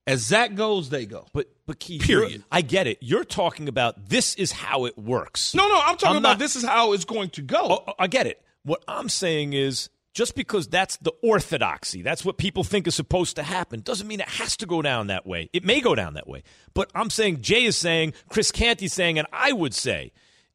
As 0.08 0.22
Zach 0.22 0.56
goes, 0.56 0.90
they 0.90 1.06
go. 1.06 1.28
But 1.34 1.50
but 1.68 1.80
Keith, 1.80 2.02
Period. 2.02 2.44
I 2.52 2.62
get 2.62 2.88
it. 2.88 2.98
You're 3.02 3.24
talking 3.24 3.68
about 3.68 4.10
this 4.10 4.34
is 4.36 4.52
how 4.52 4.86
it 4.86 4.98
works. 4.98 5.54
No, 5.54 5.68
no, 5.68 5.76
I'm 5.76 5.98
talking 5.98 6.10
I'm 6.10 6.18
about 6.18 6.30
not- 6.30 6.40
this 6.40 6.56
is 6.56 6.64
how 6.64 6.94
it's 6.94 7.06
going 7.06 7.30
to 7.32 7.42
go. 7.42 7.60
Oh, 7.62 7.84
oh 7.90 7.94
I 8.00 8.08
get 8.08 8.26
it. 8.26 8.42
What 8.64 8.84
I'm 8.88 9.10
saying 9.10 9.54
is 9.54 9.90
just 10.14 10.36
because 10.36 10.68
that's 10.68 10.98
the 10.98 11.12
orthodoxy, 11.22 12.02
that's 12.02 12.26
what 12.26 12.38
people 12.38 12.64
think 12.64 12.88
is 12.88 12.96
supposed 12.96 13.36
to 13.36 13.44
happen, 13.44 13.82
doesn't 13.82 14.08
mean 14.08 14.20
it 14.20 14.30
has 14.30 14.58
to 14.58 14.66
go 14.66 14.82
down 14.82 15.08
that 15.08 15.26
way. 15.26 15.50
It 15.54 15.64
may 15.64 15.82
go 15.82 15.96
down 15.96 16.16
that 16.16 16.28
way. 16.28 16.44
But 16.74 16.90
I'm 16.96 17.10
saying 17.10 17.42
Jay 17.42 17.64
is 17.66 17.78
saying, 17.78 18.14
Chris 18.30 18.52
Canty's 18.52 18.94
saying, 18.94 19.18
and 19.20 19.28
I 19.32 19.52
would 19.52 19.74
say, 19.74 20.12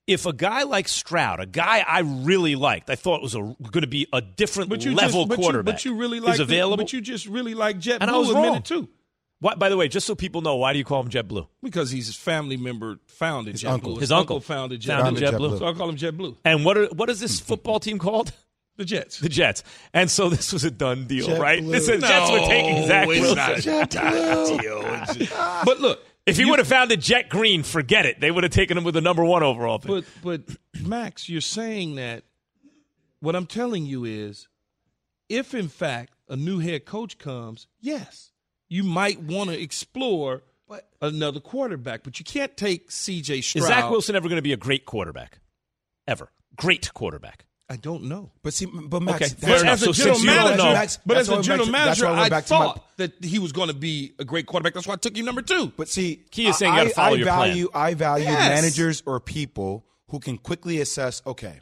if 0.06 0.26
a 0.26 0.32
guy 0.32 0.64
like 0.64 0.86
Stroud, 0.88 1.40
a 1.40 1.46
guy 1.46 1.82
I 1.86 2.00
really 2.00 2.56
liked, 2.56 2.90
I 2.90 2.94
thought 2.94 3.22
was 3.22 3.34
going 3.34 3.56
to 3.72 3.86
be 3.86 4.06
a 4.12 4.20
different 4.20 4.68
but 4.68 4.84
you 4.84 4.94
level 4.94 5.22
just, 5.22 5.28
but 5.30 5.38
you- 5.38 5.42
quarterback, 5.44 5.74
but 5.76 5.84
you 5.84 5.94
really 5.96 6.20
like 6.20 6.34
is 6.34 6.40
available. 6.40 6.76
but 6.84 6.92
you 6.92 7.00
just 7.00 7.26
really 7.26 7.54
like 7.54 7.78
JetBlue 7.78 7.98
and 8.02 8.10
I 8.10 8.16
was 8.18 8.30
a 8.30 8.34
wrong 8.34 8.42
minute 8.42 8.64
too. 8.64 8.88
Why, 9.40 9.54
by 9.54 9.68
the 9.68 9.76
way, 9.76 9.88
just 9.88 10.06
so 10.06 10.14
people 10.14 10.40
know, 10.40 10.56
why 10.56 10.72
do 10.72 10.78
you 10.78 10.84
call 10.84 11.00
him 11.02 11.08
Jet 11.08 11.28
Blue? 11.28 11.46
Because 11.62 11.90
he's 11.90 12.06
his 12.06 12.16
family 12.16 12.56
member 12.56 12.98
founded 13.06 13.56
JetBlue. 13.56 13.68
uncle. 13.70 13.96
His 13.96 14.12
uncle 14.12 14.40
founded 14.40 14.80
JetBlue. 14.80 15.00
founded 15.02 15.22
JetBlue. 15.22 15.58
So 15.58 15.66
I 15.66 15.72
call 15.74 15.88
him 15.88 15.96
Jet 15.96 16.16
Blue. 16.16 16.36
And 16.44 16.64
what 16.64 16.78
are, 16.78 16.86
what 16.86 17.10
is 17.10 17.20
this 17.20 17.40
football 17.40 17.78
team 17.80 17.98
called? 17.98 18.32
The 18.76 18.84
Jets. 18.84 19.20
The 19.20 19.28
Jets. 19.28 19.62
And 19.92 20.10
so 20.10 20.28
this 20.28 20.52
was 20.52 20.64
a 20.64 20.70
done 20.70 21.06
deal, 21.06 21.28
JetBlue. 21.28 21.38
right? 21.38 21.64
This 21.64 21.88
is, 21.88 22.02
Jets 22.02 22.30
were 22.30 22.40
taking 22.40 22.86
Zach 22.86 23.06
it's 23.08 23.20
Wilson. 23.20 23.36
not 23.72 23.94
a 23.94 23.96
done 23.96 24.58
deal. 25.18 25.26
But 25.64 25.80
look, 25.80 26.04
If 26.26 26.36
he 26.36 26.44
would 26.44 26.58
have 26.58 26.66
found 26.68 26.90
a 26.90 26.96
Jet 26.96 27.28
Green, 27.28 27.62
forget 27.62 28.04
it. 28.06 28.20
They 28.20 28.30
would 28.30 28.42
have 28.44 28.52
taken 28.52 28.76
him 28.76 28.84
with 28.84 28.94
the 28.94 29.00
number 29.00 29.24
one 29.24 29.42
overall 29.42 29.78
pick. 29.78 29.88
But 29.88 30.04
but 30.22 30.56
Max, 30.86 31.28
you're 31.28 31.40
saying 31.40 31.96
that 31.96 32.24
what 33.20 33.36
I'm 33.36 33.46
telling 33.46 33.86
you 33.86 34.04
is 34.04 34.48
if 35.28 35.54
in 35.54 35.68
fact 35.68 36.14
a 36.28 36.36
new 36.36 36.58
head 36.58 36.84
coach 36.84 37.18
comes, 37.18 37.66
yes, 37.80 38.32
you 38.68 38.82
might 38.82 39.20
want 39.22 39.50
to 39.50 39.60
explore 39.60 40.42
another 41.00 41.38
quarterback, 41.40 42.02
but 42.02 42.18
you 42.18 42.24
can't 42.24 42.56
take 42.56 42.88
CJ 42.90 43.44
Stroud. 43.44 43.62
Is 43.62 43.68
Zach 43.68 43.90
Wilson 43.90 44.16
ever 44.16 44.26
going 44.28 44.38
to 44.38 44.42
be 44.42 44.52
a 44.54 44.56
great 44.56 44.84
quarterback? 44.86 45.38
Ever. 46.08 46.30
Great 46.56 46.92
quarterback. 46.94 47.44
I 47.68 47.76
don't 47.76 48.04
know. 48.04 48.30
But 48.42 48.52
see, 48.52 48.66
but 48.66 49.00
Max, 49.02 49.16
Okay, 49.16 49.24
that's- 49.28 49.40
fair 49.40 49.50
But 49.50 49.60
enough. 49.62 49.72
as 49.74 49.82
a 49.82 49.84
So 49.86 49.92
general 49.94 50.14
since 50.16 50.26
manager, 50.26 50.56
know- 50.58 50.72
Max, 50.74 50.98
but 51.06 51.16
as 51.16 51.28
a 51.30 51.34
I 51.36 51.40
general 51.40 51.66
back 51.66 51.72
manager, 51.72 52.04
why 52.04 52.10
I 52.12 52.20
I 52.24 52.28
back 52.28 52.44
to 52.46 52.52
my- 52.54 52.58
thought 52.66 52.84
that 52.98 53.24
he 53.24 53.38
was 53.38 53.52
going 53.52 53.68
to 53.68 53.74
be 53.74 54.12
a 54.18 54.24
great 54.24 54.46
quarterback. 54.46 54.74
That's 54.74 54.86
why 54.86 54.94
I 54.94 54.98
took 54.98 55.16
you 55.16 55.22
number 55.22 55.40
two. 55.40 55.72
But 55.76 55.88
see, 55.88 56.16
Key 56.30 56.48
is 56.48 56.58
saying 56.58 56.74
you 56.74 56.78
I, 56.80 56.82
gotta 56.84 56.94
follow 56.94 57.14
I 57.14 57.18
your 57.18 57.26
plan. 57.26 57.38
value 57.48 57.68
I 57.74 57.94
value 57.94 58.24
Yes. 58.26 58.38
managers 58.62 59.02
or 59.06 59.18
people 59.18 59.84
who 60.08 60.20
can 60.20 60.36
quickly 60.36 60.80
assess. 60.80 61.22
Okay, 61.26 61.60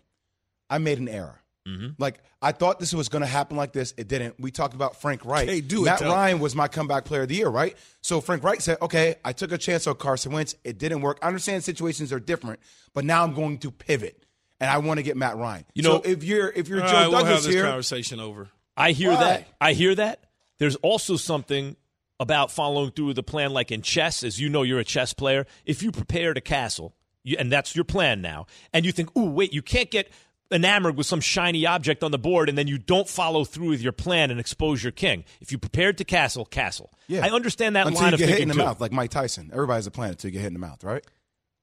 I 0.69 0.79
made 0.79 0.99
an 0.99 1.09
error. 1.09 1.39
Mm-hmm. 1.69 1.91
Like 1.99 2.19
I 2.45 2.51
thought 2.51 2.81
this 2.81 2.93
was 2.93 3.09
going 3.09 3.23
to 3.23 3.29
happen 3.29 3.57
like 3.57 3.73
this. 3.73 3.95
It 3.97 4.09
didn't. 4.09 4.35
We 4.41 4.51
talked 4.51 4.75
about 4.75 5.01
Frank 5.01 5.25
Reich. 5.25 5.49
Hey, 5.49 5.61
do 5.61 5.83
it, 5.83 5.85
Matt 5.85 6.01
though. 6.01 6.11
Ryan 6.11 6.41
was 6.41 6.57
my 6.57 6.67
comeback 6.67 7.05
player 7.05 7.23
of 7.23 7.29
the 7.29 7.37
year, 7.37 7.49
right? 7.49 7.77
So 8.01 8.21
Frank 8.21 8.43
Reich 8.43 8.61
said, 8.61 8.79
"Okay, 8.83 9.15
I 9.25 9.33
took 9.33 9.53
a 9.53 9.59
chance 9.59 9.87
on 9.87 9.95
Carson 9.95 10.33
Wentz. 10.33 10.57
It 10.65 10.79
didn't 10.79 11.03
work. 11.03 11.21
I 11.23 11.29
understand 11.29 11.63
situations 11.63 12.13
are 12.13 12.19
different, 12.19 12.59
but 12.93 13.05
now 13.05 13.23
I'm 13.23 13.33
going 13.35 13.59
to 13.59 13.71
pivot, 13.71 14.22
and 14.63 14.71
I 14.71 14.79
want 14.79 14.99
to 14.99 15.03
get 15.03 15.17
Matt 15.17 15.37
Ryan. 15.37 15.65
You 15.75 15.83
so 15.83 15.93
know- 15.97 16.03
if 16.05 16.23
you're 16.25 16.49
if 16.49 16.69
you're 16.69 16.81
All 16.83 16.89
Joe 16.89 16.95
right, 16.95 17.09
we'll 17.09 17.19
Douglas 17.21 17.35
have 17.35 17.43
this 17.45 17.55
here, 17.55 17.65
conversation 17.65 18.21
over. 18.21 18.49
I 18.77 18.93
hear 18.93 19.11
Why? 19.11 19.17
that. 19.25 19.49
I 19.61 19.73
hear 19.75 19.95
that. 19.97 20.21
There's 20.59 20.77
also 20.77 21.17
something 21.17 21.77
about 22.21 22.51
following 22.53 22.93
through 22.93 23.07
with 23.07 23.17
the 23.17 23.23
plan, 23.23 23.53
like 23.53 23.73
in 23.73 23.83
chess, 23.83 24.23
as 24.23 24.41
you 24.41 24.49
know, 24.49 24.63
you're 24.63 24.79
a 24.79 24.85
chess 24.85 25.13
player. 25.13 25.45
If 25.67 25.83
you 25.83 25.91
prepared 25.91 26.37
a 26.39 26.41
castle, 26.41 26.95
you, 27.25 27.37
and 27.39 27.51
that's 27.51 27.75
your 27.75 27.85
plan 27.85 28.23
now, 28.23 28.47
and 28.73 28.87
you 28.87 28.93
think, 28.93 29.15
"Ooh, 29.17 29.27
wait, 29.31 29.53
you 29.53 29.61
can't 29.63 29.91
get 29.91 30.11
enamored 30.53 30.97
with 30.97 31.07
some 31.07 31.21
shiny 31.21 31.67
object 31.67 32.05
on 32.05 32.11
the 32.13 32.19
board, 32.19 32.49
and 32.49 32.57
then 32.57 32.69
you 32.69 32.79
don't 32.79 33.09
follow 33.09 33.45
through 33.45 33.71
with 33.71 33.81
your 33.81 33.93
plan 33.93 34.31
and 34.31 34.39
expose 34.39 34.83
your 34.85 34.93
king." 34.93 35.25
If 35.41 35.51
you 35.51 35.59
prepared 35.59 35.99
to 35.99 36.05
castle, 36.05 36.45
castle. 36.45 36.93
yeah, 37.09 37.25
I 37.27 37.31
understand 37.31 37.75
that 37.77 37.87
until 37.89 38.03
line 38.03 38.13
you 38.13 38.15
of 38.15 38.19
get 38.21 38.29
hit 38.29 38.35
thinking 38.37 38.51
in 38.51 38.57
the 38.57 38.63
too. 38.63 38.67
mouth, 38.69 38.81
like 38.81 38.93
Mike 38.93 39.11
Tyson. 39.11 39.51
Everybody 39.53 39.79
has 39.79 39.87
a 39.89 39.91
plan 39.91 40.11
until 40.11 40.29
you 40.29 40.33
get 40.33 40.41
hit 40.43 40.47
in 40.49 40.53
the 40.55 40.61
mouth, 40.61 40.85
right? 40.85 41.05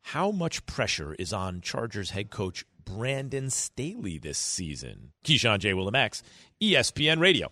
How 0.02 0.32
much 0.32 0.66
pressure 0.66 1.14
is 1.20 1.32
on 1.34 1.62
Chargers 1.62 2.10
head 2.12 2.30
coach 2.32 2.66
Brandon 2.95 3.49
Staley 3.49 4.17
this 4.17 4.38
season? 4.38 5.12
Keyshawn 5.23 5.60
J. 5.60 5.73
Willimax, 5.73 6.21
ESPN 6.62 7.19
Radio. 7.19 7.49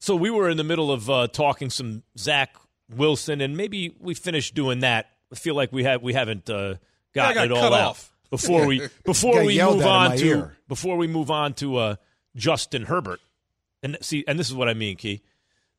So 0.00 0.16
we 0.16 0.30
were 0.30 0.48
in 0.48 0.56
the 0.56 0.64
middle 0.64 0.90
of 0.90 1.08
uh, 1.08 1.28
talking 1.28 1.70
some 1.70 2.02
Zach 2.18 2.56
Wilson, 2.90 3.40
and 3.40 3.56
maybe 3.56 3.94
we 4.00 4.14
finished 4.14 4.54
doing 4.54 4.80
that. 4.80 5.06
I 5.32 5.36
feel 5.36 5.54
like 5.54 5.72
we 5.72 5.84
have 5.84 6.02
we 6.02 6.12
haven't 6.12 6.50
uh, 6.50 6.74
gotten 7.14 7.34
got 7.34 7.44
it 7.44 7.52
all 7.52 7.60
cut 7.60 7.72
out 7.72 7.88
off. 7.90 8.12
before 8.30 8.66
we 8.66 8.88
before 9.04 9.44
we 9.44 9.62
move 9.62 9.86
on 9.86 10.16
to 10.16 10.26
ear. 10.26 10.56
before 10.68 10.96
we 10.96 11.06
move 11.06 11.30
on 11.30 11.54
to 11.54 11.76
uh, 11.76 11.96
Justin 12.34 12.84
Herbert. 12.84 13.20
And 13.82 13.96
see, 14.00 14.24
and 14.26 14.38
this 14.38 14.48
is 14.48 14.54
what 14.54 14.68
I 14.68 14.74
mean, 14.74 14.96
Key. 14.96 15.22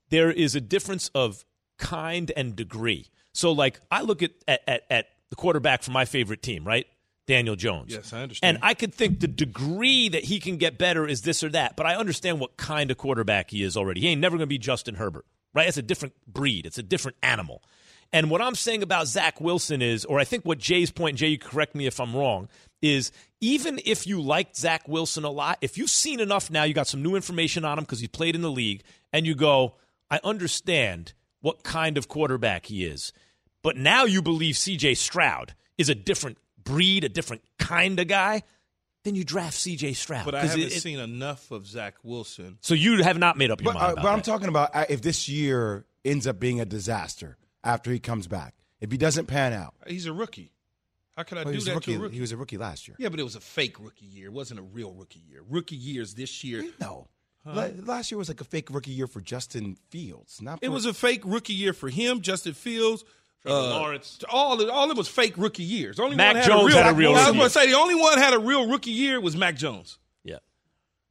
There 0.09 0.31
is 0.31 0.55
a 0.55 0.61
difference 0.61 1.09
of 1.15 1.45
kind 1.77 2.31
and 2.35 2.55
degree. 2.55 3.07
So, 3.33 3.51
like, 3.51 3.79
I 3.91 4.01
look 4.01 4.21
at 4.23 4.31
at, 4.47 4.61
at, 4.67 4.83
at 4.89 5.07
the 5.29 5.35
quarterback 5.35 5.83
for 5.83 5.91
my 5.91 6.05
favorite 6.05 6.41
team, 6.41 6.65
right? 6.65 6.85
Daniel 7.25 7.55
Jones. 7.55 7.93
Yes, 7.93 8.11
I 8.13 8.23
understand. 8.23 8.57
And 8.57 8.63
I 8.63 8.73
could 8.73 8.93
think 8.93 9.19
the 9.19 9.27
degree 9.27 10.09
that 10.09 10.25
he 10.25 10.39
can 10.39 10.57
get 10.57 10.77
better 10.77 11.07
is 11.07 11.21
this 11.21 11.43
or 11.43 11.49
that, 11.49 11.75
but 11.75 11.85
I 11.85 11.95
understand 11.95 12.39
what 12.39 12.57
kind 12.57 12.91
of 12.91 12.97
quarterback 12.97 13.51
he 13.51 13.63
is 13.63 13.77
already. 13.77 14.01
He 14.01 14.09
ain't 14.09 14.21
never 14.21 14.37
going 14.37 14.47
to 14.47 14.47
be 14.47 14.57
Justin 14.57 14.95
Herbert, 14.95 15.25
right? 15.53 15.67
It's 15.67 15.77
a 15.77 15.81
different 15.81 16.13
breed, 16.27 16.65
it's 16.65 16.77
a 16.77 16.83
different 16.83 17.17
animal. 17.23 17.63
And 18.11 18.29
what 18.29 18.41
I'm 18.41 18.53
saying 18.53 18.83
about 18.83 19.07
Zach 19.07 19.41
Wilson 19.41 19.81
is, 19.81 20.05
or 20.05 20.19
I 20.19 20.23
think 20.23 20.45
what 20.45 20.59
Jay's 20.59 20.91
point, 20.91 21.17
Jay, 21.17 21.29
you 21.29 21.39
correct 21.39 21.73
me 21.73 21.87
if 21.87 21.99
I'm 21.99 22.15
wrong, 22.15 22.47
is 22.79 23.11
even 23.41 23.79
if 23.85 24.05
you 24.05 24.21
liked 24.21 24.55
Zach 24.55 24.87
Wilson 24.87 25.23
a 25.23 25.31
lot, 25.31 25.57
if 25.61 25.79
you've 25.79 25.89
seen 25.89 26.19
enough 26.19 26.51
now, 26.51 26.63
you 26.63 26.75
got 26.75 26.87
some 26.87 27.01
new 27.01 27.15
information 27.15 27.65
on 27.65 27.79
him 27.79 27.85
because 27.85 28.01
he 28.01 28.07
played 28.07 28.35
in 28.35 28.43
the 28.43 28.51
league, 28.51 28.83
and 29.11 29.25
you 29.25 29.33
go, 29.33 29.75
I 30.11 30.19
understand 30.23 31.13
what 31.41 31.63
kind 31.63 31.97
of 31.97 32.07
quarterback 32.07 32.67
he 32.67 32.85
is. 32.85 33.13
But 33.63 33.77
now 33.77 34.05
you 34.05 34.21
believe 34.21 34.55
CJ 34.55 34.97
Stroud 34.97 35.55
is 35.79 35.89
a 35.89 35.95
different 35.95 36.37
breed, 36.63 37.03
a 37.03 37.09
different 37.09 37.41
kind 37.59 37.99
of 37.99 38.07
guy, 38.07 38.43
then 39.03 39.15
you 39.15 39.23
draft 39.23 39.55
CJ 39.57 39.95
Stroud. 39.95 40.25
But 40.25 40.35
I 40.35 40.41
'Cause 40.41 40.49
haven't 40.51 40.65
it- 40.67 40.73
it- 40.77 40.81
seen 40.81 40.99
enough 40.99 41.51
of 41.51 41.67
Zach 41.67 41.95
Wilson. 42.03 42.57
So 42.61 42.73
you 42.73 43.03
have 43.03 43.17
not 43.17 43.37
made 43.37 43.51
up 43.51 43.61
your 43.61 43.73
But, 43.73 43.79
mind 43.79 43.89
uh, 43.89 43.91
about 43.93 44.01
but 44.03 44.09
I'm 44.11 44.17
that. 44.19 44.25
talking 44.25 44.47
about 44.47 44.75
uh, 44.75 44.85
if 44.89 45.01
this 45.01 45.27
year 45.27 45.85
ends 46.05 46.25
up 46.27 46.39
being 46.39 46.59
a 46.61 46.65
disaster 46.65 47.37
after 47.63 47.91
he 47.91 47.99
comes 47.99 48.27
back, 48.27 48.55
if 48.79 48.91
he 48.91 48.97
doesn't 48.97 49.25
pan 49.27 49.53
out. 49.53 49.73
He's 49.87 50.05
a 50.05 50.13
rookie. 50.13 50.51
How 51.15 51.23
could 51.23 51.37
I 51.37 51.43
Well, 51.43 51.53
he 51.53 51.53
do 51.53 51.57
was 51.57 51.63
a 51.67 51.69
that 51.69 51.75
rookie. 51.75 51.91
to 51.93 51.97
a 51.97 52.01
rookie? 52.01 52.15
He 52.15 52.21
was 52.21 52.31
a 52.31 52.37
rookie 52.37 52.57
last 52.57 52.87
year. 52.87 52.97
Yeah, 52.99 53.09
but 53.09 53.19
it 53.19 53.23
was 53.23 53.35
a 53.35 53.39
fake 53.41 53.79
rookie 53.79 54.05
year. 54.07 54.27
It 54.27 54.33
wasn't 54.33 54.59
a 54.59 54.63
real 54.63 54.91
rookie 54.93 55.21
year. 55.29 55.41
Rookie 55.47 55.75
years 55.75 56.15
this 56.15 56.43
year. 56.43 56.65
No. 56.79 57.07
La- 57.45 57.69
Last 57.83 58.09
year 58.09 58.17
was 58.17 58.29
like 58.29 58.39
a 58.41 58.45
fake 58.45 58.69
rookie 58.71 58.91
year 58.91 59.05
for 59.05 59.19
Justin 59.21 59.75
Fields. 59.89 60.41
Not 60.41 60.59
It 60.61 60.69
was 60.69 60.85
a 60.85 60.93
fake 60.93 61.21
rookie 61.25 61.53
year 61.53 61.73
for 61.73 61.89
him, 61.89 62.21
Justin 62.21 62.53
Fields, 62.53 63.03
Trevor 63.03 63.13
uh, 63.45 63.69
Lawrence. 63.79 64.19
All 64.29 64.69
all 64.71 64.89
it 64.91 64.97
was 64.97 65.07
fake 65.07 65.33
rookie 65.37 65.63
years. 65.63 65.99
Only 65.99 66.15
Mac 66.15 66.35
one 66.35 66.43
Jones 66.45 66.73
had 66.73 66.85
had 66.85 66.93
a 66.93 66.95
a 66.95 66.97
real. 66.97 67.11
real 67.11 67.19
I 67.19 67.27
was 67.29 67.35
going 67.37 67.43
to 67.45 67.49
say 67.49 67.67
the 67.67 67.77
only 67.77 67.95
one 67.95 68.17
had 68.17 68.33
a 68.33 68.39
real 68.39 68.67
rookie 68.69 68.91
year 68.91 69.19
was 69.19 69.35
Mac 69.35 69.55
Jones 69.55 69.97
yeah. 70.23 70.37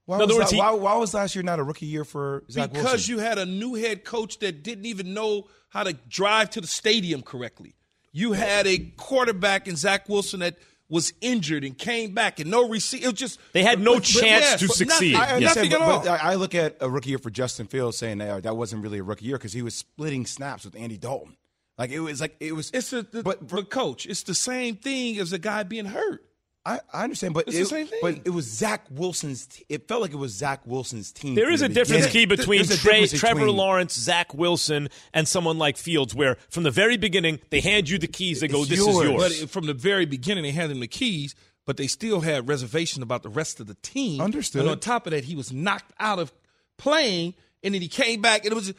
Why, 0.06 0.16
In 0.16 0.22
other 0.22 0.34
was 0.34 0.38
words, 0.38 0.50
that- 0.50 0.56
he- 0.56 0.60
why, 0.60 0.70
why 0.72 0.96
was 0.96 1.14
last 1.14 1.34
year 1.34 1.42
not 1.42 1.58
a 1.58 1.62
rookie 1.62 1.86
year 1.86 2.04
for 2.04 2.44
Zach 2.50 2.72
Wilson? 2.72 2.82
because 2.82 2.92
Wilson? 3.08 3.14
you 3.14 3.18
had 3.20 3.38
a 3.38 3.46
new 3.46 3.74
head 3.74 4.04
coach 4.04 4.38
that 4.40 4.62
didn't 4.62 4.86
even 4.86 5.14
know 5.14 5.46
how 5.68 5.82
to 5.84 5.92
drive 6.08 6.50
to 6.50 6.60
the 6.60 6.66
stadium 6.66 7.22
correctly. 7.22 7.74
You 8.12 8.32
had 8.32 8.66
a 8.66 8.78
quarterback 8.96 9.68
in 9.68 9.76
Zach 9.76 10.08
Wilson 10.08 10.40
that 10.40 10.56
was 10.88 11.14
injured 11.22 11.64
and 11.64 11.78
came 11.78 12.12
back 12.12 12.38
and 12.40 12.50
no 12.50 12.68
receipt. 12.68 13.02
It 13.02 13.06
was 13.06 13.14
just 13.14 13.38
They 13.52 13.62
had 13.62 13.80
no 13.80 13.94
but- 13.94 14.00
but 14.02 14.04
chance 14.04 14.42
yes, 14.44 14.60
to 14.60 14.66
but 14.66 14.76
succeed. 14.76 15.12
Nothing, 15.12 15.16
I 15.30 15.36
understand, 15.36 15.70
nothing 15.70 15.82
at 15.86 15.88
all. 15.90 16.00
but 16.00 16.08
I 16.08 16.32
I 16.32 16.34
look 16.34 16.54
at 16.54 16.76
a 16.80 16.90
rookie 16.90 17.10
year 17.10 17.18
for 17.18 17.30
Justin 17.30 17.66
Fields 17.66 17.96
saying 17.96 18.18
that 18.18 18.42
that 18.42 18.56
wasn't 18.56 18.82
really 18.82 18.98
a 18.98 19.02
rookie 19.02 19.24
year 19.26 19.36
because 19.38 19.52
he 19.54 19.62
was 19.62 19.74
splitting 19.74 20.26
snaps 20.26 20.64
with 20.64 20.74
Andy 20.76 20.98
Dalton. 20.98 21.36
Like 21.78 21.90
it 21.90 22.00
was 22.00 22.20
like 22.20 22.36
it 22.40 22.54
was. 22.54 22.70
It's 22.72 22.92
a, 22.92 23.02
the, 23.02 23.22
but 23.22 23.46
but, 23.46 23.70
coach, 23.70 24.06
it's 24.06 24.22
the 24.22 24.34
same 24.34 24.76
thing 24.76 25.18
as 25.18 25.32
a 25.32 25.38
guy 25.38 25.62
being 25.62 25.86
hurt. 25.86 26.24
I, 26.64 26.78
I 26.92 27.02
understand, 27.02 27.34
but 27.34 27.48
It's 27.48 27.56
it, 27.56 27.60
the 27.60 27.66
same 27.66 27.86
thing. 27.88 27.98
But 28.02 28.20
it 28.24 28.30
was 28.30 28.46
Zach 28.46 28.84
Wilson's. 28.88 29.46
T- 29.46 29.64
it 29.68 29.88
felt 29.88 30.00
like 30.00 30.12
it 30.12 30.16
was 30.16 30.32
Zach 30.32 30.60
Wilson's 30.64 31.10
team. 31.10 31.34
There 31.34 31.50
is 31.50 31.58
the 31.58 31.66
a 31.66 31.68
difference, 31.68 32.06
beginning. 32.06 32.28
Key, 32.28 32.36
between 32.36 32.58
There's 32.64 32.80
Trey, 32.80 33.00
difference 33.00 33.20
Trevor 33.20 33.40
between- 33.40 33.56
Lawrence, 33.56 33.94
Zach 33.94 34.32
Wilson, 34.32 34.88
and 35.12 35.26
someone 35.26 35.58
like 35.58 35.76
Fields, 35.76 36.14
where 36.14 36.36
from 36.50 36.62
the 36.62 36.70
very 36.70 36.96
beginning 36.96 37.40
they 37.50 37.60
hand 37.60 37.88
you 37.88 37.98
the 37.98 38.06
keys. 38.06 38.40
They 38.40 38.46
go, 38.48 38.60
It's 38.60 38.68
"This 38.70 38.78
yours. 38.78 38.96
is 38.96 39.02
yours." 39.02 39.40
But 39.40 39.50
from 39.50 39.66
the 39.66 39.74
very 39.74 40.04
beginning, 40.06 40.44
they 40.44 40.52
handed 40.52 40.76
him 40.76 40.80
the 40.80 40.86
keys, 40.86 41.34
but 41.66 41.78
they 41.78 41.88
still 41.88 42.20
had 42.20 42.46
reservation 42.46 43.02
about 43.02 43.24
the 43.24 43.28
rest 43.30 43.58
of 43.58 43.66
the 43.66 43.74
team. 43.82 44.20
Understood. 44.20 44.60
And 44.60 44.70
on 44.70 44.78
top 44.78 45.06
of 45.08 45.10
that, 45.10 45.24
he 45.24 45.34
was 45.34 45.52
knocked 45.52 45.92
out 45.98 46.20
of 46.20 46.32
playing, 46.78 47.34
and 47.64 47.74
then 47.74 47.82
he 47.82 47.88
came 47.88 48.20
back, 48.20 48.44
and 48.44 48.52
it 48.52 48.54
was 48.54 48.72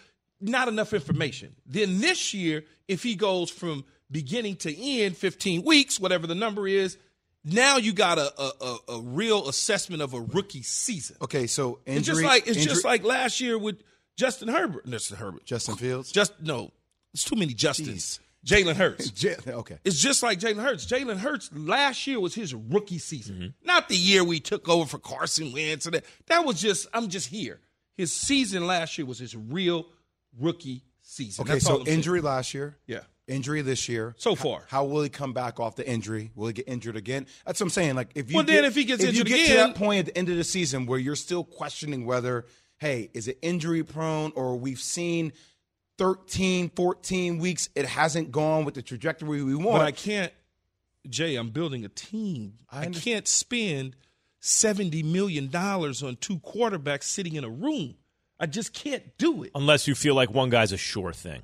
not 0.44 0.68
enough 0.68 0.94
information. 0.94 1.56
Then 1.66 2.00
this 2.00 2.34
year, 2.34 2.64
if 2.88 3.04
he 3.04 3.16
goes 3.16 3.50
from 3.50 3.86
beginning 4.12 4.58
to 4.58 4.76
end, 4.76 5.18
15 5.18 5.64
weeks, 5.64 6.00
whatever 6.00 6.28
the 6.28 6.36
number 6.36 6.68
is, 6.68 6.98
now 7.44 7.78
you 7.78 7.94
got 7.94 8.18
a 8.18 8.42
a, 8.42 8.52
a, 8.62 8.78
a 8.96 9.02
real 9.02 9.50
assessment 9.50 10.02
of 10.02 10.14
a 10.14 10.22
rookie 10.22 10.64
season. 10.64 11.18
Okay, 11.22 11.48
so 11.48 11.80
injury. 11.86 11.98
it's 11.98 12.08
just 12.08 12.24
like 12.24 12.48
it's 12.48 12.58
injury- 12.58 12.74
just 12.74 12.86
like 12.86 13.04
last 13.04 13.42
year 13.42 13.58
with 13.58 13.82
Justin 14.16 14.48
Herbert. 14.48 14.88
Justin 14.90 15.18
Herbert. 15.18 15.46
Justin 15.46 15.76
Fields. 15.76 16.12
Just 16.12 16.34
no, 16.42 16.72
it's 17.14 17.24
too 17.24 17.36
many 17.36 17.54
Justins. 17.54 18.20
Jalen 18.46 18.76
Hurts. 18.78 19.10
J- 19.10 19.36
okay. 19.48 19.78
It's 19.84 20.00
just 20.00 20.22
like 20.24 20.40
Jalen 20.40 20.62
Hurts. 20.62 20.86
Jalen 20.86 21.18
Hurts 21.18 21.50
last 21.54 22.06
year 22.08 22.20
was 22.20 22.36
his 22.36 22.54
rookie 22.54 23.00
season, 23.00 23.36
mm-hmm. 23.36 23.68
not 23.68 23.90
the 23.90 23.96
year 23.96 24.24
we 24.24 24.40
took 24.40 24.68
over 24.68 24.86
for 24.86 25.00
Carson 25.00 25.54
Wentz. 25.54 25.86
And 25.86 25.96
that, 25.96 26.06
that 26.28 26.46
was 26.46 26.62
just 26.62 26.88
I'm 26.94 27.10
just 27.10 27.28
here. 27.28 27.60
His 27.96 28.12
season 28.12 28.66
last 28.68 28.98
year 28.98 29.06
was 29.06 29.20
his 29.20 29.36
real 29.36 29.86
rookie 30.39 30.84
season. 31.02 31.43
Okay, 31.43 31.54
That's 31.54 31.65
so 31.65 31.80
I'm 31.80 31.86
saying. 31.86 31.98
injury 31.98 32.22
last 32.22 32.54
year. 32.54 32.78
Yeah. 32.88 33.02
Injury 33.28 33.62
this 33.62 33.88
year. 33.88 34.15
So 34.17 34.36
far. 34.36 34.65
How 34.67 34.84
will 34.84 35.02
he 35.02 35.10
come 35.10 35.32
back 35.32 35.60
off 35.60 35.76
the 35.78 35.88
injury? 35.88 36.32
Will 36.36 36.48
he 36.48 36.54
get 36.54 36.67
injured 36.67 36.98
again? 36.98 37.26
That's 37.46 37.60
what 37.60 37.67
I'm 37.67 37.69
saying. 37.69 37.96
Like 37.96 38.12
if 38.15 38.30
you 38.30 38.36
Well, 38.36 38.46
get, 38.46 38.54
then 38.56 38.65
if 38.65 38.76
he 38.76 38.84
gets 38.84 39.02
if 39.04 39.10
injured 39.12 39.30
you 39.30 39.36
get 39.36 39.46
again- 39.46 39.67
to 39.67 39.74
that 39.74 39.76
point 39.78 40.00
at 40.00 40.06
the 40.08 40.17
end 40.17 40.30
of 40.30 40.36
the 40.36 40.43
season 40.43 40.86
where 40.86 41.00
you're 41.00 41.15
still 41.15 41.43
questioning 41.46 42.06
whether, 42.06 42.46
hey, 42.78 43.10
is 43.13 43.28
it 43.30 43.39
injury 43.41 43.82
prone 43.84 44.34
or 44.36 44.58
we've 44.58 44.80
seen 44.82 45.32
13, 45.98 46.69
14 46.76 47.38
weeks, 47.38 47.69
it 47.76 47.86
hasn't 47.86 48.32
gone 48.32 48.65
with 48.65 48.74
the 48.74 48.82
trajectory 48.82 49.43
we 49.43 49.56
want. 49.56 49.80
But 49.80 49.86
I 49.86 49.91
can't, 49.91 50.34
Jay. 51.08 51.36
I'm 51.36 51.50
building 51.52 51.86
a 51.86 51.89
team. 51.89 52.56
I, 52.72 52.88
can't 52.88 53.28
spend 53.28 53.96
seventy 54.39 55.04
million 55.04 55.50
dollars 55.50 56.02
on 56.04 56.15
two 56.17 56.39
quarterbacks 56.39 57.04
sitting 57.04 57.36
in 57.36 57.43
a 57.43 57.50
room. 57.50 57.96
I 58.39 58.46
just 58.46 58.74
can't 58.74 59.04
do 59.17 59.43
it. 59.43 59.52
Unless 59.56 59.88
you 59.88 59.96
feel 59.96 60.15
like 60.15 60.32
one 60.32 60.50
guy's 60.50 60.72
a 60.72 60.78
sure 60.78 61.13
thing. 61.13 61.43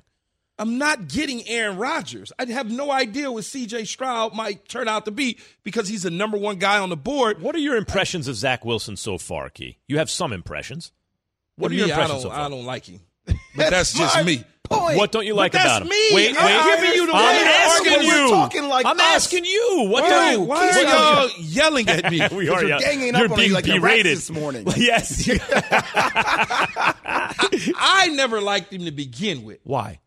I'm 0.58 0.76
not 0.76 1.08
getting 1.08 1.46
Aaron 1.48 1.78
Rodgers. 1.78 2.32
I 2.38 2.44
have 2.44 2.70
no 2.70 2.90
idea 2.90 3.32
what 3.32 3.46
C.J. 3.46 3.86
Stroud 3.86 4.34
might 4.34 4.68
turn 4.68 4.88
out 4.88 5.06
to 5.06 5.10
be 5.10 5.38
because 5.64 5.88
he's 5.88 6.02
the 6.02 6.10
number 6.10 6.36
one 6.36 6.56
guy 6.58 6.78
on 6.78 6.90
the 6.90 6.98
board. 6.98 7.40
What 7.40 7.54
are 7.54 7.60
your 7.60 7.76
impressions 7.76 8.28
of 8.28 8.36
Zach 8.36 8.62
Wilson 8.62 8.96
so 8.96 9.16
far, 9.16 9.48
Key? 9.48 9.78
You 9.88 9.96
have 9.96 10.10
some 10.10 10.34
impressions. 10.34 10.92
What 11.56 11.68
To 11.68 11.74
are 11.74 11.78
your 11.78 11.86
me, 11.86 11.92
I 11.92 11.94
impressions 11.94 12.22
don't, 12.24 12.30
so 12.32 12.36
far? 12.36 12.46
I 12.46 12.48
don't 12.50 12.66
like 12.66 12.84
him. 12.84 13.00
But 13.24 13.70
that's 13.70 13.92
just 13.96 14.14
my 14.16 14.22
me. 14.22 14.44
Point. 14.70 14.96
What 14.96 15.12
don't 15.12 15.26
you 15.26 15.32
But 15.34 15.38
like 15.38 15.52
that's 15.52 15.64
about 15.66 15.82
him? 15.82 15.88
me. 15.88 16.08
Wait, 16.14 16.36
I'm 16.38 16.44
wait. 16.46 16.76
giving 16.80 16.94
you 16.96 17.06
the 17.06 17.12
I'm 17.12 17.24
way 17.36 17.42
asking 17.52 18.02
you. 18.02 18.30
Talking 18.30 18.68
like 18.68 18.86
I'm 18.86 18.98
us. 18.98 19.06
asking 19.14 19.44
you. 19.44 19.86
What 19.90 20.02
Why, 20.04 20.08
don't 20.34 20.46
why 20.46 20.68
are 20.68 20.82
y'all 20.82 21.28
going. 21.28 21.30
yelling 21.38 21.88
at 21.88 22.10
me? 22.10 22.20
we 22.32 22.48
are 22.48 22.64
you're 22.64 22.78
ganging 22.78 23.14
You're 23.14 23.24
up 23.26 23.30
on 23.32 23.36
me 23.36 23.42
being 23.44 23.52
like 23.52 23.64
the 23.64 23.72
rats 23.72 23.82
berated 23.82 24.16
this 24.16 24.30
morning. 24.30 24.66
Yes. 24.76 25.28
I 27.76 28.08
never 28.12 28.40
liked 28.40 28.72
him 28.72 28.84
to 28.84 28.90
begin 28.90 29.44
with. 29.44 29.58
Why? 29.64 30.00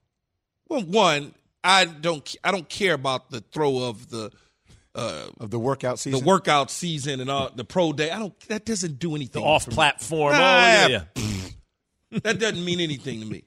Well, 0.69 0.81
one, 0.83 1.33
I 1.63 1.85
don't 1.85 2.35
I 2.43 2.51
don't 2.51 2.67
care 2.69 2.93
about 2.93 3.29
the 3.29 3.41
throw 3.41 3.83
of 3.89 4.09
the 4.09 4.31
uh, 4.95 5.27
of 5.39 5.49
the 5.49 5.59
workout 5.59 5.99
season, 5.99 6.19
the 6.19 6.25
workout 6.25 6.69
season 6.71 7.19
and 7.19 7.29
all 7.29 7.49
the 7.53 7.63
pro 7.63 7.93
day. 7.93 8.11
I 8.11 8.19
don't. 8.19 8.37
That 8.47 8.65
doesn't 8.65 8.99
do 8.99 9.15
anything. 9.15 9.41
for 9.41 9.47
me. 9.47 9.53
off-platform. 9.55 10.33
Ah, 10.35 10.85
oh, 10.85 10.87
yeah, 10.87 11.03
yeah. 11.15 12.19
That 12.23 12.39
doesn't 12.39 12.63
mean 12.63 12.79
anything 12.79 13.19
to 13.21 13.25
me. 13.25 13.43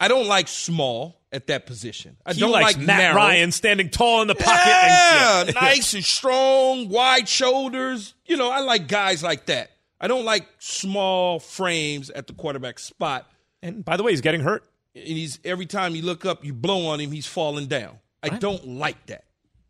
I 0.00 0.08
don't 0.08 0.26
like 0.26 0.48
small 0.48 1.20
at 1.32 1.48
that 1.48 1.66
position. 1.66 2.16
I 2.24 2.32
He 2.32 2.40
don't 2.40 2.52
like 2.52 2.78
Matt 2.78 2.98
narrow. 2.98 3.16
Ryan 3.16 3.52
standing 3.52 3.90
tall 3.90 4.22
in 4.22 4.28
the 4.28 4.34
pocket. 4.34 4.66
Yeah, 4.66 5.40
and, 5.42 5.54
nice 5.60 5.94
and 5.94 6.04
strong, 6.04 6.88
wide 6.88 7.28
shoulders. 7.28 8.14
You 8.26 8.36
know, 8.36 8.50
I 8.50 8.60
like 8.60 8.88
guys 8.88 9.22
like 9.22 9.46
that. 9.46 9.70
I 10.00 10.06
don't 10.06 10.24
like 10.24 10.46
small 10.58 11.40
frames 11.40 12.10
at 12.10 12.26
the 12.26 12.32
quarterback 12.32 12.78
spot. 12.78 13.30
And 13.62 13.84
by 13.84 13.96
the 13.96 14.02
way, 14.02 14.12
he's 14.12 14.20
getting 14.20 14.42
hurt. 14.42 14.64
And 14.94 15.04
he's 15.04 15.38
every 15.44 15.66
time 15.66 15.94
you 15.94 16.02
look 16.02 16.24
up, 16.24 16.44
you 16.44 16.52
blow 16.52 16.86
on 16.86 17.00
him, 17.00 17.10
he's 17.10 17.26
falling 17.26 17.66
down. 17.66 17.98
I 18.22 18.30
don't 18.30 18.66
like 18.66 19.06
that. 19.06 19.24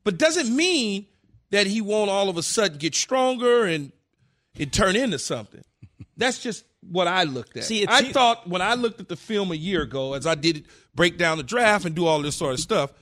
But 0.05 0.19
doesn't 0.19 0.55
mean 0.55 1.07
that 1.51 1.67
he 1.67 1.81
won't 1.81 2.11
all 2.11 2.29
of 2.29 2.37
a 2.37 2.43
sudden 2.43 2.79
get 2.79 2.95
stronger 2.95 3.65
and 3.65 3.93
it 4.57 4.73
turn 4.73 4.97
into 4.97 5.19
something. 5.19 5.63
That's 6.17 6.43
just 6.43 6.65
what 6.81 7.09
I 7.09 7.25
looked 7.25 7.57
at. 7.57 7.65
See, 7.65 7.87
I 7.87 8.03
se- 8.03 8.13
thought 8.13 8.49
when 8.49 8.63
I 8.63 8.75
looked 8.75 9.01
at 9.01 9.09
the 9.09 9.17
film 9.17 9.51
a 9.53 9.57
year 9.57 9.83
ago, 9.83 10.15
as 10.15 10.27
I 10.27 10.35
did 10.35 10.67
break 10.95 11.19
down 11.19 11.39
the 11.39 11.43
draft 11.45 11.85
and 11.85 11.95
do 11.95 12.07
all 12.07 12.21
this 12.23 12.37
sort 12.37 12.55
of 12.55 12.61
stuff, 12.61 12.93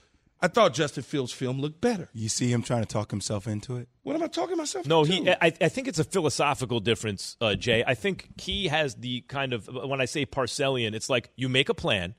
I 0.40 0.48
thought 0.48 0.74
Justin 0.74 1.04
Fields' 1.04 1.32
film 1.32 1.60
looked 1.60 1.80
better. 1.80 2.08
you 2.12 2.28
see 2.28 2.50
him 2.50 2.62
trying 2.62 2.82
to 2.82 2.88
talk 2.88 3.10
himself 3.10 3.46
into 3.46 3.76
it. 3.76 3.88
What 4.02 4.16
am 4.16 4.22
I 4.24 4.26
talking 4.26 4.56
myself? 4.56 4.86
No, 4.86 5.02
into? 5.04 5.12
he. 5.12 5.30
I, 5.30 5.52
I 5.60 5.68
think 5.68 5.86
it's 5.86 6.00
a 6.00 6.04
philosophical 6.04 6.80
difference, 6.80 7.36
uh, 7.40 7.54
Jay. 7.54 7.84
I 7.86 7.94
think 7.94 8.40
he 8.40 8.66
has 8.68 8.96
the 8.96 9.20
kind 9.22 9.52
of 9.52 9.68
when 9.68 10.00
I 10.00 10.06
say 10.06 10.26
Parcellian, 10.26 10.94
it's 10.94 11.08
like 11.08 11.30
you 11.36 11.48
make 11.48 11.68
a 11.68 11.74
plan, 11.74 12.14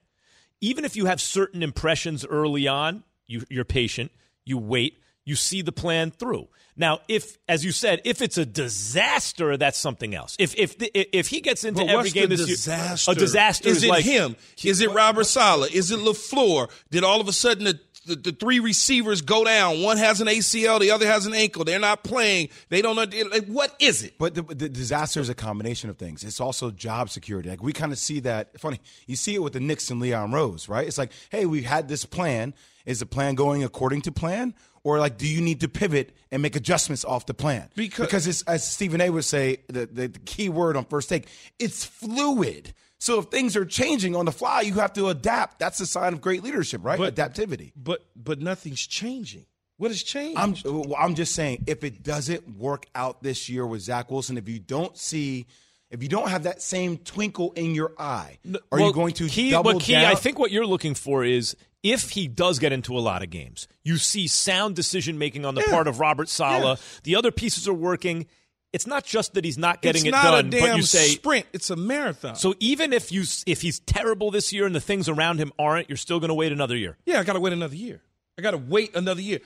even 0.61 0.85
if 0.85 0.95
you 0.95 1.05
have 1.05 1.19
certain 1.19 1.61
impressions 1.63 2.25
early 2.25 2.67
on. 2.67 3.03
You, 3.27 3.43
you're 3.49 3.65
patient. 3.65 4.11
You 4.45 4.57
wait. 4.57 4.99
You 5.25 5.35
see 5.35 5.61
the 5.61 5.71
plan 5.71 6.11
through. 6.11 6.47
Now, 6.75 6.99
if, 7.07 7.37
as 7.47 7.63
you 7.63 7.71
said, 7.71 8.01
if 8.03 8.21
it's 8.21 8.37
a 8.37 8.45
disaster, 8.45 9.57
that's 9.57 9.77
something 9.77 10.15
else. 10.15 10.35
If 10.39 10.55
if 10.57 10.77
the, 10.79 11.17
if 11.17 11.27
he 11.27 11.39
gets 11.39 11.63
into 11.63 11.81
But 11.81 11.89
every 11.89 12.09
game 12.09 12.29
this 12.29 12.45
disaster? 12.45 13.11
year, 13.11 13.17
a 13.17 13.19
disaster 13.19 13.69
is, 13.69 13.77
is, 13.77 13.83
it 13.83 13.89
like 13.89 14.05
him? 14.05 14.35
Is 14.63 14.81
it 14.81 14.91
Robert 14.91 15.25
Saleh? 15.25 15.73
Is 15.73 15.91
it 15.91 15.99
Lafleur? 15.99 16.69
Did 16.89 17.03
all 17.03 17.21
of 17.21 17.27
a 17.27 17.33
sudden 17.33 17.65
the, 17.65 17.79
the 18.07 18.15
the 18.15 18.31
three 18.31 18.59
receivers 18.59 19.21
go 19.21 19.43
down? 19.43 19.83
One 19.83 19.97
has 19.97 20.19
an 20.19 20.27
ACL, 20.27 20.79
the 20.79 20.89
other 20.89 21.05
has 21.05 21.27
an 21.27 21.35
ankle. 21.35 21.63
They're 21.63 21.77
not 21.77 22.03
playing. 22.03 22.49
They 22.69 22.81
don't 22.81 22.95
know. 22.95 23.05
Like, 23.29 23.45
what 23.45 23.75
is 23.79 24.01
it? 24.01 24.17
But 24.17 24.33
the, 24.33 24.41
the 24.41 24.67
disaster 24.67 25.19
is 25.19 25.29
a 25.29 25.35
combination 25.35 25.91
of 25.91 25.97
things. 25.97 26.23
It's 26.23 26.41
also 26.41 26.71
job 26.71 27.11
security. 27.11 27.49
Like 27.49 27.61
we 27.61 27.71
kind 27.71 27.91
of 27.91 27.99
see 27.99 28.19
that. 28.21 28.59
Funny, 28.59 28.79
you 29.05 29.15
see 29.15 29.35
it 29.35 29.43
with 29.43 29.53
the 29.53 29.59
Knicks 29.59 29.91
and 29.91 30.01
Leon 30.01 30.31
Rose, 30.31 30.67
right? 30.67 30.87
It's 30.87 30.97
like, 30.97 31.11
hey, 31.29 31.45
we 31.45 31.61
had 31.61 31.87
this 31.87 32.03
plan. 32.03 32.55
Is 32.85 32.99
the 32.99 33.05
plan 33.05 33.35
going 33.35 33.63
according 33.63 34.01
to 34.01 34.11
plan, 34.11 34.53
or 34.83 34.99
like, 34.99 35.17
do 35.17 35.27
you 35.27 35.41
need 35.41 35.61
to 35.61 35.69
pivot 35.69 36.15
and 36.31 36.41
make 36.41 36.55
adjustments 36.55 37.05
off 37.05 37.25
the 37.25 37.33
plan? 37.33 37.69
Because- 37.75 38.27
it's, 38.27 38.41
as 38.43 38.65
Stephen 38.69 39.01
A. 39.01 39.09
would 39.09 39.25
say, 39.25 39.57
the, 39.67 39.85
the, 39.85 40.07
the 40.07 40.19
key 40.19 40.49
word 40.49 40.75
on 40.77 40.85
first 40.85 41.09
take, 41.09 41.27
it's 41.59 41.85
fluid. 41.85 42.73
So 42.99 43.19
if 43.19 43.25
things 43.25 43.55
are 43.57 43.65
changing 43.65 44.15
on 44.15 44.25
the 44.25 44.31
fly, 44.31 44.61
you 44.61 44.75
have 44.75 44.93
to 44.93 45.07
adapt. 45.09 45.59
That's 45.59 45.79
a 45.81 45.85
sign 45.85 46.13
of 46.13 46.21
great 46.21 46.43
leadership, 46.43 46.81
right? 46.83 46.97
But- 46.97 47.15
Adaptivity. 47.15 47.71
But 47.75 48.05
but 48.15 48.39
nothing's 48.39 48.85
changing. 48.85 49.45
What 49.77 49.91
has 49.91 50.03
changed? 50.03 50.39
I'm 50.39 50.55
well, 50.63 50.95
I'm 50.97 51.15
just 51.15 51.33
saying 51.35 51.63
if 51.67 51.83
it 51.83 52.03
doesn't 52.03 52.57
work 52.57 52.85
out 52.95 53.23
this 53.23 53.49
year 53.49 53.65
with 53.65 53.81
Zach 53.81 54.09
Wilson, 54.11 54.37
if 54.37 54.47
you 54.47 54.59
don't 54.59 54.95
see, 54.97 55.47
if 55.89 56.01
you 56.03 56.07
don't 56.07 56.29
have 56.29 56.43
that 56.43 56.61
same 56.61 56.97
twinkle 56.97 57.51
in 57.53 57.73
your 57.75 57.91
eye, 57.97 58.37
are 58.71 58.77
Well, 58.79 58.87
you 58.87 58.93
going 58.93 59.13
to 59.15 59.27
key, 59.27 59.49
double 59.51 59.73
but 59.73 59.81
key, 59.81 59.93
down? 59.93 60.05
I 60.05 60.15
think 60.15 60.39
what 60.39 60.51
you're 60.51 60.65
looking 60.67 60.93
for 60.95 61.25
is 61.25 61.57
if 61.83 62.11
he 62.11 62.27
does 62.27 62.59
get 62.59 62.71
into 62.71 62.97
a 62.97 62.99
lot 63.01 63.21
of 63.21 63.29
games, 63.29 63.67
you 63.83 63.97
see 63.97 64.27
sound 64.27 64.75
decision 64.75 65.17
making 65.17 65.45
on 65.45 65.53
the 65.53 65.61
part 65.63 65.87
of 65.87 65.99
Robert 65.99 66.29
Saleh. 66.29 66.79
The 67.03 67.15
other 67.15 67.31
pieces 67.31 67.67
are 67.67 67.73
working. 67.73 68.25
It's 68.71 68.87
not 68.87 69.03
just 69.03 69.35
that 69.35 69.45
he's 69.45 69.57
not 69.57 69.81
getting 69.83 69.99
it's 70.01 70.07
it 70.07 70.11
not 70.11 70.23
done, 70.23 70.47
a 70.47 70.49
damn 70.49 70.69
but 70.69 70.77
you 70.77 70.81
say 70.81 71.07
sprint. 71.09 71.45
It's 71.53 71.69
a 71.69 71.75
marathon. 71.75 72.35
so. 72.35 72.55
Even 72.59 72.91
if 72.91 73.11
you 73.11 73.23
if 73.45 73.61
he's 73.61 73.79
terrible 73.81 74.31
this 74.31 74.51
year 74.51 74.65
and 74.65 74.73
the 74.73 74.81
things 74.81 75.07
around 75.07 75.37
him 75.37 75.51
aren't, 75.59 75.89
you're 75.89 75.97
still 75.97 76.19
going 76.19 76.29
to 76.29 76.33
wait 76.33 76.51
another 76.51 76.75
year. 76.75 76.97
Yeah, 77.05 77.19
I 77.19 77.23
got 77.23 77.33
to 77.33 77.39
wait 77.39 77.53
another 77.53 77.75
year. 77.75 78.01
I 78.37 78.41
got 78.41 78.51
to 78.51 78.57
wait 78.57 78.95
another 78.95 79.21
year. 79.21 79.41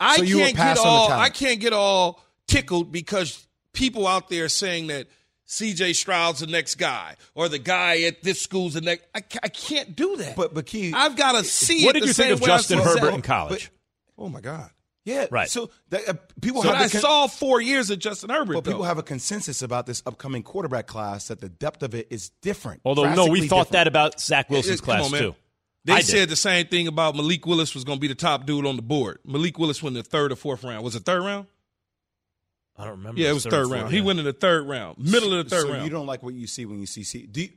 I 0.00 0.16
So 0.16 0.24
can't 0.24 0.56
pass 0.56 0.78
get 0.78 0.86
all. 0.86 1.12
I 1.12 1.28
can't 1.28 1.60
get 1.60 1.72
all 1.72 2.20
tickled 2.48 2.90
because 2.90 3.46
people 3.72 4.08
out 4.08 4.28
there 4.28 4.48
saying 4.48 4.88
that 4.88 5.06
C.J. 5.46 5.92
Stroud's 5.92 6.40
the 6.40 6.46
next 6.46 6.76
guy 6.76 7.16
or 7.34 7.48
the 7.48 7.58
guy 7.58 8.02
at 8.02 8.22
this 8.22 8.40
school's 8.40 8.74
the 8.74 8.80
next. 8.80 9.04
I, 9.14 9.22
I 9.42 9.48
can't 9.48 9.94
do 9.94 10.16
that. 10.16 10.36
But 10.36 10.54
but 10.54 10.66
key, 10.66 10.92
I've 10.94 11.16
got 11.16 11.32
to 11.32 11.44
see. 11.44 11.84
What 11.84 11.96
it 11.96 12.00
did 12.00 12.02
the 12.04 12.06
you 12.08 12.12
think 12.14 12.32
of 12.32 12.42
Justin 12.42 12.78
Herbert 12.78 13.00
Zach. 13.04 13.14
in 13.14 13.22
college? 13.22 13.70
Oh 14.16 14.28
my 14.28 14.40
God! 14.40 14.70
yeah, 15.04 15.26
Right. 15.30 15.50
So 15.50 15.70
that, 15.90 16.08
uh, 16.08 16.14
people 16.40 16.62
So 16.62 16.68
have 16.72 16.76
I 16.80 16.88
con- 16.88 17.00
saw 17.00 17.26
four 17.26 17.60
years 17.60 17.90
of 17.90 17.98
Justin 17.98 18.30
Herbert. 18.30 18.54
but 18.54 18.64
people 18.64 18.84
have 18.84 18.96
a 18.96 19.02
consensus 19.02 19.60
about 19.60 19.86
this 19.86 20.02
upcoming 20.06 20.42
quarterback 20.42 20.86
class 20.86 21.28
that 21.28 21.40
the 21.40 21.48
depth 21.50 21.82
of 21.82 21.94
it 21.94 22.06
is 22.10 22.30
different. 22.40 22.80
Although 22.84 23.12
no, 23.14 23.26
we 23.26 23.46
thought 23.48 23.66
different. 23.66 23.70
that 23.72 23.86
about 23.86 24.20
Zach 24.20 24.48
Wilson's 24.48 24.80
Come 24.80 24.92
on, 24.94 24.98
class 25.00 25.12
man. 25.12 25.20
too. 25.20 25.34
They 25.84 25.92
I 25.92 25.96
did. 25.98 26.06
said 26.06 26.28
the 26.30 26.36
same 26.36 26.66
thing 26.68 26.86
about 26.88 27.14
Malik 27.16 27.44
Willis 27.44 27.74
was 27.74 27.84
going 27.84 27.98
to 27.98 28.00
be 28.00 28.08
the 28.08 28.14
top 28.14 28.46
dude 28.46 28.64
on 28.64 28.76
the 28.76 28.82
board. 28.82 29.18
Malik 29.26 29.58
Willis 29.58 29.82
went 29.82 29.94
in 29.96 30.02
the 30.02 30.08
third 30.08 30.32
or 30.32 30.36
fourth 30.36 30.64
round. 30.64 30.82
Was 30.82 30.94
it 30.96 31.04
third 31.04 31.22
round? 31.22 31.46
I 32.76 32.84
don't 32.84 32.98
remember. 32.98 33.20
Yeah, 33.20 33.30
it 33.30 33.34
was 33.34 33.44
third 33.44 33.52
third 33.52 33.66
or 33.66 33.68
round. 33.68 33.92
He 33.92 34.00
went 34.00 34.18
in 34.18 34.24
the 34.24 34.32
third 34.32 34.66
round, 34.66 34.98
middle 34.98 35.32
of 35.32 35.44
the 35.48 35.50
third 35.56 35.66
so 35.66 35.72
round. 35.72 35.84
you 35.84 35.90
don't 35.90 36.06
like 36.06 36.22
what 36.22 36.34
you 36.34 36.46
see 36.46 36.64
when 36.66 36.80
you 36.80 36.86
see 36.86 37.04
C. 37.04 37.26
Do 37.26 37.42
you, 37.42 37.50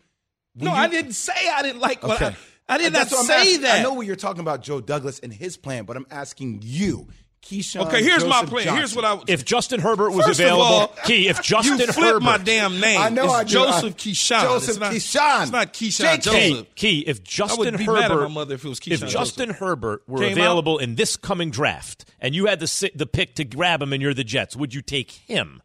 no, 0.56 0.72
I 0.72 0.88
didn't 0.88 1.14
say 1.14 1.34
I 1.52 1.62
didn't 1.64 1.82
like 1.82 2.04
what 2.04 2.22
Okay. 2.22 2.36
I, 2.70 2.76
I 2.76 2.78
did 2.78 2.92
not 2.94 3.00
That's 3.00 3.12
what 3.12 3.20
I'm 3.22 3.26
say 3.26 3.34
asking. 3.42 3.62
that. 3.62 3.80
I 3.80 3.84
know 3.84 3.94
what 3.94 4.06
you're 4.06 4.16
talking 4.16 4.42
about, 4.42 4.62
Joe 4.62 4.82
Douglas 4.82 5.20
and 5.20 5.32
his 5.34 5.56
plan, 5.58 5.86
but 5.86 5.96
I'm 5.98 6.06
asking 6.12 6.60
you, 6.64 7.08
Keyshawn. 7.48 7.88
Okay, 7.88 8.04
here's 8.04 8.26
my 8.26 8.42
Joseph 8.42 8.50
plan. 8.50 8.76
Here's 8.78 8.96
what 8.96 9.06
I 9.06 9.14
would. 9.14 9.30
If 9.30 9.46
Justin 9.46 9.80
Herbert 9.80 10.12
was 10.12 10.26
First 10.26 10.40
of 10.40 10.46
available, 10.46 10.64
all, 10.66 10.88
Key, 11.06 11.28
if 11.30 11.42
Justin 11.42 11.72
Herbert. 11.80 11.88
you 11.88 11.94
flipped 11.94 12.08
Herbert, 12.10 12.24
my 12.24 12.38
damn 12.38 12.80
name. 12.80 13.00
I 13.00 13.10
know 13.10 13.24
it's 13.26 13.34
I 13.34 13.44
do. 13.46 13.50
Joseph 13.54 13.94
I- 13.94 13.98
Keyshawn. 13.98 14.42
Joseph 14.42 14.70
it's 14.70 14.80
not, 14.80 14.92
Keyshawn. 14.92 15.42
It's 15.44 15.52
not 15.52 15.74
Keyshawn 15.74 16.16
JK. 16.18 16.22
Joseph. 16.50 16.76
Key, 16.76 17.00
if 17.08 17.24
Justin 17.24 17.78
be 17.78 17.86
Herbert, 17.86 18.00
mad 18.02 18.12
at 18.12 18.18
my 18.18 18.28
mother 18.28 18.56
if 18.56 18.66
it 18.66 18.70
was 18.70 18.80
if 18.80 19.00
Justin 19.08 19.46
Joseph. 19.48 19.58
Herbert 19.60 20.04
were 20.08 20.20
Came 20.20 20.34
available 20.34 20.78
in 20.78 20.96
this 20.96 21.16
coming 21.16 21.50
draft, 21.50 22.06
and 22.20 22.36
you 22.36 22.48
had 22.48 22.60
the 22.60 22.92
the 22.96 23.06
pick 23.06 23.36
to 23.36 23.46
grab 23.46 23.82
him, 23.82 23.94
and 23.94 24.02
you're 24.02 24.14
the 24.14 24.24
Jets, 24.26 24.56
would 24.56 24.74
you 24.74 24.82
take 24.82 25.12
him? 25.12 25.62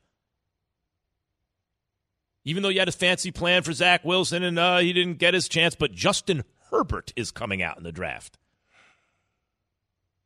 Even 2.45 2.63
though 2.63 2.69
you 2.71 2.79
had 2.81 2.89
a 2.89 2.93
fancy 2.93 3.31
plan 3.31 3.63
for 3.63 3.73
Zach 3.73 4.05
Wilson 4.05 4.43
and 4.43 4.59
uh, 4.59 4.79
he 4.79 4.93
didn't 4.93 5.19
get 5.19 5.33
his 5.33 5.49
chance, 5.49 5.75
but 5.77 5.93
Justin 5.93 6.43
Herbert 6.71 7.13
is 7.15 7.31
coming 7.31 7.63
out 7.63 7.77
in 7.79 7.85
the 7.85 7.93
draft. 7.93 8.37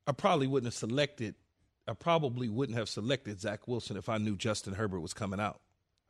I 0.06 0.12
probably 0.12 0.46
wouldn't 0.46 0.72
have 0.72 0.78
selected. 0.78 1.34
I 1.88 1.92
probably 1.94 2.48
wouldn't 2.48 2.76
have 2.78 2.88
selected 2.88 3.40
Zach 3.40 3.68
Wilson 3.68 3.96
if 3.96 4.08
I 4.08 4.18
knew 4.18 4.36
Justin 4.36 4.74
Herbert 4.74 5.00
was 5.00 5.14
coming 5.14 5.40
out. 5.40 5.60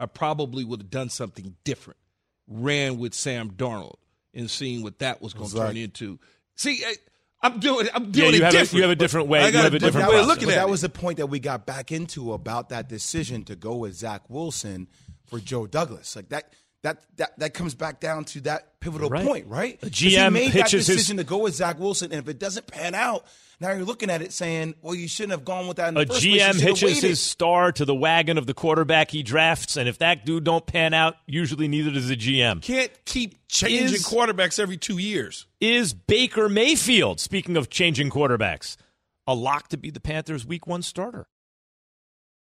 I 0.00 0.06
probably 0.06 0.64
would 0.64 0.80
have 0.80 0.90
done 0.90 1.08
something 1.10 1.56
different. 1.64 1.98
Ran 2.48 2.98
with 2.98 3.14
Sam 3.14 3.50
Darnold 3.50 3.96
and 4.34 4.50
seeing 4.50 4.82
what 4.82 4.98
that 5.00 5.20
was 5.20 5.34
going 5.34 5.50
to 5.50 5.56
turn 5.56 5.76
into. 5.76 6.18
See, 6.54 6.82
I, 6.86 6.94
I'm 7.42 7.58
doing. 7.60 7.88
I'm 7.94 8.04
Yeah, 8.06 8.10
doing 8.12 8.34
you 8.34 8.44
it 8.44 8.52
have 8.54 8.72
a- 8.72 8.76
you 8.76 8.82
have 8.82 8.90
a 8.90 8.96
different 8.96 9.28
way- 9.28 9.40
I 9.42 9.46
you 9.46 9.52
got 9.52 9.64
have 9.64 9.72
a 9.72 9.76
a 9.76 9.78
different 9.78 9.94
different 10.06 10.14
way 10.14 10.20
of 10.20 10.26
looking 10.26 10.48
at 10.50 10.54
that 10.56 10.68
it. 10.68 10.70
was 10.70 10.80
the 10.82 10.88
point 10.88 11.18
that 11.18 11.26
we 11.26 11.38
got 11.40 11.66
back 11.66 11.92
into 11.92 12.32
about 12.32 12.68
that 12.70 12.88
decision 12.88 13.44
to 13.44 13.56
go 13.56 13.76
with 13.76 13.94
Zach 13.94 14.22
Wilson 14.30 14.88
for 15.26 15.38
Joe 15.40 15.66
Douglas. 15.66 16.14
Like 16.16 16.28
that 16.30 16.52
that 16.86 17.02
that, 17.16 17.38
that 17.38 17.54
comes 17.54 17.74
back 17.74 18.00
down 18.00 18.24
to 18.26 18.40
that 18.42 18.80
pivotal 18.80 19.10
Right. 19.10 19.26
point, 19.26 19.46
right? 19.48 19.80
The 19.80 19.90
'Cause 19.90 19.98
he 19.98 20.10
GM 20.10 20.32
made 20.32 20.52
that 20.52 20.64
pitches 20.64 20.86
his- 20.86 20.96
decision 20.96 21.16
to 21.18 21.24
go 21.24 21.38
with 21.38 21.54
Zach 21.54 21.78
Wilson, 21.78 22.12
and 22.12 22.20
if 22.20 22.28
it 22.28 22.38
doesn't 22.38 22.66
pan 22.68 22.94
out, 22.94 23.24
now 23.60 23.72
you're 23.72 23.84
looking 23.84 24.10
at 24.10 24.22
it 24.22 24.32
saying, 24.32 24.74
"Well, 24.82 24.94
you 24.94 25.08
shouldn't 25.08 25.32
have 25.32 25.44
gone 25.44 25.66
with 25.66 25.78
that." 25.78 25.88
In 25.88 25.94
the 25.94 26.00
A 26.02 26.06
first 26.06 26.20
GM 26.22 26.38
have 26.46 26.56
hitches 26.56 27.00
his 27.02 27.20
star 27.20 27.72
to 27.72 27.84
the 27.84 27.94
wagon 27.94 28.38
of 28.38 28.46
the 28.46 28.54
quarterback 28.54 29.10
he 29.10 29.22
drafts, 29.22 29.76
and 29.76 29.88
if 29.88 29.98
that 29.98 30.24
dude 30.24 30.44
don't 30.44 30.66
pan 30.66 30.94
out, 30.94 31.16
usually 31.26 31.66
neither 31.68 31.90
does 31.90 32.08
the 32.08 32.16
GM. 32.16 32.60
Can't 32.62 32.92
keep 33.04 33.48
changing 33.48 33.94
Is- 33.96 34.06
quarterbacks 34.06 34.58
every 34.58 34.76
two 34.76 34.98
years. 34.98 35.46
Is 35.60 35.92
Baker 35.94 36.48
Mayfield, 36.48 37.18
speaking 37.20 37.56
of 37.56 37.68
changing 37.70 38.10
quarterbacks, 38.10 38.76
a 39.26 39.34
lock 39.34 39.68
to 39.70 39.76
be 39.76 39.90
the 39.90 40.00
Panthers' 40.00 40.46
week 40.46 40.66
one 40.66 40.82
starter? 40.82 41.26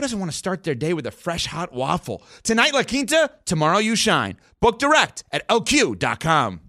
who 0.00 0.02
doesn't 0.02 0.18
want 0.18 0.32
to 0.32 0.38
start 0.38 0.64
their 0.64 0.74
day 0.74 0.94
with 0.94 1.06
a 1.06 1.10
fresh 1.10 1.44
hot 1.44 1.74
waffle? 1.74 2.22
Tonight, 2.42 2.72
La 2.72 2.84
Quinta, 2.84 3.30
tomorrow, 3.44 3.76
you 3.76 3.94
shine. 3.94 4.38
Book 4.58 4.78
direct 4.78 5.24
at 5.30 5.46
lq.com. 5.48 6.60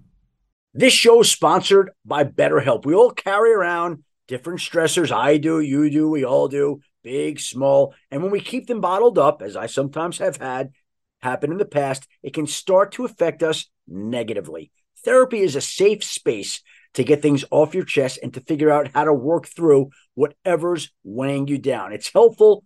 This 0.73 0.91
show 0.91 1.21
is 1.21 1.31
sponsored 1.31 1.91
by 2.03 2.25
BetterHelp. 2.25 2.85
We 2.85 2.93
all 2.93 3.11
carry 3.11 3.53
around 3.53 4.03
different 4.27 4.59
stressors. 4.59 5.13
I 5.13 5.37
do, 5.37 5.61
you 5.61 5.89
do, 5.89 6.09
we 6.09 6.25
all 6.25 6.49
do, 6.49 6.81
big, 7.03 7.39
small. 7.39 7.93
And 8.11 8.21
when 8.21 8.33
we 8.33 8.41
keep 8.41 8.67
them 8.67 8.81
bottled 8.81 9.17
up, 9.17 9.41
as 9.41 9.55
I 9.55 9.67
sometimes 9.67 10.17
have 10.17 10.35
had 10.35 10.73
happen 11.21 11.53
in 11.53 11.57
the 11.57 11.63
past, 11.63 12.05
it 12.21 12.33
can 12.33 12.47
start 12.47 12.91
to 12.93 13.05
affect 13.05 13.43
us 13.43 13.69
negatively. 13.87 14.71
Therapy 15.05 15.39
is 15.39 15.55
a 15.55 15.61
safe 15.61 16.03
space 16.03 16.61
to 16.95 17.05
get 17.05 17.21
things 17.21 17.45
off 17.49 17.75
your 17.75 17.85
chest 17.85 18.19
and 18.21 18.33
to 18.33 18.41
figure 18.41 18.71
out 18.71 18.89
how 18.93 19.05
to 19.05 19.13
work 19.13 19.47
through 19.47 19.91
whatever's 20.15 20.91
weighing 21.05 21.47
you 21.47 21.57
down. 21.57 21.93
It's 21.93 22.11
helpful 22.11 22.65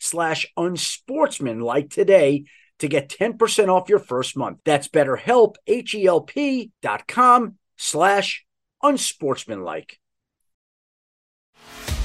slash 0.00 0.46
unsportsmanlike 0.56 1.90
today 1.90 2.44
to 2.80 2.88
get 2.88 3.08
10% 3.08 3.68
off 3.68 3.88
your 3.88 3.98
first 3.98 4.36
month. 4.36 4.58
That's 4.64 4.88
betterhelp, 4.88 5.56
H-E-L-P 5.66 6.70
dot 6.82 7.06
com 7.06 7.56
slash 7.76 8.44
unsportsmanlike. 8.82 9.98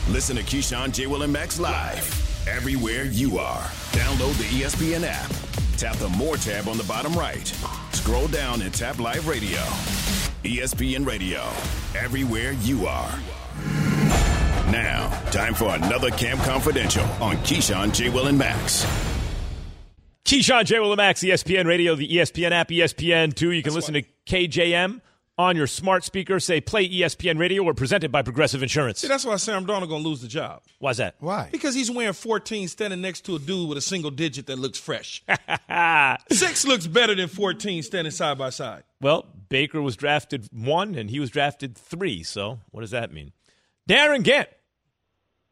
Listen 0.10 0.36
to 0.36 0.44
Keyshawn, 0.44 0.94
J. 0.94 1.08
Will, 1.08 1.24
and 1.24 1.34
Max 1.34 1.60
live 1.60 2.48
everywhere 2.48 3.06
you 3.06 3.40
are. 3.40 3.64
Download 3.92 4.38
the 4.38 4.62
ESPN 4.62 5.04
app. 5.04 5.32
Tap 5.78 5.96
the 5.98 6.10
More 6.10 6.38
tab 6.38 6.68
on 6.68 6.78
the 6.78 6.84
bottom 6.84 7.14
right. 7.14 7.48
Scroll 7.92 8.28
down 8.28 8.62
and 8.62 8.74
tap 8.74 9.00
Live 9.00 9.28
Radio. 9.28 9.60
ESPN 10.44 11.06
Radio, 11.08 11.42
everywhere 12.00 12.52
you 12.52 12.86
are. 12.86 13.95
Now, 14.72 15.10
time 15.30 15.54
for 15.54 15.76
another 15.76 16.10
Camp 16.12 16.42
Confidential 16.42 17.04
on 17.22 17.38
Keyshawn, 17.38 17.94
J. 17.94 18.10
Will, 18.10 18.28
and 18.28 18.38
Max. 18.38 18.86
Keyshawn 20.26 20.66
J. 20.66 20.80
Will 20.80 20.92
and 20.92 20.98
Max, 20.98 21.22
ESPN 21.22 21.68
Radio, 21.68 21.94
the 21.94 22.08
ESPN 22.08 22.52
app, 22.52 22.70
ESPN2. 22.70 23.56
You 23.56 23.62
can 23.62 23.76
listen 23.76 23.94
to 23.94 24.04
KJM 24.26 25.02
on 25.38 25.56
your 25.56 25.68
smart 25.68 26.04
speaker. 26.04 26.40
Say, 26.40 26.62
play 26.62 26.90
ESPN 26.90 27.38
Radio. 27.38 27.62
We're 27.62 27.76
presented 27.76 28.12
by 28.12 28.24
Progressive 28.24 28.64
Insurance. 28.64 29.02
See, 29.02 29.08
that's 29.08 29.24
why 29.24 29.36
Sam 29.36 29.68
Darnold 29.68 29.90
going 29.90 30.02
to 30.02 30.10
lose 30.10 30.22
the 30.22 30.28
job. 30.28 30.64
Why's 30.80 30.98
that? 30.98 31.14
Why? 31.20 31.50
Because 31.52 31.76
he's 31.76 31.92
wearing 31.92 32.14
14 32.14 32.68
standing 32.68 33.02
next 33.02 33.22
to 33.26 33.36
a 33.36 33.40
dude 33.40 33.70
with 33.70 33.78
a 33.78 33.82
single 33.82 34.10
digit 34.10 34.48
that 34.48 34.58
looks 34.58 34.80
fresh. 34.80 35.24
Six 36.32 36.66
looks 36.66 36.88
better 36.88 37.14
than 37.14 37.28
14 37.28 37.84
standing 37.84 38.10
side 38.10 38.40
by 38.40 38.50
side. 38.50 38.82
Well, 39.00 39.28
Baker 39.50 39.80
was 39.80 39.96
drafted 39.96 40.50
one 40.52 40.96
and 40.96 41.12
he 41.12 41.20
was 41.20 41.30
drafted 41.30 41.78
three. 41.78 42.24
So 42.24 42.62
what 42.72 42.82
does 42.82 42.92
that 42.92 43.14
mean? 43.14 43.32
Darin 43.88 44.24
Gantt, 44.24 44.48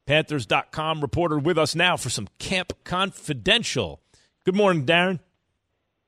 Panthers.com 0.08 1.02
reporter 1.02 1.38
with 1.38 1.58
us 1.58 1.76
now 1.76 1.98
for 1.98 2.10
some 2.10 2.28
Camp 2.40 2.74
Confidential. 2.84 4.02
Good 4.46 4.56
morning, 4.56 4.86
Darin. 4.86 5.20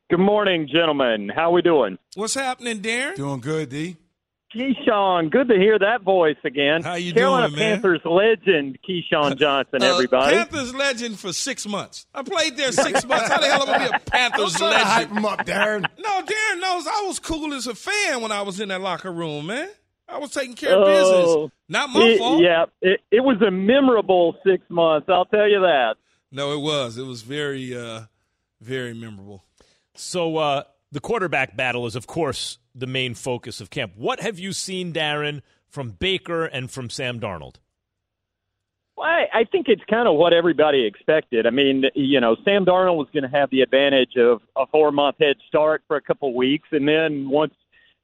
Good 0.09 0.19
morning, 0.19 0.67
gentlemen. 0.71 1.29
How 1.33 1.51
we 1.51 1.61
doing? 1.61 1.97
What's 2.15 2.33
happening, 2.35 2.79
Darin? 2.79 3.15
Doing 3.15 3.41
good, 3.41 3.69
D. 3.69 3.97
Keyshawn, 4.55 5.31
good 5.31 5.49
to 5.49 5.55
hear 5.55 5.77
that 5.79 6.01
voice 6.03 6.37
again. 6.45 6.81
How 6.81 6.93
you 6.93 7.11
Carolina 7.13 7.49
doing, 7.49 7.59
man? 7.59 7.71
Panthers 7.81 8.01
legend, 8.05 8.77
Keyshawn 8.87 9.37
Johnson, 9.37 9.81
Uh, 9.83 9.85
everybody. 9.85 10.35
Panthers 10.37 10.73
legend 10.73 11.19
for 11.19 11.33
six 11.33 11.67
months. 11.67 12.05
I 12.13 12.23
played 12.23 12.55
there 12.55 12.71
six 12.71 13.05
months. 13.07 13.27
How 13.27 13.39
the 13.41 13.47
hell 13.47 13.63
am 13.67 13.69
I 13.69 13.77
going 13.79 13.91
to 13.91 13.91
be 13.91 13.95
a 13.97 14.09
Panthers 14.11 14.53
Don't 14.53 14.71
to 14.71 14.77
hype 14.79 14.95
legend? 15.09 15.17
him 15.17 15.25
up, 15.25 15.45
Darin. 15.45 15.85
No, 15.99 16.21
Darin 16.25 16.59
knows 16.61 16.87
I 16.87 17.03
was 17.05 17.19
cool 17.19 17.53
as 17.53 17.67
a 17.67 17.75
fan 17.75 18.21
when 18.21 18.31
I 18.31 18.43
was 18.43 18.59
in 18.61 18.69
that 18.69 18.79
locker 18.81 19.11
room, 19.11 19.47
man. 19.47 19.67
I 20.07 20.17
was 20.19 20.31
taking 20.31 20.55
care 20.55 20.75
of 20.75 20.83
Oh, 20.83 20.85
business. 20.85 21.51
Not 21.69 21.89
my 21.89 22.05
it- 22.05 22.17
fault. 22.19 22.41
Yeah, 22.41 22.65
it, 22.81 23.01
it 23.11 23.21
was 23.21 23.41
a 23.45 23.51
memorable 23.51 24.37
six 24.45 24.63
months, 24.69 25.07
I'll 25.09 25.25
tell 25.25 25.49
you 25.49 25.61
that. 25.61 25.95
No, 26.31 26.53
it 26.53 26.59
was. 26.61 26.97
It 26.97 27.05
was 27.05 27.21
very, 27.21 27.75
uh, 27.75 28.01
very 28.61 28.93
memorable. 28.93 29.43
So 29.95 30.37
uh, 30.37 30.63
the 30.91 30.99
quarterback 30.99 31.55
battle 31.55 31.85
is, 31.87 31.95
of 31.95 32.07
course, 32.07 32.59
the 32.73 32.87
main 32.87 33.13
focus 33.13 33.61
of 33.61 33.69
camp. 33.69 33.93
What 33.95 34.19
have 34.19 34.37
you 34.37 34.51
seen, 34.51 34.91
Darin, 34.91 35.41
from 35.69 35.91
Baker 35.91 36.45
and 36.45 36.69
from 36.69 36.89
Sam 36.89 37.19
Darnold? 37.19 37.55
Well, 38.97 39.07
I, 39.07 39.25
I 39.33 39.43
think 39.45 39.67
it's 39.67 39.83
kind 39.89 40.07
of 40.07 40.15
what 40.15 40.33
everybody 40.33 40.85
expected. 40.85 41.45
I 41.45 41.49
mean, 41.49 41.83
you 41.95 42.19
know, 42.21 42.35
Sam 42.45 42.65
Darnold 42.65 42.97
was 42.97 43.07
going 43.13 43.23
to 43.29 43.29
have 43.37 43.49
the 43.49 43.61
advantage 43.61 44.15
of 44.17 44.41
a 44.55 44.65
four 44.67 44.91
month 44.91 45.17
head 45.19 45.35
start 45.47 45.83
for 45.87 45.97
a 45.97 46.01
couple 46.01 46.33
weeks, 46.33 46.67
and 46.71 46.87
then 46.87 47.29
once 47.29 47.53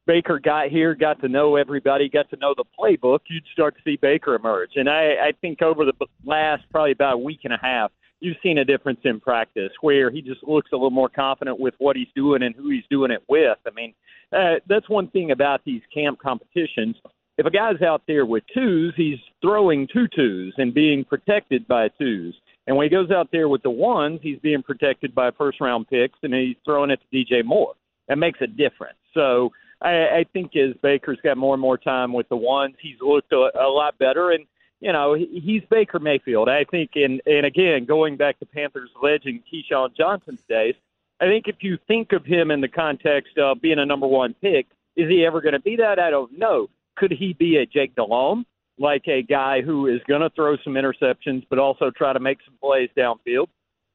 Baker 0.08 0.39
got 0.39 0.70
here, 0.70 0.95
got 0.95 1.22
to 1.22 1.28
know 1.28 1.56
everybody, 1.56 2.10
got 2.10 2.30
to 2.32 2.38
know 2.38 2.54
the 2.56 2.66
playbook, 2.78 3.20
you'd 3.30 3.43
start 3.54 3.76
to 3.76 3.82
see 3.84 3.97
Baker 4.02 4.36
emerge. 4.36 4.72
And 4.76 4.89
I, 4.89 5.14
I 5.28 5.32
think 5.41 5.62
over 5.62 5.86
the 5.86 5.93
last 6.26 6.64
probably 6.72 6.91
about 6.91 7.14
a 7.14 7.18
week 7.18 7.41
and 7.43 7.54
a 7.54 7.60
half, 7.62 7.91
you've 8.20 8.38
seen 8.41 8.60
a 8.60 8.66
difference 8.66 8.99
in 9.04 9.20
practice 9.20 9.72
where 9.82 10.10
he 10.10 10.22
just 10.22 10.43
looks 10.43 10.72
a 10.72 10.76
little 10.76 10.91
more 10.91 11.10
confident 11.10 11.60
with 11.60 11.74
what 11.80 11.95
he's 11.95 12.08
doing 12.16 12.43
and 12.43 12.56
who 12.56 12.70
he's 12.70 12.84
doing 12.89 13.12
it 13.12 13.24
with. 13.28 13.58
I 13.66 13.72
mean, 13.76 13.93
uh, 14.32 14.56
that's 14.68 14.89
one 14.89 15.10
thing 15.10 15.32
about 15.32 15.62
these 15.66 15.82
camp 15.93 16.20
competitions. 16.20 16.95
If 17.38 17.45
a 17.45 17.52
guy's 17.52 17.82
out 17.82 18.04
there 18.08 18.26
with 18.26 18.43
twos, 18.54 18.93
he's 18.95 19.18
throwing 19.41 19.88
two 19.91 20.08
twos 20.16 20.54
and 20.58 20.74
being 20.74 21.04
protected 21.04 21.68
by 21.68 21.89
twos. 21.99 22.36
And 22.68 22.78
when 22.78 22.86
he 22.86 22.89
goes 22.89 23.12
out 23.12 23.30
there 23.32 23.49
with 23.49 23.64
the 23.64 23.72
ones, 23.72 24.20
he's 24.22 24.39
being 24.39 24.62
protected 24.62 25.16
by 25.16 25.32
first 25.32 25.60
round 25.60 25.88
picks 25.88 26.20
and 26.24 26.34
he's 26.34 26.56
throwing 26.64 26.91
it 26.91 26.99
to 27.02 27.18
DJ 27.18 27.43
Moore. 27.43 27.74
That 28.08 28.18
makes 28.18 28.39
a 28.41 28.47
difference. 28.47 28.97
So 29.14 29.52
I, 29.82 30.19
I 30.19 30.25
think 30.32 30.55
as 30.55 30.75
Baker's 30.82 31.19
got 31.23 31.38
more 31.38 31.55
and 31.55 31.61
more 31.61 31.77
time 31.77 32.13
with 32.13 32.29
the 32.29 32.36
ones, 32.38 32.75
he's 32.82 32.97
looked 33.01 33.32
a, 33.34 33.49
a 33.59 33.67
lot 33.69 33.97
better. 33.97 34.32
And 34.32 34.45
you 34.79 34.91
know, 34.91 35.13
he- 35.13 35.39
he's 35.43 35.63
Baker 35.69 35.99
Mayfield. 35.99 36.49
I 36.49 36.63
think, 36.65 36.91
and 36.95 37.21
and 37.25 37.45
again, 37.45 37.86
going 37.86 38.17
back 38.17 38.39
to 38.39 38.45
Panthers 38.45 38.89
legend 39.01 39.41
Keyshawn 39.51 39.95
Johnson's 39.95 40.41
days, 40.49 40.75
I 41.19 41.25
think 41.25 41.47
if 41.47 41.57
you 41.61 41.77
think 41.88 42.13
of 42.13 42.25
him 42.25 42.49
in 42.51 42.61
the 42.61 42.67
context 42.67 43.38
of 43.38 43.61
being 43.61 43.79
a 43.79 43.86
number 43.86 44.07
one 44.07 44.34
pick, 44.41 44.67
is 44.95 45.07
he 45.09 45.25
ever 45.25 45.39
going 45.41 45.53
to 45.53 45.59
be 45.59 45.75
that? 45.77 45.99
I 45.99 46.09
don't 46.09 46.38
know. 46.38 46.67
could 46.95 47.11
he 47.11 47.34
be 47.34 47.57
a 47.57 47.65
Jake 47.65 47.95
Delhomme, 47.95 48.45
like 48.77 49.07
a 49.07 49.21
guy 49.23 49.61
who 49.61 49.88
is 49.88 50.01
going 50.07 50.21
to 50.21 50.29
throw 50.32 50.57
some 50.63 50.73
interceptions, 50.73 51.45
but 51.49 51.59
also 51.59 51.89
try 51.91 52.11
to 52.13 52.19
make 52.19 52.39
some 52.45 52.55
plays 52.61 52.89
downfield? 52.97 53.47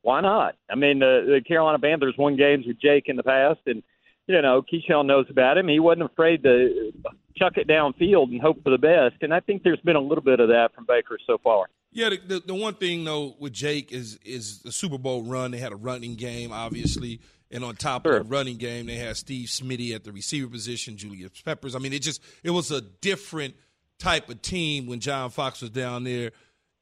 Why 0.02 0.20
not? 0.20 0.54
I 0.70 0.76
mean, 0.76 1.00
the, 1.00 1.24
the 1.26 1.40
Carolina 1.46 1.78
Panthers 1.80 2.14
won 2.16 2.36
games 2.36 2.64
with 2.66 2.80
Jake 2.80 3.04
in 3.08 3.16
the 3.16 3.22
past, 3.24 3.60
and 3.66 3.82
you 4.26 4.42
know 4.42 4.62
Keyshawn 4.62 5.06
knows 5.06 5.26
about 5.30 5.58
him. 5.58 5.68
He 5.68 5.80
wasn't 5.80 6.10
afraid 6.10 6.42
to 6.42 6.92
chuck 7.36 7.56
it 7.56 7.68
downfield 7.68 8.30
and 8.30 8.40
hope 8.40 8.62
for 8.62 8.70
the 8.70 8.78
best, 8.78 9.22
and 9.22 9.32
I 9.32 9.40
think 9.40 9.62
there's 9.62 9.80
been 9.80 9.96
a 9.96 10.00
little 10.00 10.24
bit 10.24 10.40
of 10.40 10.48
that 10.48 10.74
from 10.74 10.86
Baker 10.86 11.18
so 11.26 11.38
far. 11.42 11.66
Yeah, 11.92 12.10
the, 12.10 12.16
the, 12.26 12.40
the, 12.40 12.54
one 12.54 12.74
thing 12.74 13.04
though 13.04 13.36
with 13.38 13.52
Jake 13.52 13.92
is 13.92 14.18
is 14.24 14.60
the 14.60 14.72
Super 14.72 14.98
Bowl 14.98 15.22
run. 15.22 15.50
They 15.50 15.58
had 15.58 15.72
a 15.72 15.76
running 15.76 16.14
game, 16.16 16.52
obviously, 16.52 17.20
and 17.50 17.64
on 17.64 17.76
top 17.76 18.06
sure. 18.06 18.18
of 18.18 18.24
the 18.24 18.28
running 18.28 18.56
game, 18.56 18.86
they 18.86 18.96
had 18.96 19.16
Steve 19.16 19.48
Smitty 19.48 19.94
at 19.94 20.04
the 20.04 20.12
receiver 20.12 20.48
position, 20.48 20.96
Julius 20.96 21.40
Peppers. 21.42 21.74
I 21.74 21.78
mean, 21.78 21.92
it 21.92 22.02
just 22.02 22.20
it 22.42 22.50
was 22.50 22.70
a 22.70 22.80
different 22.80 23.54
type 23.98 24.28
of 24.28 24.42
team 24.42 24.86
when 24.86 25.00
John 25.00 25.30
Fox 25.30 25.62
was 25.62 25.70
down 25.70 26.04
there, 26.04 26.32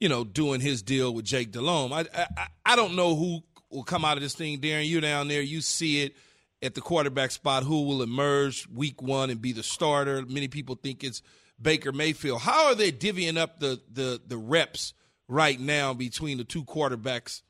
you 0.01 0.09
know, 0.09 0.24
doing 0.24 0.61
his 0.61 0.82
deal 0.82 1.14
with 1.14 1.24
Jake 1.24 1.53
Delhomme. 1.53 1.92
I 1.92 2.07
I, 2.14 2.47
I 2.66 2.76
don't 2.76 2.97
know 2.97 3.14
who 3.14 3.42
will 3.70 3.84
come 3.84 4.05
out 4.05 4.16
of 4.16 4.22
this 4.22 4.34
thing, 4.34 4.59
Darin. 4.59 4.86
You 4.86 5.01
down 5.01 5.28
there, 5.28 5.42
you 5.42 5.61
see 5.61 6.03
it 6.03 6.16
at 6.64 6.74
the 6.74 6.80
quarterback 6.80 7.30
spot. 7.30 7.62
Who 7.64 7.82
will 7.82 8.02
emerge 8.02 8.66
week 8.68 9.00
one 9.02 9.30
and 9.30 9.40
be 9.40 9.52
the 9.52 9.62
starter? 9.62 10.24
Many 10.26 10.48
people 10.48 10.74
think 10.74 11.04
it's 11.04 11.22
Baker 11.60 11.92
Mayfield. 11.92 12.40
How 12.40 12.66
are 12.66 12.74
they 12.74 12.90
divvying 12.90 13.36
up 13.36 13.60
the 13.60 13.80
the 13.92 14.20
the 14.26 14.36
reps? 14.36 14.94
right 15.28 15.58
now 15.58 15.94
between 15.94 16.38
the 16.38 16.44
two 16.44 16.64
quarterbacks? 16.64 17.42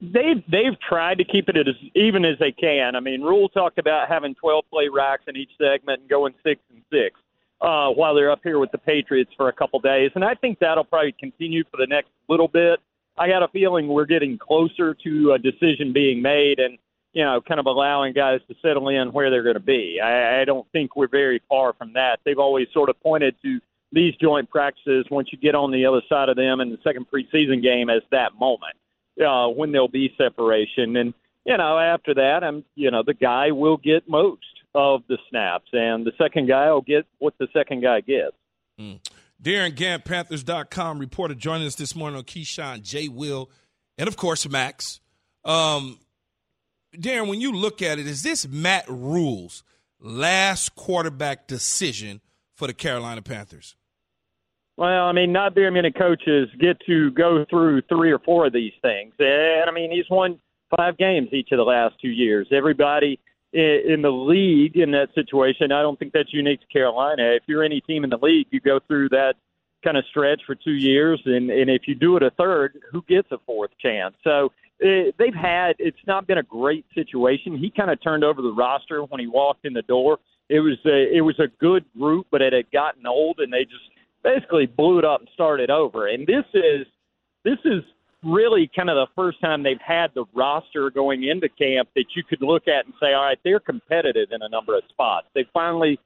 They've 0.00 0.42
they've 0.50 0.78
tried 0.86 1.18
to 1.18 1.24
keep 1.24 1.48
it 1.48 1.56
as 1.56 1.74
even 1.94 2.24
as 2.24 2.38
they 2.38 2.52
can. 2.52 2.96
I 2.96 3.00
mean, 3.00 3.22
Rhule 3.22 3.48
talked 3.48 3.78
about 3.78 4.08
having 4.08 4.34
12 4.34 4.64
play 4.70 4.88
racks 4.92 5.22
in 5.26 5.36
each 5.36 5.50
segment 5.56 6.02
and 6.02 6.10
going 6.10 6.34
six 6.44 6.60
and 6.70 6.82
six 6.92 7.18
uh, 7.62 7.88
while 7.90 8.14
they're 8.14 8.30
up 8.30 8.40
here 8.42 8.58
with 8.58 8.70
the 8.72 8.78
Patriots 8.78 9.30
for 9.36 9.48
a 9.48 9.52
couple 9.52 9.80
days, 9.80 10.10
and 10.14 10.22
I 10.22 10.34
think 10.34 10.58
that'll 10.58 10.84
probably 10.84 11.14
continue 11.18 11.64
for 11.70 11.78
the 11.78 11.86
next 11.86 12.10
little 12.28 12.48
bit. 12.48 12.80
I 13.16 13.28
got 13.28 13.42
a 13.42 13.48
feeling 13.48 13.88
we're 13.88 14.04
getting 14.04 14.36
closer 14.36 14.92
to 14.92 15.32
a 15.32 15.38
decision 15.38 15.94
being 15.94 16.20
made, 16.20 16.58
and 16.58 16.76
you 17.16 17.24
know, 17.24 17.40
kind 17.40 17.58
of 17.58 17.64
allowing 17.64 18.12
guys 18.12 18.40
to 18.46 18.54
settle 18.60 18.90
in 18.90 19.10
where 19.10 19.30
they're 19.30 19.42
going 19.42 19.54
to 19.54 19.60
be. 19.60 19.98
I, 20.04 20.42
I 20.42 20.44
don't 20.44 20.70
think 20.70 20.96
we're 20.96 21.08
very 21.08 21.40
far 21.48 21.72
from 21.72 21.94
that. 21.94 22.18
They've 22.26 22.38
always 22.38 22.66
sort 22.74 22.90
of 22.90 23.00
pointed 23.00 23.34
to 23.40 23.58
these 23.90 24.14
joint 24.16 24.50
practices 24.50 25.06
once 25.10 25.28
you 25.32 25.38
get 25.38 25.54
on 25.54 25.72
the 25.72 25.86
other 25.86 26.02
side 26.10 26.28
of 26.28 26.36
them 26.36 26.60
in 26.60 26.68
the 26.68 26.76
second 26.84 27.06
preseason 27.10 27.62
game 27.62 27.88
as 27.88 28.02
that 28.10 28.34
moment 28.38 28.76
uh, 29.26 29.48
when 29.48 29.72
there'll 29.72 29.88
be 29.88 30.12
separation. 30.18 30.94
And 30.94 31.14
you 31.46 31.56
know, 31.56 31.78
after 31.78 32.12
that, 32.12 32.44
I'm 32.44 32.64
you 32.74 32.90
know 32.90 33.02
the 33.02 33.14
guy 33.14 33.50
will 33.50 33.78
get 33.78 34.06
most 34.06 34.42
of 34.74 35.00
the 35.08 35.16
snaps, 35.30 35.70
and 35.72 36.04
the 36.04 36.12
second 36.18 36.48
guy 36.48 36.70
will 36.70 36.82
get 36.82 37.06
what 37.16 37.32
the 37.38 37.48
second 37.54 37.80
guy 37.82 38.02
gets. 38.02 38.36
Mm. 38.78 39.00
Darin 39.40 39.72
Gantt, 39.72 40.04
Panthers.com 40.04 40.98
reporter, 40.98 41.34
joining 41.34 41.66
us 41.66 41.76
this 41.76 41.96
morning 41.96 42.18
on 42.18 42.24
Keyshawn, 42.24 42.82
J. 42.82 43.08
Will, 43.08 43.50
and 43.96 44.06
of 44.06 44.18
course 44.18 44.46
Max. 44.46 45.00
Um, 45.46 45.98
Darin, 47.00 47.28
when 47.28 47.40
you 47.40 47.52
look 47.52 47.82
at 47.82 47.98
it, 47.98 48.06
is 48.06 48.22
this 48.22 48.46
Matt 48.48 48.84
Rhule's 48.88 49.62
last 50.00 50.74
quarterback 50.74 51.46
decision 51.46 52.20
for 52.54 52.66
the 52.66 52.74
Carolina 52.74 53.22
Panthers? 53.22 53.76
Well, 54.76 55.06
I 55.06 55.12
mean, 55.12 55.32
not 55.32 55.54
very 55.54 55.70
many 55.70 55.90
coaches 55.90 56.48
get 56.60 56.78
to 56.86 57.10
go 57.12 57.46
through 57.48 57.82
three 57.82 58.12
or 58.12 58.18
four 58.18 58.46
of 58.46 58.52
these 58.52 58.74
things. 58.82 59.14
And 59.18 59.68
I 59.68 59.72
mean, 59.72 59.90
he's 59.90 60.04
won 60.10 60.38
five 60.76 60.98
games 60.98 61.28
each 61.32 61.48
of 61.52 61.56
the 61.56 61.64
last 61.64 61.94
two 62.00 62.10
years. 62.10 62.48
Everybody 62.50 63.18
in 63.52 64.02
the 64.02 64.10
league 64.10 64.76
in 64.76 64.90
that 64.90 65.08
situation, 65.14 65.72
I 65.72 65.80
don't 65.80 65.98
think 65.98 66.12
that's 66.12 66.32
unique 66.32 66.60
to 66.60 66.66
Carolina. 66.66 67.22
If 67.34 67.44
you're 67.46 67.64
any 67.64 67.80
team 67.80 68.04
in 68.04 68.10
the 68.10 68.18
league, 68.20 68.48
you 68.50 68.60
go 68.60 68.80
through 68.86 69.08
that 69.10 69.34
kind 69.84 69.96
of 69.96 70.04
stretch 70.10 70.42
for 70.46 70.54
two 70.54 70.72
years, 70.72 71.20
and, 71.24 71.50
and 71.50 71.70
if 71.70 71.82
you 71.86 71.94
do 71.94 72.16
it 72.16 72.22
a 72.22 72.30
third, 72.30 72.78
who 72.90 73.02
gets 73.02 73.30
a 73.30 73.38
fourth 73.46 73.70
chance? 73.80 74.14
So 74.24 74.52
it, 74.80 75.14
they've 75.18 75.34
had, 75.34 75.76
it's 75.78 75.96
not 76.06 76.26
been 76.26 76.38
a 76.38 76.42
great 76.42 76.84
situation. 76.94 77.56
He 77.56 77.70
kind 77.70 77.90
of 77.90 78.02
turned 78.02 78.24
over 78.24 78.42
the 78.42 78.52
roster 78.52 79.02
when 79.04 79.20
he 79.20 79.26
walked 79.26 79.64
in 79.64 79.72
the 79.72 79.82
door 79.82 80.18
it 80.48 80.60
was 80.60 80.78
a, 80.86 81.16
it 81.16 81.22
was 81.22 81.38
a 81.38 81.48
good 81.58 81.84
group, 81.98 82.26
but 82.30 82.40
it 82.40 82.52
had 82.52 82.70
gotten 82.70 83.06
old, 83.06 83.40
and 83.40 83.52
they 83.52 83.64
just 83.64 83.90
basically 84.22 84.66
blew 84.66 84.98
it 84.98 85.04
up 85.04 85.20
and 85.20 85.28
started 85.34 85.70
over. 85.70 86.06
And 86.06 86.26
this 86.26 86.44
is 86.54 86.86
this 87.44 87.58
is 87.64 87.82
really 88.22 88.70
kind 88.74 88.90
of 88.90 88.96
the 88.96 89.06
first 89.14 89.40
time 89.40 89.62
they've 89.62 89.76
had 89.84 90.08
the 90.14 90.24
roster 90.34 90.90
going 90.90 91.24
into 91.24 91.48
camp 91.48 91.88
that 91.94 92.06
you 92.14 92.24
could 92.24 92.42
look 92.42 92.66
at 92.66 92.84
and 92.84 92.94
say, 93.00 93.12
all 93.12 93.22
right, 93.22 93.38
they're 93.44 93.60
competitive 93.60 94.28
in 94.32 94.42
a 94.42 94.48
number 94.48 94.76
of 94.76 94.82
spots. 94.88 95.26
They 95.34 95.44
finally 95.52 95.98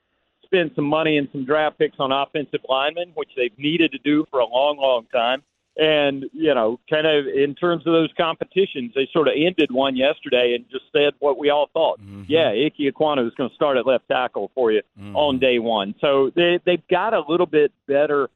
spent 0.52 0.74
some 0.74 0.84
money 0.84 1.16
and 1.16 1.28
some 1.32 1.44
draft 1.44 1.78
picks 1.78 1.96
on 1.98 2.12
offensive 2.12 2.60
linemen, 2.68 3.12
which 3.14 3.30
they've 3.36 3.56
needed 3.58 3.92
to 3.92 3.98
do 3.98 4.26
for 4.30 4.40
a 4.40 4.46
long, 4.46 4.76
long 4.78 5.06
time. 5.12 5.42
And, 5.76 6.24
you 6.32 6.52
know, 6.52 6.80
kind 6.90 7.06
of 7.06 7.26
in 7.26 7.54
terms 7.54 7.86
of 7.86 7.92
those 7.92 8.10
competitions, 8.16 8.92
they 8.94 9.08
sort 9.12 9.28
of 9.28 9.34
ended 9.36 9.70
one 9.70 9.96
yesterday 9.96 10.54
and 10.54 10.64
just 10.70 10.84
said 10.92 11.14
what 11.20 11.38
we 11.38 11.48
all 11.48 11.70
thought. 11.72 12.00
Mm-hmm. 12.00 12.24
Yeah, 12.26 12.48
Ike 12.48 12.74
Ekwonu 12.80 13.26
is 13.26 13.34
going 13.34 13.48
to 13.48 13.54
start 13.54 13.76
at 13.76 13.86
left 13.86 14.08
tackle 14.08 14.50
for 14.54 14.72
you 14.72 14.82
mm-hmm. 14.98 15.16
on 15.16 15.38
day 15.38 15.58
one. 15.58 15.94
So 16.00 16.32
they, 16.34 16.58
they've 16.66 16.86
got 16.90 17.14
a 17.14 17.22
little 17.26 17.46
bit 17.46 17.72
better 17.86 18.28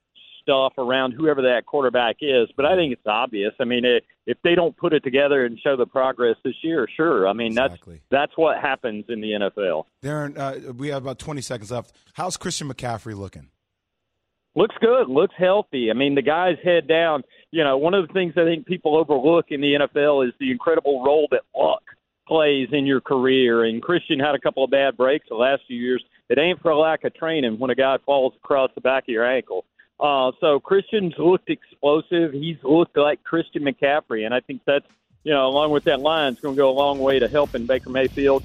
stuff 0.45 0.75
around 0.79 1.13
whoever 1.13 1.43
that 1.43 1.67
quarterback 1.67 2.17
is, 2.21 2.49
but 2.57 2.65
I 2.65 2.77
think 2.77 2.93
it's 2.93 3.07
obvious. 3.07 3.53
I 3.61 3.65
mean, 3.65 3.85
it, 3.85 4.05
if 4.27 4.39
they 4.45 4.55
don't 4.55 4.77
put 4.77 4.93
it 4.93 5.03
together 5.03 5.45
and 5.45 5.59
show 5.59 5.77
the 5.77 5.87
progress 5.87 6.37
this 6.45 6.55
year, 6.63 6.87
sure. 6.97 7.27
I 7.27 7.33
mean, 7.33 7.49
exactly. 7.49 8.01
that's 8.11 8.25
that's 8.25 8.39
what 8.39 8.59
happens 8.59 9.07
in 9.09 9.21
the 9.21 9.33
NFL. 9.33 9.85
Darin, 10.03 10.39
uh, 10.39 10.73
we 10.77 10.89
have 10.89 11.03
about 11.03 11.19
20 11.19 11.41
seconds 11.41 11.71
left. 11.73 11.93
How's 12.13 12.37
Christian 12.37 12.69
McCaffrey 12.69 13.17
looking? 13.17 13.49
looks 14.55 14.75
good, 14.81 15.09
looks 15.09 15.35
healthy. 15.37 15.91
I 15.91 15.95
mean, 15.95 16.15
the 16.15 16.23
guy's 16.23 16.57
head 16.63 16.87
down. 16.87 17.23
You 17.51 17.65
know, 17.65 17.77
one 17.77 17.95
of 17.95 18.07
the 18.07 18.13
things 18.13 18.35
I 18.37 18.45
think 18.45 18.67
people 18.67 18.97
overlook 18.97 19.47
in 19.51 19.61
the 19.61 19.75
NFL 19.75 20.27
is 20.27 20.35
the 20.39 20.51
incredible 20.51 21.05
role 21.05 21.29
that 21.31 21.43
luck 21.57 21.83
plays 22.27 22.69
in 22.73 22.87
your 22.87 23.01
career. 23.01 23.65
And 23.65 23.83
Christian 23.83 24.19
had 24.19 24.35
a 24.35 24.41
couple 24.41 24.65
of 24.65 24.71
bad 24.71 24.97
breaks 24.97 25.27
the 25.29 25.35
last 25.35 25.63
few 25.67 25.77
years. 25.77 26.03
It 26.31 26.39
ain't 26.39 26.61
for 26.63 26.71
a 26.71 26.79
lack 26.79 27.05
of 27.05 27.15
training 27.15 27.59
when 27.59 27.71
a 27.71 27.75
guy 27.75 27.97
falls 28.07 28.33
across 28.43 28.71
the 28.75 28.81
back 28.81 29.05
of 29.05 29.09
your 29.09 29.27
ankle. 29.27 29.65
Uh, 30.01 30.33
so 30.41 30.61
Christian's 30.61 31.15
looked 31.19 31.51
explosive. 31.51 32.33
He's 32.33 32.57
looked 32.63 32.97
like 32.97 33.23
Christian 33.25 33.63
McCaffrey, 33.63 34.27
and 34.27 34.35
I 34.35 34.41
think 34.41 34.63
that's 34.67 34.87
you 35.25 35.33
know, 35.33 35.47
along 35.49 35.71
with 35.71 35.85
that 35.85 36.01
line, 36.01 36.33
it's 36.33 36.41
going 36.41 36.55
to 36.55 36.59
go 36.59 36.71
a 36.71 36.73
long 36.73 36.99
way 36.99 37.19
to 37.19 37.27
helping 37.27 37.67
Baker 37.67 37.91
Mayfield, 37.91 38.45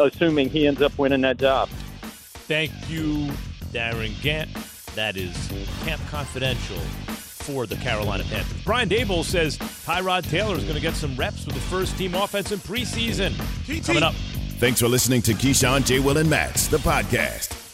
assuming 0.00 0.48
he 0.48 0.66
ends 0.66 0.80
up 0.80 0.96
winning 0.96 1.20
that 1.22 1.36
job. 1.36 1.68
Thank 1.68 2.70
you, 2.88 3.28
Darin 3.72 4.12
Gantt. 4.12 4.94
That 4.94 5.16
is 5.16 5.34
Camp 5.84 6.00
Confidential 6.08 6.78
for 6.78 7.66
the 7.66 7.76
Carolina 7.76 8.24
Panthers. 8.24 8.64
Brian 8.64 8.88
Daboll 8.88 9.24
says 9.24 9.58
Tyrod 9.58 10.28
Taylor 10.30 10.56
is 10.56 10.62
going 10.62 10.76
to 10.76 10.80
get 10.80 10.94
some 10.94 11.14
reps 11.16 11.44
with 11.44 11.54
the 11.54 11.60
first 11.62 11.98
team 11.98 12.14
offense 12.14 12.52
in 12.52 12.60
preseason. 12.60 13.36
Coming 13.84 14.02
up. 14.02 14.14
Thanks 14.58 14.80
for 14.80 14.88
listening 14.88 15.22
to 15.22 15.32
Keyshawn, 15.32 15.84
J. 15.84 15.98
Will, 15.98 16.16
and 16.16 16.30
Max, 16.30 16.68
the 16.68 16.78
podcast. 16.78 17.65